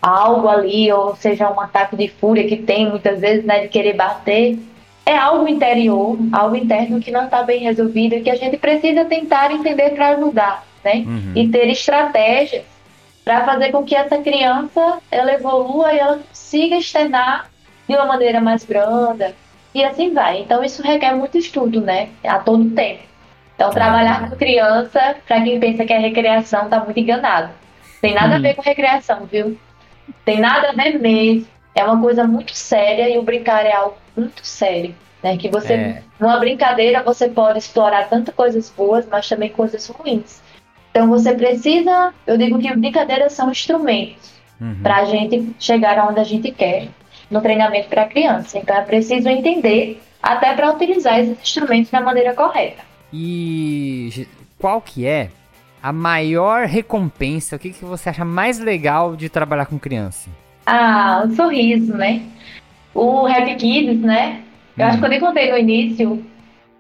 algo 0.02 0.48
ali, 0.48 0.92
ou 0.92 1.16
seja, 1.16 1.52
um 1.52 1.60
ataque 1.60 1.96
de 1.96 2.08
fúria 2.08 2.48
que 2.48 2.56
tem 2.56 2.90
muitas 2.90 3.20
vezes, 3.20 3.44
né, 3.44 3.62
de 3.62 3.68
querer 3.68 3.94
bater, 3.94 4.58
é 5.06 5.18
algo 5.18 5.48
interior, 5.48 6.18
algo 6.32 6.56
interno 6.56 7.00
que 7.00 7.12
não 7.12 7.26
está 7.26 7.44
bem 7.44 7.60
resolvido 7.60 8.16
e 8.16 8.22
que 8.22 8.30
a 8.30 8.36
gente 8.36 8.58
precisa 8.58 9.06
tentar 9.06 9.52
entender 9.52 9.92
para 9.92 10.10
ajudar, 10.10 10.66
né? 10.84 11.04
Uhum. 11.06 11.34
E 11.36 11.48
ter 11.50 11.70
estratégias 11.70 12.64
para 13.24 13.46
fazer 13.46 13.72
com 13.72 13.84
que 13.84 13.96
essa 13.96 14.18
criança 14.20 15.00
ela 15.12 15.34
evolua 15.34 15.94
e 15.94 16.00
ela 16.00 16.20
consiga 16.20 16.78
externar 16.78 17.50
de 17.88 17.96
uma 17.96 18.06
maneira 18.06 18.40
mais 18.40 18.64
branda 18.64 19.34
e 19.78 19.84
assim 19.84 20.14
vai. 20.14 20.42
Então 20.42 20.64
isso 20.64 20.82
requer 20.82 21.14
muito 21.16 21.38
estudo, 21.38 21.82
né? 21.82 22.10
A 22.24 22.40
todo 22.40 22.70
tempo. 22.72 23.04
Então 23.56 23.70
trabalhar 23.72 24.30
com 24.30 24.36
criança, 24.36 25.16
para 25.28 25.42
quem 25.42 25.60
pensa 25.60 25.86
que 25.86 25.94
é 25.94 25.98
recreação, 25.98 26.70
tá 26.70 26.80
muito 26.84 27.00
enganado. 27.00 27.50
Tem 28.02 28.14
nada 28.14 28.36
a 28.36 28.40
ver 28.40 28.56
com 28.56 28.62
recreação, 28.62 29.26
viu? 29.26 29.58
Tem 30.24 30.40
nada 30.40 30.70
a 30.70 30.72
ver 30.74 31.00
mesmo. 31.00 31.48
É 31.74 31.84
uma 31.84 32.00
coisa 32.00 32.24
muito 32.26 32.54
séria 32.56 33.10
e 33.10 33.18
o 33.18 33.24
brincar 33.24 33.66
é 33.66 33.74
algo 33.74 33.98
muito 34.16 34.46
sério. 34.46 34.96
Né? 35.24 35.38
Que 35.38 35.50
você, 35.50 35.74
É. 35.74 36.04
numa 36.20 36.38
brincadeira, 36.40 37.02
você 37.04 37.28
pode 37.30 37.58
explorar 37.60 38.08
tanto 38.10 38.32
coisas 38.32 38.70
boas, 38.70 39.08
mas 39.08 39.28
também 39.28 39.50
coisas 39.50 39.88
ruins. 39.88 40.42
Então 40.92 41.08
você 41.08 41.34
precisa, 41.34 42.14
eu 42.26 42.38
digo 42.38 42.58
que 42.60 42.74
brincadeiras 42.76 43.34
são 43.34 43.52
instrumentos 43.52 44.36
Uhum. 44.60 44.78
para 44.82 44.98
a 44.98 45.06
gente 45.06 45.56
chegar 45.60 45.98
aonde 46.00 46.20
a 46.20 46.24
gente 46.24 46.52
quer 46.52 46.88
no 47.30 47.42
treinamento 47.42 47.90
para 47.90 48.06
criança. 48.06 48.58
Então 48.58 48.76
é 48.76 48.82
preciso 48.82 49.30
entender 49.30 50.02
até 50.22 50.54
para 50.54 50.72
utilizar 50.72 51.20
esses 51.20 51.40
instrumentos 51.40 51.92
da 51.92 52.02
maneira 52.02 52.34
correta. 52.34 52.84
E 53.14 54.28
qual 54.60 54.82
que 54.82 55.06
é 55.06 55.30
a 55.82 55.92
maior 55.94 56.66
recompensa? 56.66 57.56
O 57.56 57.60
que, 57.60 57.72
que 57.72 57.86
você 57.86 58.10
acha 58.10 58.26
mais 58.26 58.60
legal 58.60 59.16
de 59.16 59.30
trabalhar 59.30 59.66
com 59.66 59.80
criança? 59.80 60.30
Ah, 60.66 61.24
o 61.26 61.34
sorriso, 61.34 61.96
né? 61.96 62.24
O 62.94 63.26
Happy 63.26 63.56
Kids, 63.56 64.02
né? 64.02 64.42
Eu 64.78 64.86
acho 64.86 65.00
que 65.00 65.06
eu 65.06 65.10
nem 65.10 65.20
contei 65.20 65.52
no 65.52 65.58
início, 65.58 66.24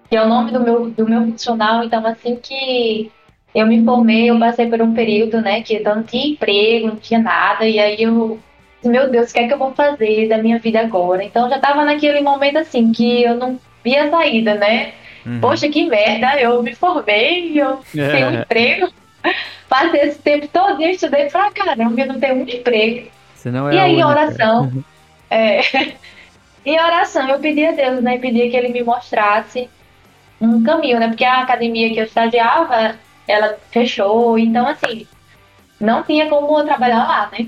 que 0.09 0.15
é 0.15 0.21
o 0.21 0.27
nome 0.27 0.51
do 0.51 0.59
meu, 0.59 0.89
do 0.89 1.07
meu 1.07 1.21
funcional. 1.23 1.83
Então, 1.83 2.05
assim 2.05 2.35
que 2.35 3.11
eu 3.55 3.65
me 3.65 3.83
formei, 3.83 4.29
eu 4.29 4.39
passei 4.39 4.67
por 4.67 4.81
um 4.81 4.93
período, 4.93 5.41
né, 5.41 5.61
que 5.61 5.75
eu 5.75 5.95
não 5.95 6.03
tinha 6.03 6.27
emprego, 6.27 6.87
não 6.87 6.95
tinha 6.97 7.19
nada. 7.19 7.67
E 7.67 7.79
aí 7.79 8.01
eu 8.01 8.39
meu 8.83 9.09
Deus, 9.09 9.31
o 9.31 9.33
que 9.33 9.39
é 9.39 9.47
que 9.47 9.53
eu 9.53 9.57
vou 9.57 9.73
fazer 9.73 10.27
da 10.27 10.37
minha 10.37 10.59
vida 10.59 10.79
agora? 10.79 11.23
Então, 11.23 11.49
já 11.49 11.59
tava 11.59 11.83
naquele 11.83 12.21
momento, 12.21 12.57
assim, 12.57 12.91
que 12.91 13.23
eu 13.23 13.35
não 13.35 13.59
via 13.83 14.09
saída, 14.09 14.55
né? 14.55 14.93
Uhum. 15.25 15.39
Poxa, 15.39 15.67
que 15.67 15.85
merda, 15.85 16.39
eu 16.39 16.61
me 16.61 16.73
formei, 16.75 17.59
eu 17.59 17.79
tenho 17.91 18.27
um 18.27 18.41
emprego. 18.41 18.89
Passei 19.67 20.01
esse 20.01 20.19
tempo 20.19 20.47
todo 20.47 20.81
e 20.81 20.91
estudei 20.91 21.29
pra 21.29 21.51
caramba, 21.51 21.99
eu 21.99 22.07
não 22.07 22.19
tenho 22.19 22.35
um 22.35 22.41
emprego. 22.43 23.09
Você 23.35 23.51
não 23.51 23.69
é 23.69 23.75
E 23.75 23.79
aí, 23.79 24.03
oração, 24.03 24.71
é, 25.29 25.61
em 26.65 26.79
oração, 26.79 27.27
eu 27.27 27.39
pedi 27.39 27.65
a 27.65 27.71
Deus, 27.71 28.01
né? 28.01 28.17
Pedia 28.17 28.49
que 28.49 28.55
ele 28.55 28.69
me 28.69 28.83
mostrasse 28.83 29.69
um 30.39 30.63
caminho, 30.63 30.99
né? 30.99 31.07
Porque 31.07 31.25
a 31.25 31.41
academia 31.41 31.89
que 31.93 31.99
eu 31.99 32.05
estagiava, 32.05 32.95
ela 33.27 33.57
fechou, 33.71 34.37
então, 34.37 34.67
assim, 34.67 35.05
não 35.79 36.03
tinha 36.03 36.29
como 36.29 36.57
eu 36.59 36.65
trabalhar 36.65 37.05
lá, 37.07 37.29
né? 37.31 37.47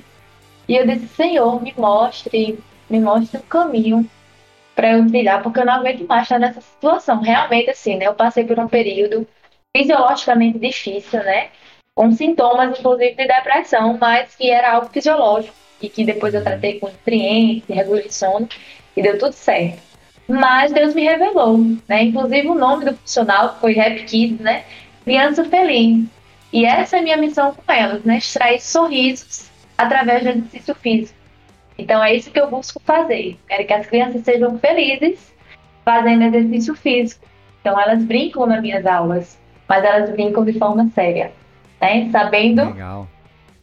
E 0.70 0.76
eu 0.78 0.86
disse, 0.86 1.08
Senhor, 1.08 1.60
me 1.64 1.74
mostre, 1.76 2.60
me 2.88 3.00
mostre 3.00 3.40
um 3.40 3.42
caminho 3.42 4.08
para 4.76 4.92
eu 4.92 5.08
trilhar, 5.08 5.42
porque 5.42 5.60
eu 5.60 5.66
não 5.66 5.74
aguento 5.74 6.08
mais 6.08 6.22
estar 6.22 6.38
nessa 6.38 6.62
situação. 6.62 7.22
Realmente, 7.22 7.72
assim, 7.72 7.96
né? 7.96 8.06
Eu 8.06 8.14
passei 8.14 8.44
por 8.44 8.60
um 8.60 8.68
período 8.68 9.28
fisiologicamente 9.76 10.60
difícil, 10.60 11.24
né? 11.24 11.50
Com 11.96 12.12
sintomas, 12.12 12.78
inclusive, 12.78 13.16
de 13.16 13.28
depressão, 13.28 13.98
mas 14.00 14.36
que 14.36 14.52
era 14.52 14.74
algo 14.74 14.90
fisiológico 14.90 15.56
e 15.82 15.90
que 15.90 16.06
depois 16.06 16.36
eu 16.36 16.44
tratei 16.44 16.80
com 16.80 16.86
nutrientes, 16.86 17.68
regulei 17.68 18.12
sono 18.12 18.48
e 18.96 19.02
deu 19.02 19.18
tudo 19.18 19.34
certo. 19.34 19.82
Mas 20.28 20.72
Deus 20.72 20.94
me 20.94 21.04
revelou, 21.04 21.58
né? 21.88 22.04
Inclusive 22.04 22.48
o 22.48 22.54
nome 22.54 22.86
do 22.86 22.96
funcional 22.96 23.58
foi 23.60 23.80
Happy 23.80 24.04
Kids, 24.04 24.40
né? 24.40 24.66
Criança 25.04 25.44
Feliz. 25.46 26.06
E 26.54 26.64
essa 26.64 26.98
é 26.98 27.00
a 27.00 27.04
minha 27.04 27.18
missão 27.18 27.56
com 27.56 27.74
elas, 27.74 28.04
né? 28.04 28.20
Extrair 28.20 28.62
sorrisos 28.62 29.49
através 29.80 30.24
do 30.24 30.30
exercício 30.30 30.76
físico. 30.76 31.18
Então 31.78 32.04
é 32.04 32.14
isso 32.14 32.30
que 32.30 32.40
eu 32.40 32.50
busco 32.50 32.82
fazer. 32.84 33.40
Quero 33.48 33.66
que 33.66 33.74
as 33.74 33.88
crianças 33.88 34.24
sejam 34.24 34.60
felizes 34.60 35.34
fazendo 35.86 36.24
exercício 36.24 36.76
físico. 36.76 37.26
Então 37.62 37.80
elas 37.80 38.04
brincam 38.04 38.46
nas 38.46 38.62
minhas 38.62 38.86
aulas, 38.86 39.40
mas 39.68 39.84
elas 39.84 40.10
brincam 40.10 40.44
de 40.44 40.54
forma 40.60 40.90
séria, 40.94 41.32
né? 41.80 42.10
Sabendo 42.12 42.66
Legal. 42.66 43.08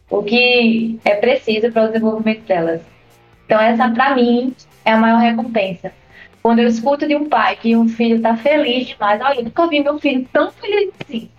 o 0.09 0.23
que 0.23 0.99
é 1.05 1.15
preciso 1.15 1.71
para 1.71 1.83
o 1.83 1.87
desenvolvimento 1.87 2.47
delas. 2.47 2.81
Então 3.45 3.61
essa 3.61 3.87
para 3.89 4.15
mim 4.15 4.55
é 4.83 4.93
a 4.93 4.97
maior 4.97 5.19
recompensa. 5.19 5.91
Quando 6.41 6.59
eu 6.59 6.67
escuto 6.67 7.07
de 7.07 7.15
um 7.15 7.29
pai 7.29 7.55
que 7.57 7.75
um 7.75 7.87
filho 7.87 8.15
está 8.15 8.35
feliz 8.35 8.87
demais, 8.87 9.21
olha, 9.21 9.39
eu 9.39 9.43
nunca 9.43 9.67
vi 9.67 9.81
meu 9.81 9.99
filho 9.99 10.27
tão 10.33 10.51
feliz 10.51 10.91
assim. 10.99 11.29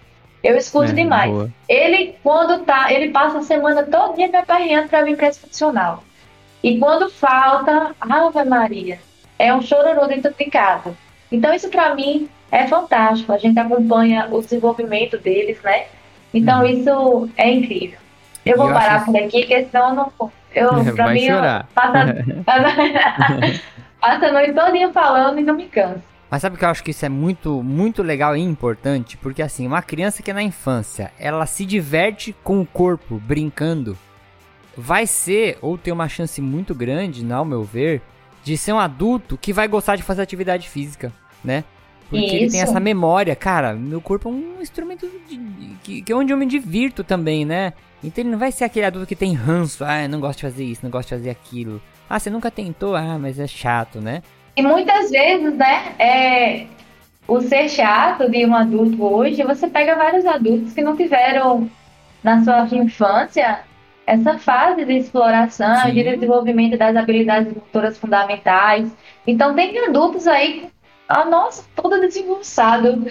Eu 0.48 0.56
escuto 0.56 0.90
É, 0.92 0.94
demais. 0.94 1.30
boa. 1.30 1.50
Ele, 1.68 2.14
quando 2.22 2.64
tá, 2.64 2.90
ele 2.90 3.10
passa 3.10 3.36
a 3.38 3.42
semana 3.42 3.82
todo 3.82 4.14
dia 4.16 4.28
me 4.28 4.36
aperreando 4.36 4.88
para 4.88 5.02
vir 5.04 5.14
para 5.14 5.28
esse 5.28 5.40
funcional. 5.40 6.02
E 6.62 6.78
quando 6.78 7.10
falta, 7.10 7.94
Ave 8.00 8.44
Maria, 8.48 8.98
é 9.38 9.52
um 9.52 9.60
chororô 9.60 10.06
dentro 10.06 10.32
de 10.32 10.44
casa. 10.46 10.94
Então 11.30 11.52
isso 11.52 11.68
para 11.68 11.94
mim 11.94 12.30
é 12.50 12.66
fantástico. 12.66 13.30
A 13.30 13.36
gente 13.36 13.58
acompanha 13.58 14.26
o 14.30 14.40
desenvolvimento 14.40 15.18
deles, 15.18 15.60
né? 15.62 15.84
Então 16.32 16.64
isso 16.64 17.28
é 17.36 17.50
incrível. 17.50 17.98
Eu 18.46 18.56
vou 18.56 18.66
Uhum. 18.68 18.72
Eu 18.72 18.78
parar 18.78 18.94
acho 18.96 19.04
por 19.04 19.16
aqui, 19.18 19.40
porque 19.40 19.64
senão 19.66 19.88
eu 19.90 19.94
não. 19.94 20.32
Eu, 20.54 20.70
pra 20.96 21.04
Vai 21.04 21.14
mim, 21.14 21.24
eu 21.24 21.36
chorar. 21.36 21.66
passo, 21.74 21.96
a- 21.98 22.08
passo 24.00 24.24
a 24.24 24.32
noite 24.32 24.52
todinha 24.54 24.90
falando 24.92 25.38
e 25.38 25.42
não 25.44 25.54
me 25.54 25.66
canso. 25.66 26.00
Mas 26.30 26.42
sabe 26.42 26.58
que 26.58 26.64
eu 26.64 26.68
acho 26.68 26.84
que 26.84 26.90
isso 26.90 27.06
é 27.06 27.08
muito, 27.08 27.62
muito 27.62 28.02
legal 28.02 28.36
e 28.36 28.40
importante? 28.40 29.16
Porque 29.16 29.42
assim, 29.42 29.66
uma 29.66 29.80
criança 29.80 30.22
que 30.22 30.30
é 30.30 30.34
na 30.34 30.42
infância, 30.42 31.10
ela 31.18 31.46
se 31.46 31.64
diverte 31.64 32.34
com 32.44 32.60
o 32.60 32.66
corpo, 32.66 33.18
brincando, 33.18 33.96
vai 34.76 35.06
ser, 35.06 35.58
ou 35.62 35.78
tem 35.78 35.92
uma 35.92 36.08
chance 36.08 36.40
muito 36.40 36.74
grande, 36.74 37.30
ao 37.32 37.44
meu 37.44 37.64
ver, 37.64 38.02
de 38.44 38.56
ser 38.56 38.72
um 38.72 38.78
adulto 38.78 39.38
que 39.38 39.52
vai 39.52 39.66
gostar 39.66 39.96
de 39.96 40.02
fazer 40.02 40.22
atividade 40.22 40.68
física, 40.68 41.12
né? 41.42 41.64
Porque 42.08 42.24
Isso. 42.24 42.34
ele 42.36 42.50
tem 42.50 42.60
essa 42.60 42.80
memória, 42.80 43.36
cara, 43.36 43.74
meu 43.74 44.00
corpo 44.00 44.28
é 44.28 44.32
um 44.32 44.62
instrumento 44.62 45.06
de, 45.28 45.36
que, 45.82 46.02
que 46.02 46.12
é 46.12 46.16
onde 46.16 46.32
eu 46.32 46.36
me 46.36 46.46
divirto 46.46 47.04
também, 47.04 47.44
né? 47.44 47.74
Então 48.02 48.22
ele 48.22 48.30
não 48.30 48.38
vai 48.38 48.52
ser 48.52 48.64
aquele 48.64 48.86
adulto 48.86 49.06
que 49.06 49.16
tem 49.16 49.34
ranço, 49.34 49.84
ah, 49.84 50.02
eu 50.02 50.08
não 50.08 50.20
gosto 50.20 50.38
de 50.38 50.42
fazer 50.42 50.64
isso, 50.64 50.80
não 50.82 50.90
gosto 50.90 51.08
de 51.08 51.16
fazer 51.16 51.30
aquilo. 51.30 51.82
Ah, 52.08 52.18
você 52.18 52.30
nunca 52.30 52.50
tentou? 52.50 52.94
Ah, 52.94 53.18
mas 53.18 53.38
é 53.38 53.46
chato, 53.46 54.00
né? 54.00 54.22
E 54.58 54.62
muitas 54.62 55.08
vezes, 55.08 55.54
né, 55.54 55.94
é, 56.00 56.66
o 57.28 57.40
ser 57.40 57.68
chato 57.68 58.28
de 58.28 58.44
um 58.44 58.52
adulto 58.52 59.04
hoje, 59.04 59.44
você 59.44 59.68
pega 59.68 59.94
vários 59.94 60.26
adultos 60.26 60.72
que 60.72 60.82
não 60.82 60.96
tiveram 60.96 61.70
na 62.24 62.42
sua 62.42 62.66
infância 62.76 63.60
essa 64.04 64.36
fase 64.36 64.84
de 64.84 64.94
exploração, 64.94 65.82
Sim. 65.82 65.92
de 65.92 66.02
desenvolvimento 66.02 66.76
das 66.76 66.96
habilidades 66.96 67.54
motoras 67.54 67.96
fundamentais. 67.98 68.90
Então 69.24 69.54
tem 69.54 69.78
adultos 69.78 70.26
aí, 70.26 70.68
a 71.08 71.24
nossa, 71.24 71.64
todo 71.76 72.00
desengonçado, 72.00 73.06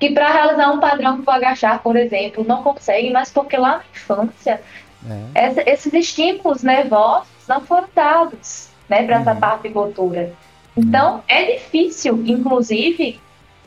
que 0.00 0.10
para 0.10 0.32
realizar 0.32 0.72
um 0.72 0.80
padrão 0.80 1.20
do 1.20 1.30
agachar, 1.30 1.80
por 1.80 1.94
exemplo, 1.94 2.44
não 2.44 2.64
consegue, 2.64 3.10
mas 3.10 3.30
porque 3.30 3.56
lá 3.56 3.76
na 3.76 3.84
infância 3.94 4.60
é. 5.08 5.46
essa, 5.46 5.62
esses 5.64 5.94
estímulos 5.94 6.64
nervosos 6.64 7.28
não 7.48 7.60
foram 7.60 7.86
dados 7.94 8.70
né, 8.88 9.04
para 9.04 9.14
uhum. 9.14 9.22
essa 9.22 9.34
parte 9.36 9.68
motora. 9.68 10.34
Então 10.78 11.24
é 11.26 11.56
difícil, 11.56 12.22
inclusive, 12.24 13.20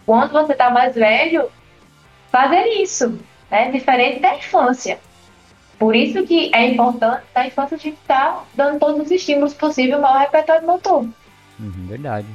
quando 0.05 0.31
você 0.31 0.53
está 0.53 0.69
mais 0.69 0.95
velho, 0.95 1.49
fazer 2.31 2.65
isso, 2.81 3.19
né, 3.49 3.69
diferente 3.69 4.21
da 4.21 4.37
infância. 4.37 4.97
Por 5.77 5.93
isso 5.93 6.23
que 6.23 6.49
é 6.55 6.67
importante 6.67 7.23
na 7.35 7.47
infância 7.47 7.75
a 7.75 7.79
gente 7.79 7.97
estar 8.01 8.31
tá 8.31 8.43
dando 8.55 8.79
todos 8.79 9.01
os 9.01 9.11
estímulos 9.11 9.53
possíveis 9.53 10.01
ao 10.01 10.19
repertório 10.19 10.65
motor. 10.65 11.05
Uhum, 11.59 11.87
verdade. 11.87 12.27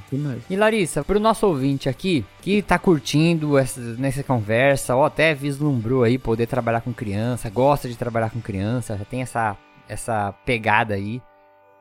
E 0.50 0.56
Larissa, 0.56 1.02
para 1.02 1.16
o 1.16 1.20
nosso 1.20 1.46
ouvinte 1.46 1.88
aqui, 1.88 2.24
que 2.42 2.58
está 2.58 2.78
curtindo 2.78 3.56
essa, 3.56 3.80
nessa 3.80 4.22
conversa, 4.22 4.94
ou 4.94 5.04
até 5.04 5.32
vislumbrou 5.34 6.04
aí 6.04 6.18
poder 6.18 6.46
trabalhar 6.46 6.82
com 6.82 6.92
criança, 6.92 7.48
gosta 7.48 7.88
de 7.88 7.96
trabalhar 7.96 8.30
com 8.30 8.40
criança, 8.40 8.96
já 8.98 9.04
tem 9.06 9.22
essa, 9.22 9.56
essa 9.88 10.32
pegada 10.44 10.94
aí. 10.94 11.22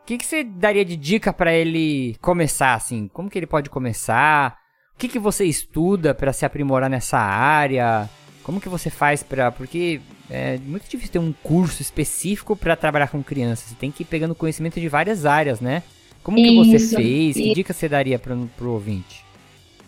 O 0.05 0.07
que, 0.07 0.19
que 0.19 0.25
você 0.27 0.43
daria 0.43 0.85
de 0.85 0.95
dica 0.95 1.33
para 1.33 1.51
ele 1.51 2.15
começar, 2.21 2.75
assim? 2.75 3.09
Como 3.11 3.27
que 3.27 3.39
ele 3.39 3.47
pode 3.47 3.71
começar? 3.71 4.55
O 4.93 4.99
que, 4.99 5.07
que 5.07 5.17
você 5.17 5.45
estuda 5.45 6.13
para 6.13 6.31
se 6.31 6.45
aprimorar 6.45 6.87
nessa 6.87 7.17
área? 7.17 8.07
Como 8.43 8.61
que 8.61 8.69
você 8.69 8.91
faz 8.91 9.23
para... 9.23 9.51
Porque 9.51 9.99
é 10.29 10.59
muito 10.63 10.87
difícil 10.87 11.11
ter 11.11 11.17
um 11.17 11.33
curso 11.41 11.81
específico 11.81 12.55
para 12.55 12.75
trabalhar 12.75 13.07
com 13.07 13.23
crianças. 13.23 13.69
Você 13.69 13.75
tem 13.75 13.89
que 13.89 14.03
ir 14.03 14.05
pegando 14.05 14.35
conhecimento 14.35 14.79
de 14.79 14.87
várias 14.87 15.25
áreas, 15.25 15.59
né? 15.59 15.81
Como 16.21 16.37
que 16.37 16.43
isso, 16.43 16.87
você 16.87 16.97
fez? 16.97 17.35
Que 17.35 17.55
dica 17.55 17.73
você 17.73 17.89
daria 17.89 18.19
para 18.19 18.35
o 18.35 18.71
ouvinte? 18.73 19.25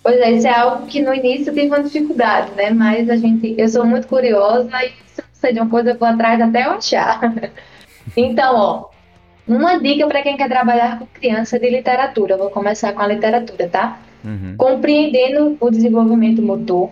Pois 0.01 0.19
é, 0.19 0.31
isso 0.31 0.47
é 0.47 0.51
algo 0.51 0.87
que 0.87 0.99
no 0.99 1.13
início 1.13 1.53
tive 1.53 1.67
uma 1.67 1.83
dificuldade, 1.83 2.53
né? 2.55 2.71
Mas 2.71 3.07
a 3.07 3.17
gente, 3.17 3.53
eu 3.55 3.69
sou 3.69 3.85
muito 3.85 4.07
curiosa 4.07 4.83
e 4.83 4.93
se 5.13 5.21
não 5.21 5.29
sei 5.33 5.53
de 5.53 5.59
uma 5.59 5.69
coisa 5.69 5.91
eu 5.91 5.99
vou 5.99 6.07
atrás 6.07 6.41
até 6.41 6.65
eu 6.65 6.71
achar. 6.71 7.21
então, 8.17 8.55
ó, 8.55 8.96
uma 9.47 9.77
dica 9.77 10.05
para 10.07 10.21
quem 10.21 10.35
quer 10.35 10.49
trabalhar 10.49 10.99
com 10.99 11.05
criança 11.05 11.57
de 11.59 11.69
literatura. 11.69 12.37
Vou 12.37 12.49
começar 12.49 12.93
com 12.93 13.01
a 13.01 13.07
literatura, 13.07 13.67
tá? 13.69 13.99
Uhum. 14.23 14.55
Compreendendo 14.57 15.57
o 15.59 15.69
desenvolvimento 15.69 16.41
motor, 16.41 16.89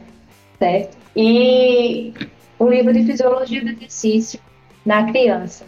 certo? 0.57 0.97
E 1.15 2.13
o 2.57 2.67
livro 2.67 2.93
de 2.93 3.03
Fisiologia 3.03 3.63
do 3.63 3.71
Exercício 3.71 4.39
na 4.85 5.03
Criança. 5.05 5.65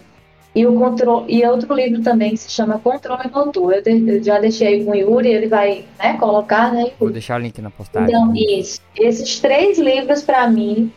E, 0.56 0.66
o 0.66 0.74
controle, 0.74 1.26
e 1.32 1.46
outro 1.46 1.72
livro 1.76 2.02
também 2.02 2.32
que 2.32 2.38
se 2.38 2.50
chama 2.50 2.80
Controle 2.80 3.30
Motor. 3.32 3.74
Eu, 3.74 3.84
de, 3.84 4.10
eu 4.10 4.24
já 4.24 4.40
deixei 4.40 4.68
aí 4.68 4.86
com 4.86 4.92
o 4.92 4.96
Yuri, 4.96 5.30
ele 5.30 5.48
vai 5.48 5.86
né, 6.00 6.18
colocar, 6.18 6.74
né? 6.74 6.92
Vou 7.00 7.12
deixar 7.12 7.40
o 7.40 7.44
link 7.44 7.62
na 7.62 7.70
postagem. 7.70 8.10
Então, 8.10 8.34
isso. 8.36 8.82
Esses 8.96 9.40
três 9.40 9.78
livros, 9.78 10.24
para 10.24 10.50
mim, 10.50 10.92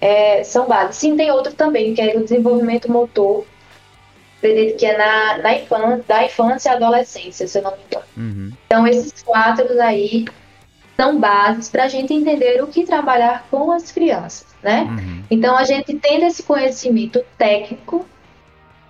é, 0.00 0.44
são 0.44 0.68
básicos. 0.68 0.96
Sim, 0.96 1.16
tem 1.16 1.30
outro 1.30 1.52
também, 1.54 1.92
que 1.92 2.00
é 2.00 2.16
o 2.16 2.22
Desenvolvimento 2.22 2.90
Motor. 2.90 3.44
Acredito 4.40 4.78
que 4.78 4.86
é 4.86 4.96
na, 4.96 5.38
na 5.38 5.54
infância, 5.58 6.04
da 6.08 6.24
infância 6.24 6.70
e 6.70 6.72
adolescência, 6.72 7.46
se 7.46 7.58
eu 7.58 7.62
não 7.62 7.72
me 7.72 7.78
engano. 7.84 8.04
Uhum. 8.16 8.52
Então, 8.66 8.86
esses 8.86 9.22
quatro 9.22 9.66
aí 9.82 10.24
são 10.96 11.20
bases 11.20 11.68
para 11.68 11.84
a 11.84 11.88
gente 11.88 12.14
entender 12.14 12.62
o 12.62 12.66
que 12.66 12.84
trabalhar 12.84 13.46
com 13.50 13.70
as 13.70 13.92
crianças, 13.92 14.46
né? 14.62 14.82
Uhum. 14.82 15.24
Então, 15.30 15.56
a 15.56 15.64
gente 15.64 15.94
tendo 15.94 16.24
esse 16.24 16.42
conhecimento 16.42 17.22
técnico, 17.36 18.06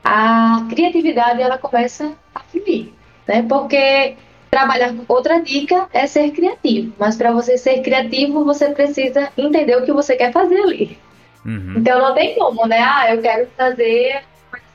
a 0.04 0.64
criatividade 0.70 1.42
ela 1.42 1.58
começa 1.58 2.12
a 2.32 2.40
fluir, 2.40 2.90
né? 3.26 3.44
Porque 3.48 4.16
trabalhar 4.48 4.94
outra 5.08 5.40
dica 5.40 5.88
é 5.92 6.06
ser 6.06 6.30
criativo, 6.30 6.92
mas 6.96 7.16
para 7.16 7.32
você 7.32 7.58
ser 7.58 7.82
criativo, 7.82 8.44
você 8.44 8.70
precisa 8.70 9.32
entender 9.36 9.76
o 9.76 9.84
que 9.84 9.92
você 9.92 10.14
quer 10.14 10.32
fazer 10.32 10.60
ali. 10.60 10.98
Uhum. 11.44 11.74
Então, 11.76 11.98
não 11.98 12.14
tem 12.14 12.36
como, 12.36 12.66
né? 12.66 12.80
Ah, 12.80 13.12
eu 13.12 13.20
quero 13.20 13.48
fazer 13.56 14.22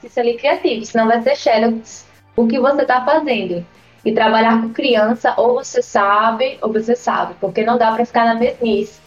exercício 0.06 0.22
ali 0.22 0.38
criativo, 0.38 0.86
senão 0.86 1.08
vai 1.08 1.22
ser 1.22 1.36
Xerox 1.36 2.06
o 2.36 2.48
que 2.48 2.60
você 2.60 2.82
está 2.82 3.04
fazendo. 3.04 3.66
E 4.04 4.12
trabalhar 4.12 4.62
com 4.62 4.70
criança, 4.70 5.34
ou 5.36 5.56
você 5.56 5.82
sabe, 5.82 6.60
ou 6.62 6.72
você 6.72 6.96
sabe, 6.96 7.34
porque 7.42 7.64
não 7.64 7.78
dá 7.78 7.92
para 7.92 8.06
ficar 8.06 8.26
na 8.26 8.36
mesmice 8.36 9.00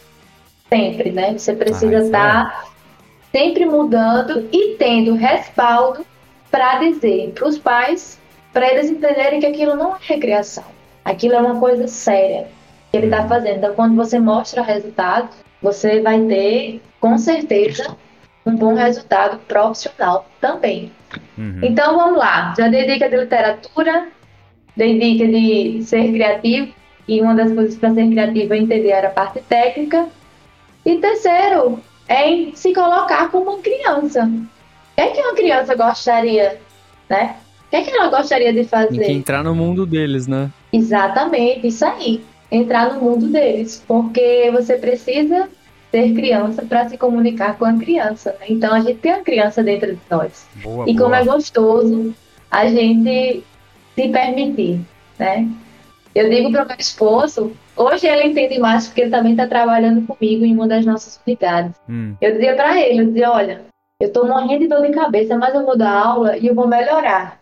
sempre, 0.67 1.11
né? 1.11 1.37
Você 1.37 1.53
precisa 1.53 1.97
ah, 1.97 2.01
estar 2.01 2.65
é. 3.33 3.37
sempre 3.37 3.65
mudando 3.65 4.49
e 4.51 4.75
tendo 4.75 5.13
respaldo 5.13 6.05
para 6.51 6.79
dizer 6.79 7.31
para 7.33 7.47
os 7.47 7.57
pais, 7.57 8.19
para 8.51 8.69
eles 8.73 8.89
entenderem 8.89 9.39
que 9.39 9.45
aquilo 9.45 9.75
não 9.75 9.95
é 9.95 9.99
recreação, 10.01 10.65
aquilo 11.05 11.35
é 11.35 11.39
uma 11.39 11.57
coisa 11.59 11.87
séria 11.87 12.47
que 12.91 12.97
ele 12.97 13.05
está 13.05 13.25
fazendo. 13.25 13.57
Então, 13.59 13.75
quando 13.75 13.95
você 13.95 14.19
mostra 14.19 14.61
resultado, 14.61 15.29
você 15.61 16.01
vai 16.01 16.19
ter, 16.23 16.81
com 16.99 17.17
certeza, 17.17 17.95
um 18.45 18.55
bom 18.55 18.73
resultado 18.73 19.39
profissional 19.47 20.25
também. 20.39 20.91
Uhum. 21.37 21.59
Então, 21.63 21.95
vamos 21.95 22.17
lá. 22.17 22.53
Já 22.57 22.67
dei 22.67 22.85
dica 22.85 23.09
de 23.09 23.17
literatura, 23.17 24.07
dei 24.75 24.99
dica 24.99 25.27
de 25.27 25.83
ser 25.83 26.11
criativo, 26.11 26.73
e 27.07 27.21
uma 27.21 27.33
das 27.33 27.51
coisas 27.51 27.75
para 27.75 27.93
ser 27.93 28.07
criativo 28.09 28.53
é 28.53 28.57
entender 28.57 28.93
a 28.93 29.09
parte 29.09 29.41
técnica. 29.41 30.07
E 30.85 30.97
terceiro, 30.97 31.79
é 32.07 32.29
em 32.29 32.55
se 32.55 32.73
colocar 32.73 33.29
como 33.29 33.51
uma 33.51 33.59
criança. 33.59 34.25
O 34.25 34.95
que 34.95 35.01
é 35.01 35.07
que 35.07 35.21
uma 35.21 35.33
criança 35.33 35.75
gostaria, 35.75 36.59
né? 37.09 37.35
O 37.65 37.69
que 37.69 37.75
é 37.75 37.81
que 37.83 37.91
ela 37.91 38.09
gostaria 38.09 38.51
de 38.51 38.63
fazer? 38.63 39.09
Entrar 39.09 39.43
no 39.43 39.55
mundo 39.55 39.85
deles, 39.85 40.27
né? 40.27 40.49
Exatamente, 40.73 41.67
isso 41.67 41.85
aí. 41.85 42.23
Entrar 42.51 42.93
no 42.93 43.01
mundo 43.01 43.27
deles. 43.27 43.83
Porque 43.87 44.49
você 44.51 44.77
precisa 44.77 45.47
ser 45.91 46.13
criança 46.13 46.63
para 46.63 46.87
se 46.87 46.97
comunicar 46.97 47.57
com 47.57 47.65
a 47.65 47.73
criança. 47.73 48.35
Né? 48.39 48.47
Então 48.49 48.73
a 48.73 48.79
gente 48.79 48.99
tem 48.99 49.11
a 49.11 49.23
criança 49.23 49.63
dentro 49.63 49.93
de 49.93 50.01
nós. 50.09 50.47
Boa, 50.63 50.89
e 50.89 50.95
como 50.95 51.09
boa. 51.09 51.17
é 51.17 51.25
gostoso 51.25 52.13
a 52.49 52.67
gente 52.67 53.43
se 53.95 54.09
permitir, 54.09 54.81
né? 55.17 55.47
Eu 56.13 56.29
digo 56.29 56.51
para 56.51 56.63
o 56.63 56.67
meu 56.67 56.77
esposo, 56.79 57.53
hoje 57.77 58.07
ele 58.07 58.29
entende 58.29 58.57
mais 58.57 58.87
porque 58.87 59.01
ele 59.01 59.11
também 59.11 59.33
está 59.33 59.47
trabalhando 59.47 60.05
comigo 60.05 60.43
em 60.43 60.53
uma 60.53 60.67
das 60.67 60.85
nossas 60.85 61.19
unidades. 61.25 61.75
Hum. 61.87 62.15
Eu 62.19 62.33
dizia 62.33 62.55
para 62.55 62.79
ele, 62.81 63.01
eu 63.01 63.05
dizia, 63.05 63.31
olha, 63.31 63.61
eu 64.01 64.07
estou 64.07 64.27
morrendo 64.27 64.59
de 64.59 64.67
dor 64.67 64.81
de 64.81 64.91
cabeça, 64.91 65.37
mas 65.37 65.53
eu 65.53 65.65
vou 65.65 65.77
dar 65.77 65.91
aula 65.91 66.37
e 66.37 66.47
eu 66.47 66.55
vou 66.55 66.67
melhorar. 66.67 67.39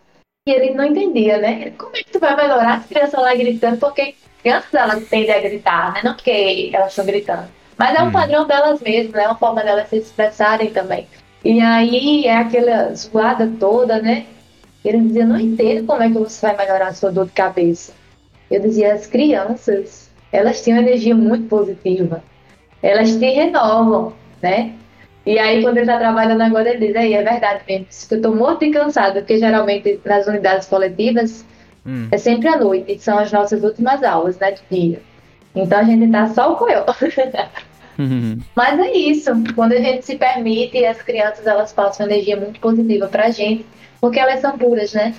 E 0.48 0.52
ele 0.52 0.74
não 0.74 0.86
entendia, 0.86 1.38
né? 1.38 1.72
Como 1.72 1.95
é 1.95 2.00
que 2.00 2.12
tu 2.12 2.20
vai 2.20 2.36
melhorar 2.36 2.78
as 2.78 2.86
crianças 2.86 3.22
lá 3.22 3.34
gritando? 3.36 3.78
Porque 3.78 4.16
crianças 4.41 4.74
elas 4.74 5.08
tendem 5.08 5.34
a 5.34 5.39
gritar, 5.39 5.93
né? 5.93 6.02
Não 6.04 6.14
porque 6.14 6.70
elas 6.74 6.89
estão 6.89 7.06
gritando. 7.06 7.48
Mas 7.78 7.97
é 7.97 8.01
um 8.01 8.07
hum. 8.07 8.11
padrão 8.11 8.47
delas 8.47 8.82
mesmas, 8.82 9.13
é 9.13 9.17
né? 9.17 9.28
uma 9.28 9.38
forma 9.38 9.63
delas 9.63 9.88
se 9.89 9.97
expressarem 9.97 10.71
também. 10.71 11.07
E 11.45 11.61
aí 11.61 12.25
é 12.25 12.38
aquela 12.38 12.93
zoada 12.95 13.49
toda, 13.59 14.01
né? 14.01 14.25
Ele 14.84 14.99
dizia, 14.99 15.25
não 15.25 15.39
entendo 15.39 15.86
como 15.86 16.01
é 16.01 16.07
que 16.07 16.17
você 16.17 16.47
vai 16.47 16.57
melhorar 16.57 16.88
a 16.88 16.93
sua 16.93 17.11
dor 17.11 17.25
de 17.25 17.34
cabeça. 17.34 17.93
Eu 18.49 18.61
dizia, 18.61 18.93
as 18.93 19.05
crianças, 19.05 20.09
elas 20.32 20.61
têm 20.61 20.73
uma 20.73 20.82
energia 20.82 21.13
muito 21.13 21.47
positiva. 21.47 22.23
Elas 22.82 23.15
te 23.15 23.30
renovam, 23.30 24.13
né? 24.41 24.73
E 25.25 25.38
aí, 25.38 25.61
quando 25.61 25.78
ele 25.78 25.86
está 25.86 25.99
trabalhando 25.99 26.41
agora, 26.41 26.69
ele 26.69 26.88
diz, 26.88 26.95
aí, 26.95 27.13
é 27.13 27.21
verdade 27.21 27.61
mesmo, 27.67 27.88
eu 28.11 28.17
estou 28.17 28.34
morto 28.34 28.63
e 28.63 28.71
cansado, 28.71 29.15
porque 29.15 29.38
geralmente 29.38 29.99
nas 30.05 30.25
unidades 30.25 30.67
coletivas 30.67 31.45
hum. 31.86 32.07
é 32.09 32.17
sempre 32.17 32.47
à 32.47 32.57
noite, 32.57 32.97
são 32.99 33.19
as 33.19 33.30
nossas 33.30 33.61
últimas 33.61 34.01
aulas, 34.03 34.39
né, 34.39 34.51
do 34.51 34.61
dia. 34.73 35.01
Então 35.56 35.80
a 35.80 35.84
gente 35.84 36.12
tá 36.12 36.28
só 36.28 36.54
o 36.54 36.56
coió. 36.56 36.84
Uhum. 37.98 38.39
Mas 38.56 38.80
é 38.80 38.91
isso, 38.91 39.32
quando 39.56 39.74
a 39.74 39.80
gente 39.80 40.06
se 40.06 40.18
permite, 40.18 40.86
as 40.86 41.02
crianças 41.02 41.45
elas 41.48 41.74
passam 41.74 42.06
energia 42.06 42.38
muito 42.38 42.60
positiva 42.60 43.08
pra 43.08 43.30
gente, 43.30 43.66
porque 44.00 44.20
elas 44.20 44.39
são 44.39 44.58
puras, 44.58 44.93
né? 44.93 45.16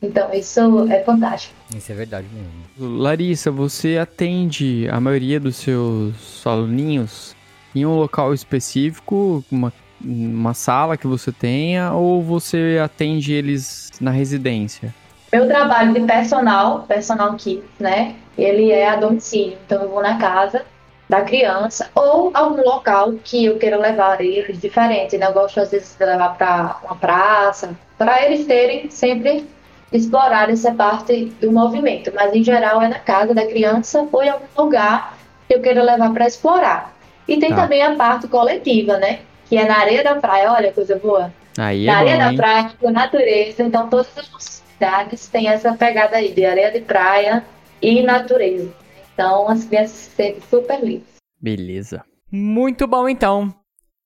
Então 0.00 0.32
isso 0.32 0.86
é 0.90 1.02
fantástico. 1.02 1.54
Isso 1.74 1.90
é 1.90 1.94
verdade 1.94 2.26
mesmo. 2.32 2.98
Larissa, 2.98 3.50
você 3.50 3.98
atende 3.98 4.88
a 4.90 5.00
maioria 5.00 5.40
dos 5.40 5.56
seus 5.56 6.46
aluninhos 6.46 7.34
em 7.74 7.84
um 7.84 7.96
local 7.96 8.32
específico, 8.32 9.44
uma, 9.50 9.72
uma 10.00 10.54
sala 10.54 10.96
que 10.96 11.06
você 11.06 11.32
tenha, 11.32 11.92
ou 11.92 12.22
você 12.22 12.78
atende 12.82 13.32
eles 13.32 13.90
na 14.00 14.10
residência? 14.10 14.94
Meu 15.32 15.46
trabalho 15.46 15.92
de 15.92 16.00
personal, 16.00 16.84
personal 16.88 17.34
kit, 17.34 17.62
né? 17.78 18.16
Ele 18.36 18.70
é 18.70 18.88
a 18.88 18.96
domicílio. 18.96 19.58
Então 19.66 19.82
eu 19.82 19.88
vou 19.90 20.02
na 20.02 20.16
casa 20.18 20.64
da 21.08 21.22
criança 21.22 21.90
ou 21.94 22.30
algum 22.34 22.62
local 22.62 23.12
que 23.24 23.46
eu 23.46 23.58
queira 23.58 23.76
levar 23.76 24.20
eles 24.20 24.60
diferente. 24.60 25.16
Né? 25.18 25.26
Eu 25.26 25.32
gosto 25.32 25.60
às 25.60 25.70
vezes 25.70 25.96
de 25.98 26.04
levar 26.04 26.36
para 26.36 26.76
uma 26.84 26.96
praça, 26.96 27.76
para 27.96 28.24
eles 28.24 28.46
terem 28.46 28.90
sempre 28.90 29.46
explorar 29.92 30.50
essa 30.50 30.72
parte 30.72 31.26
do 31.40 31.50
movimento. 31.50 32.12
Mas 32.14 32.34
em 32.34 32.42
geral 32.42 32.80
é 32.80 32.88
na 32.88 32.98
casa 32.98 33.34
da 33.34 33.46
criança 33.46 34.06
ou 34.10 34.22
em 34.22 34.28
algum 34.28 34.46
lugar 34.56 35.16
que 35.46 35.54
eu 35.54 35.60
queira 35.60 35.82
levar 35.82 36.12
para 36.12 36.26
explorar. 36.26 36.94
E 37.26 37.38
tem 37.38 37.50
tá. 37.50 37.62
também 37.62 37.82
a 37.82 37.94
parte 37.96 38.28
coletiva, 38.28 38.96
né? 38.98 39.20
Que 39.46 39.56
é 39.56 39.66
na 39.66 39.78
areia 39.78 40.04
da 40.04 40.14
praia, 40.16 40.52
olha 40.52 40.72
coisa 40.72 40.96
boa. 40.96 41.32
Aí 41.58 41.86
na 41.86 41.92
é 41.92 41.96
areia 41.96 42.16
bom, 42.16 42.22
da 42.22 42.30
hein? 42.30 42.36
praia, 42.36 42.70
com 42.80 42.90
natureza. 42.90 43.62
Então 43.62 43.88
todas 43.88 44.08
as 44.16 44.62
cidades 44.78 45.26
têm 45.26 45.48
essa 45.48 45.74
pegada 45.74 46.16
aí 46.16 46.32
de 46.32 46.44
areia 46.44 46.70
de 46.70 46.80
praia 46.80 47.44
e 47.82 48.02
natureza. 48.02 48.72
Então 49.12 49.48
as 49.48 49.64
crianças 49.64 49.96
se 49.96 50.10
sentem 50.10 50.40
super 50.48 50.80
livres. 50.80 51.16
Beleza. 51.40 52.04
Muito 52.30 52.86
bom 52.86 53.08
então. 53.08 53.52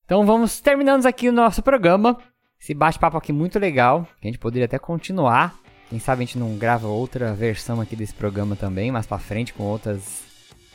Então 0.03 0.25
vamos 0.25 0.59
terminando 0.59 1.05
aqui 1.05 1.29
o 1.29 1.33
nosso 1.33 1.61
programa. 1.61 2.17
Esse 2.59 2.73
bate-papo 2.73 3.17
aqui 3.17 3.31
muito 3.31 3.59
legal. 3.59 4.07
Que 4.19 4.27
a 4.27 4.31
gente 4.31 4.39
poderia 4.39 4.65
até 4.65 4.79
continuar. 4.79 5.55
Quem 5.89 5.99
sabe 5.99 6.23
a 6.23 6.25
gente 6.25 6.39
não 6.39 6.57
grava 6.57 6.87
outra 6.87 7.33
versão 7.33 7.79
aqui 7.79 7.95
desse 7.95 8.13
programa 8.13 8.55
também, 8.55 8.91
mais 8.91 9.05
pra 9.05 9.19
frente, 9.19 9.53
com 9.53 9.63
outras 9.63 10.23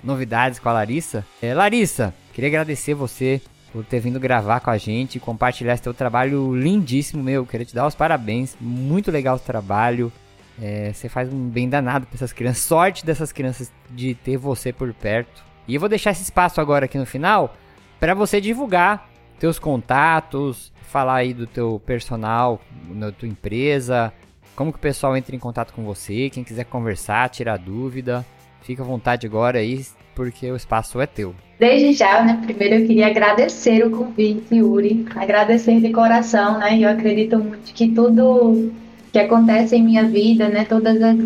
novidades 0.05 0.61
com 0.61 0.69
a 0.69 0.73
Larissa. 0.73 1.27
É, 1.43 1.53
Larissa, 1.53 2.15
queria 2.33 2.49
agradecer 2.49 2.95
você 2.95 3.41
por 3.73 3.85
ter 3.85 4.01
vindo 4.01 4.19
gravar 4.19 4.61
com 4.61 4.71
a 4.71 4.79
gente, 4.79 5.21
compartilhar 5.21 5.75
esse 5.75 5.83
teu 5.83 5.95
trabalho 5.95 6.55
lindíssimo, 6.55 7.23
meu. 7.23 7.45
Queria 7.45 7.66
te 7.66 7.75
dar 7.75 7.87
os 7.87 7.95
parabéns. 7.95 8.57
Muito 8.61 9.11
legal 9.11 9.37
o 9.37 9.41
trabalho. 9.41 10.12
É, 10.61 10.93
você 10.93 11.09
faz 11.09 11.33
um 11.33 11.49
bem 11.49 11.69
danado 11.69 12.07
para 12.07 12.16
essas 12.16 12.33
crianças. 12.33 12.62
Sorte 12.62 13.05
dessas 13.05 13.33
crianças 13.33 13.73
de 13.91 14.14
ter 14.14 14.37
você 14.37 14.73
por 14.73 14.93
perto. 14.95 15.45
E 15.66 15.75
eu 15.75 15.81
vou 15.81 15.89
deixar 15.89 16.11
esse 16.11 16.23
espaço 16.23 16.61
agora 16.61 16.87
aqui 16.87 16.99
no 16.99 17.07
final 17.07 17.55
para 18.01 18.14
você 18.14 18.41
divulgar 18.41 19.09
teus 19.39 19.59
contatos, 19.59 20.73
falar 20.83 21.16
aí 21.16 21.35
do 21.35 21.47
teu 21.47 21.81
personal, 21.85 22.61
na 22.89 23.12
tua 23.12 23.29
empresa, 23.29 24.12
como 24.57 24.73
que 24.73 24.79
o 24.79 24.81
pessoal 24.81 25.16
entra 25.16 25.37
em 25.37 25.39
contato 25.39 25.73
com 25.73 25.85
você, 25.85 26.31
quem 26.31 26.43
quiser 26.43 26.64
conversar, 26.64 27.29
tirar 27.29 27.59
dúvida, 27.59 28.25
fica 28.62 28.83
à 28.83 28.87
vontade 28.87 29.27
agora 29.27 29.59
aí, 29.59 29.85
porque 30.19 30.51
o 30.51 30.57
espaço 30.57 31.01
é 31.01 31.07
teu. 31.07 31.33
Desde 31.61 31.93
já, 31.93 32.25
né, 32.25 32.41
primeiro 32.43 32.75
eu 32.75 32.87
queria 32.89 33.07
agradecer 33.07 33.87
o 33.87 33.91
convite, 33.91 34.57
Yuri, 34.57 35.07
agradecer 35.14 35.81
de 35.81 35.93
coração, 35.93 36.59
né, 36.59 36.77
eu 36.77 36.89
acredito 36.89 37.39
muito 37.39 37.73
que 37.73 37.89
tudo 37.89 38.73
que 39.12 39.19
acontece 39.21 39.77
em 39.77 39.85
minha 39.85 40.05
vida, 40.05 40.49
né, 40.49 40.64
todas 40.69 41.01
as, 41.01 41.16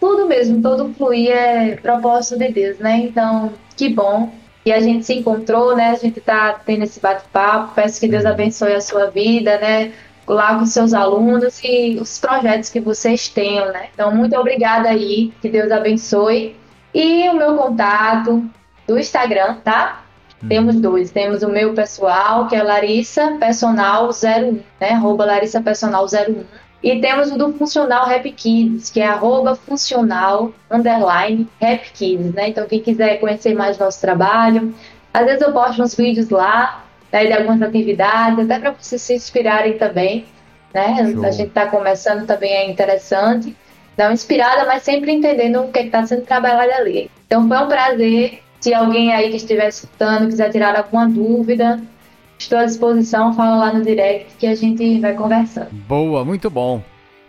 tudo 0.00 0.26
mesmo, 0.26 0.60
todo 0.60 0.92
fluir 0.94 1.30
é 1.30 1.76
propósito 1.76 2.40
de 2.40 2.50
Deus, 2.50 2.78
né, 2.78 2.98
então, 2.98 3.52
que 3.76 3.88
bom 3.88 4.32
que 4.64 4.72
a 4.72 4.80
gente 4.80 5.06
se 5.06 5.14
encontrou, 5.14 5.76
né, 5.76 5.90
a 5.90 5.94
gente 5.94 6.20
tá 6.20 6.60
tendo 6.66 6.82
esse 6.82 6.98
bate-papo, 6.98 7.72
peço 7.74 8.00
que 8.00 8.08
Deus 8.08 8.26
abençoe 8.26 8.72
a 8.72 8.80
sua 8.80 9.10
vida, 9.10 9.58
né, 9.58 9.92
lá 10.26 10.58
com 10.58 10.66
seus 10.66 10.92
alunos 10.92 11.60
e 11.62 11.98
os 12.00 12.18
projetos 12.18 12.68
que 12.68 12.80
vocês 12.80 13.28
tenham, 13.28 13.66
né, 13.72 13.86
então, 13.94 14.12
muito 14.12 14.36
obrigada 14.36 14.88
aí, 14.88 15.32
que 15.40 15.48
Deus 15.48 15.70
abençoe, 15.70 16.56
e 16.94 17.28
o 17.28 17.34
meu 17.34 17.56
contato 17.56 18.44
do 18.86 18.98
Instagram, 18.98 19.56
tá? 19.64 20.02
Temos 20.48 20.76
dois. 20.80 21.10
Temos 21.10 21.42
o 21.42 21.48
meu 21.48 21.74
pessoal, 21.74 22.48
que 22.48 22.56
é 22.56 22.62
Larissa 22.62 23.36
Personal 23.38 24.08
01, 24.08 24.60
né? 24.80 24.92
Arroba 24.92 25.24
Larissa 25.24 25.60
Personal 25.60 26.04
01. 26.06 26.44
E 26.82 26.98
temos 26.98 27.30
o 27.30 27.36
do 27.36 27.52
Funcional 27.52 28.06
Rap 28.06 28.30
Kids, 28.32 28.88
que 28.88 29.00
é 29.00 29.06
arroba 29.06 29.54
funcional 29.54 30.50
underline 30.70 31.46
Rap 31.60 31.92
Kids, 31.92 32.32
né? 32.32 32.48
Então, 32.48 32.66
quem 32.66 32.80
quiser 32.80 33.20
conhecer 33.20 33.54
mais 33.54 33.76
nosso 33.78 34.00
trabalho, 34.00 34.74
às 35.12 35.26
vezes 35.26 35.42
eu 35.42 35.52
posto 35.52 35.82
uns 35.82 35.94
vídeos 35.94 36.30
lá, 36.30 36.84
né, 37.12 37.26
de 37.26 37.32
algumas 37.34 37.60
atividades, 37.60 38.46
até 38.46 38.58
para 38.58 38.70
vocês 38.70 39.02
se 39.02 39.14
inspirarem 39.14 39.76
também, 39.76 40.24
né? 40.72 41.12
Show. 41.12 41.24
A 41.24 41.30
gente 41.30 41.48
está 41.48 41.66
começando 41.66 42.26
também, 42.26 42.50
é 42.50 42.70
interessante 42.70 43.54
dar 44.00 44.08
uma 44.08 44.14
inspirada, 44.14 44.64
mas 44.64 44.82
sempre 44.82 45.12
entendendo 45.12 45.60
o 45.60 45.70
que 45.70 45.80
está 45.80 46.06
sendo 46.06 46.22
trabalhado 46.22 46.72
ali. 46.72 47.10
Então 47.26 47.46
foi 47.46 47.58
um 47.58 47.68
prazer. 47.68 48.42
Se 48.58 48.72
alguém 48.72 49.12
aí 49.12 49.28
que 49.28 49.36
estiver 49.36 49.68
escutando 49.68 50.26
quiser 50.26 50.50
tirar 50.50 50.74
alguma 50.74 51.06
dúvida, 51.06 51.78
estou 52.38 52.58
à 52.58 52.64
disposição, 52.64 53.34
fala 53.34 53.56
lá 53.56 53.72
no 53.74 53.84
direct 53.84 54.36
que 54.38 54.46
a 54.46 54.54
gente 54.54 55.00
vai 55.00 55.14
conversando. 55.14 55.68
Boa, 55.86 56.24
muito 56.24 56.48
bom. 56.48 56.82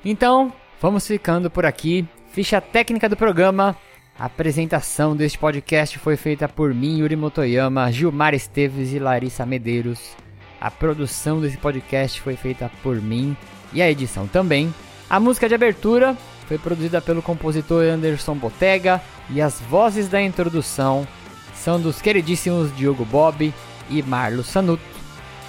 Então, 0.04 0.52
vamos 0.80 1.06
ficando 1.06 1.50
por 1.50 1.66
aqui. 1.66 2.06
Ficha 2.32 2.62
técnica 2.62 3.10
do 3.10 3.18
programa. 3.18 3.76
A 4.18 4.26
apresentação 4.26 5.14
deste 5.14 5.38
podcast 5.38 6.00
foi 6.00 6.16
feita 6.16 6.48
por 6.48 6.74
mim, 6.74 7.00
Yuri 7.00 7.18
Motoyama, 7.18 7.92
Gilmar 7.92 8.34
Esteves 8.34 8.94
e 8.94 9.00
Larissa 9.00 9.46
Medeiros. 9.46 10.16
A 10.60 10.72
produção 10.72 11.42
desse 11.42 11.58
podcast 11.58 12.22
foi 12.22 12.38
feita 12.38 12.72
por 12.82 13.02
mim 13.02 13.36
e 13.74 13.82
a 13.82 13.90
edição 13.90 14.26
também. 14.26 14.74
A 15.10 15.20
música 15.20 15.50
de 15.50 15.56
abertura 15.56 16.16
foi 16.48 16.58
produzida 16.58 17.02
pelo 17.02 17.22
compositor 17.22 17.84
Anderson 17.84 18.36
Botega 18.36 19.02
e 19.30 19.42
as 19.42 19.60
vozes 19.60 20.08
da 20.08 20.22
introdução 20.22 21.08
são 21.56 21.80
dos 21.80 22.02
queridíssimos 22.02 22.76
Diogo 22.76 23.06
Bob 23.06 23.54
e 23.90 24.02
Marlo 24.02 24.44
Sanuto. 24.44 24.84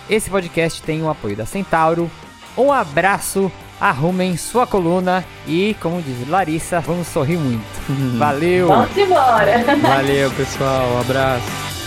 Esse 0.09 0.29
podcast 0.29 0.83
tem 0.83 1.03
o 1.03 1.09
apoio 1.09 1.37
da 1.37 1.47
Centauro. 1.47 2.11
Um 2.57 2.73
abraço, 2.73 3.51
arrumem 3.81 4.37
sua 4.37 4.67
coluna 4.67 5.25
e, 5.47 5.75
como 5.81 6.03
diz 6.03 6.29
Larissa, 6.29 6.81
vamos 6.81 7.09
sorrir 7.09 7.39
muito. 7.39 7.65
Valeu! 8.19 8.69
Vamos 8.69 8.97
embora! 8.97 9.65
Valeu, 9.81 10.31
pessoal. 10.33 10.87
Um 10.93 11.01
abraço. 11.01 11.82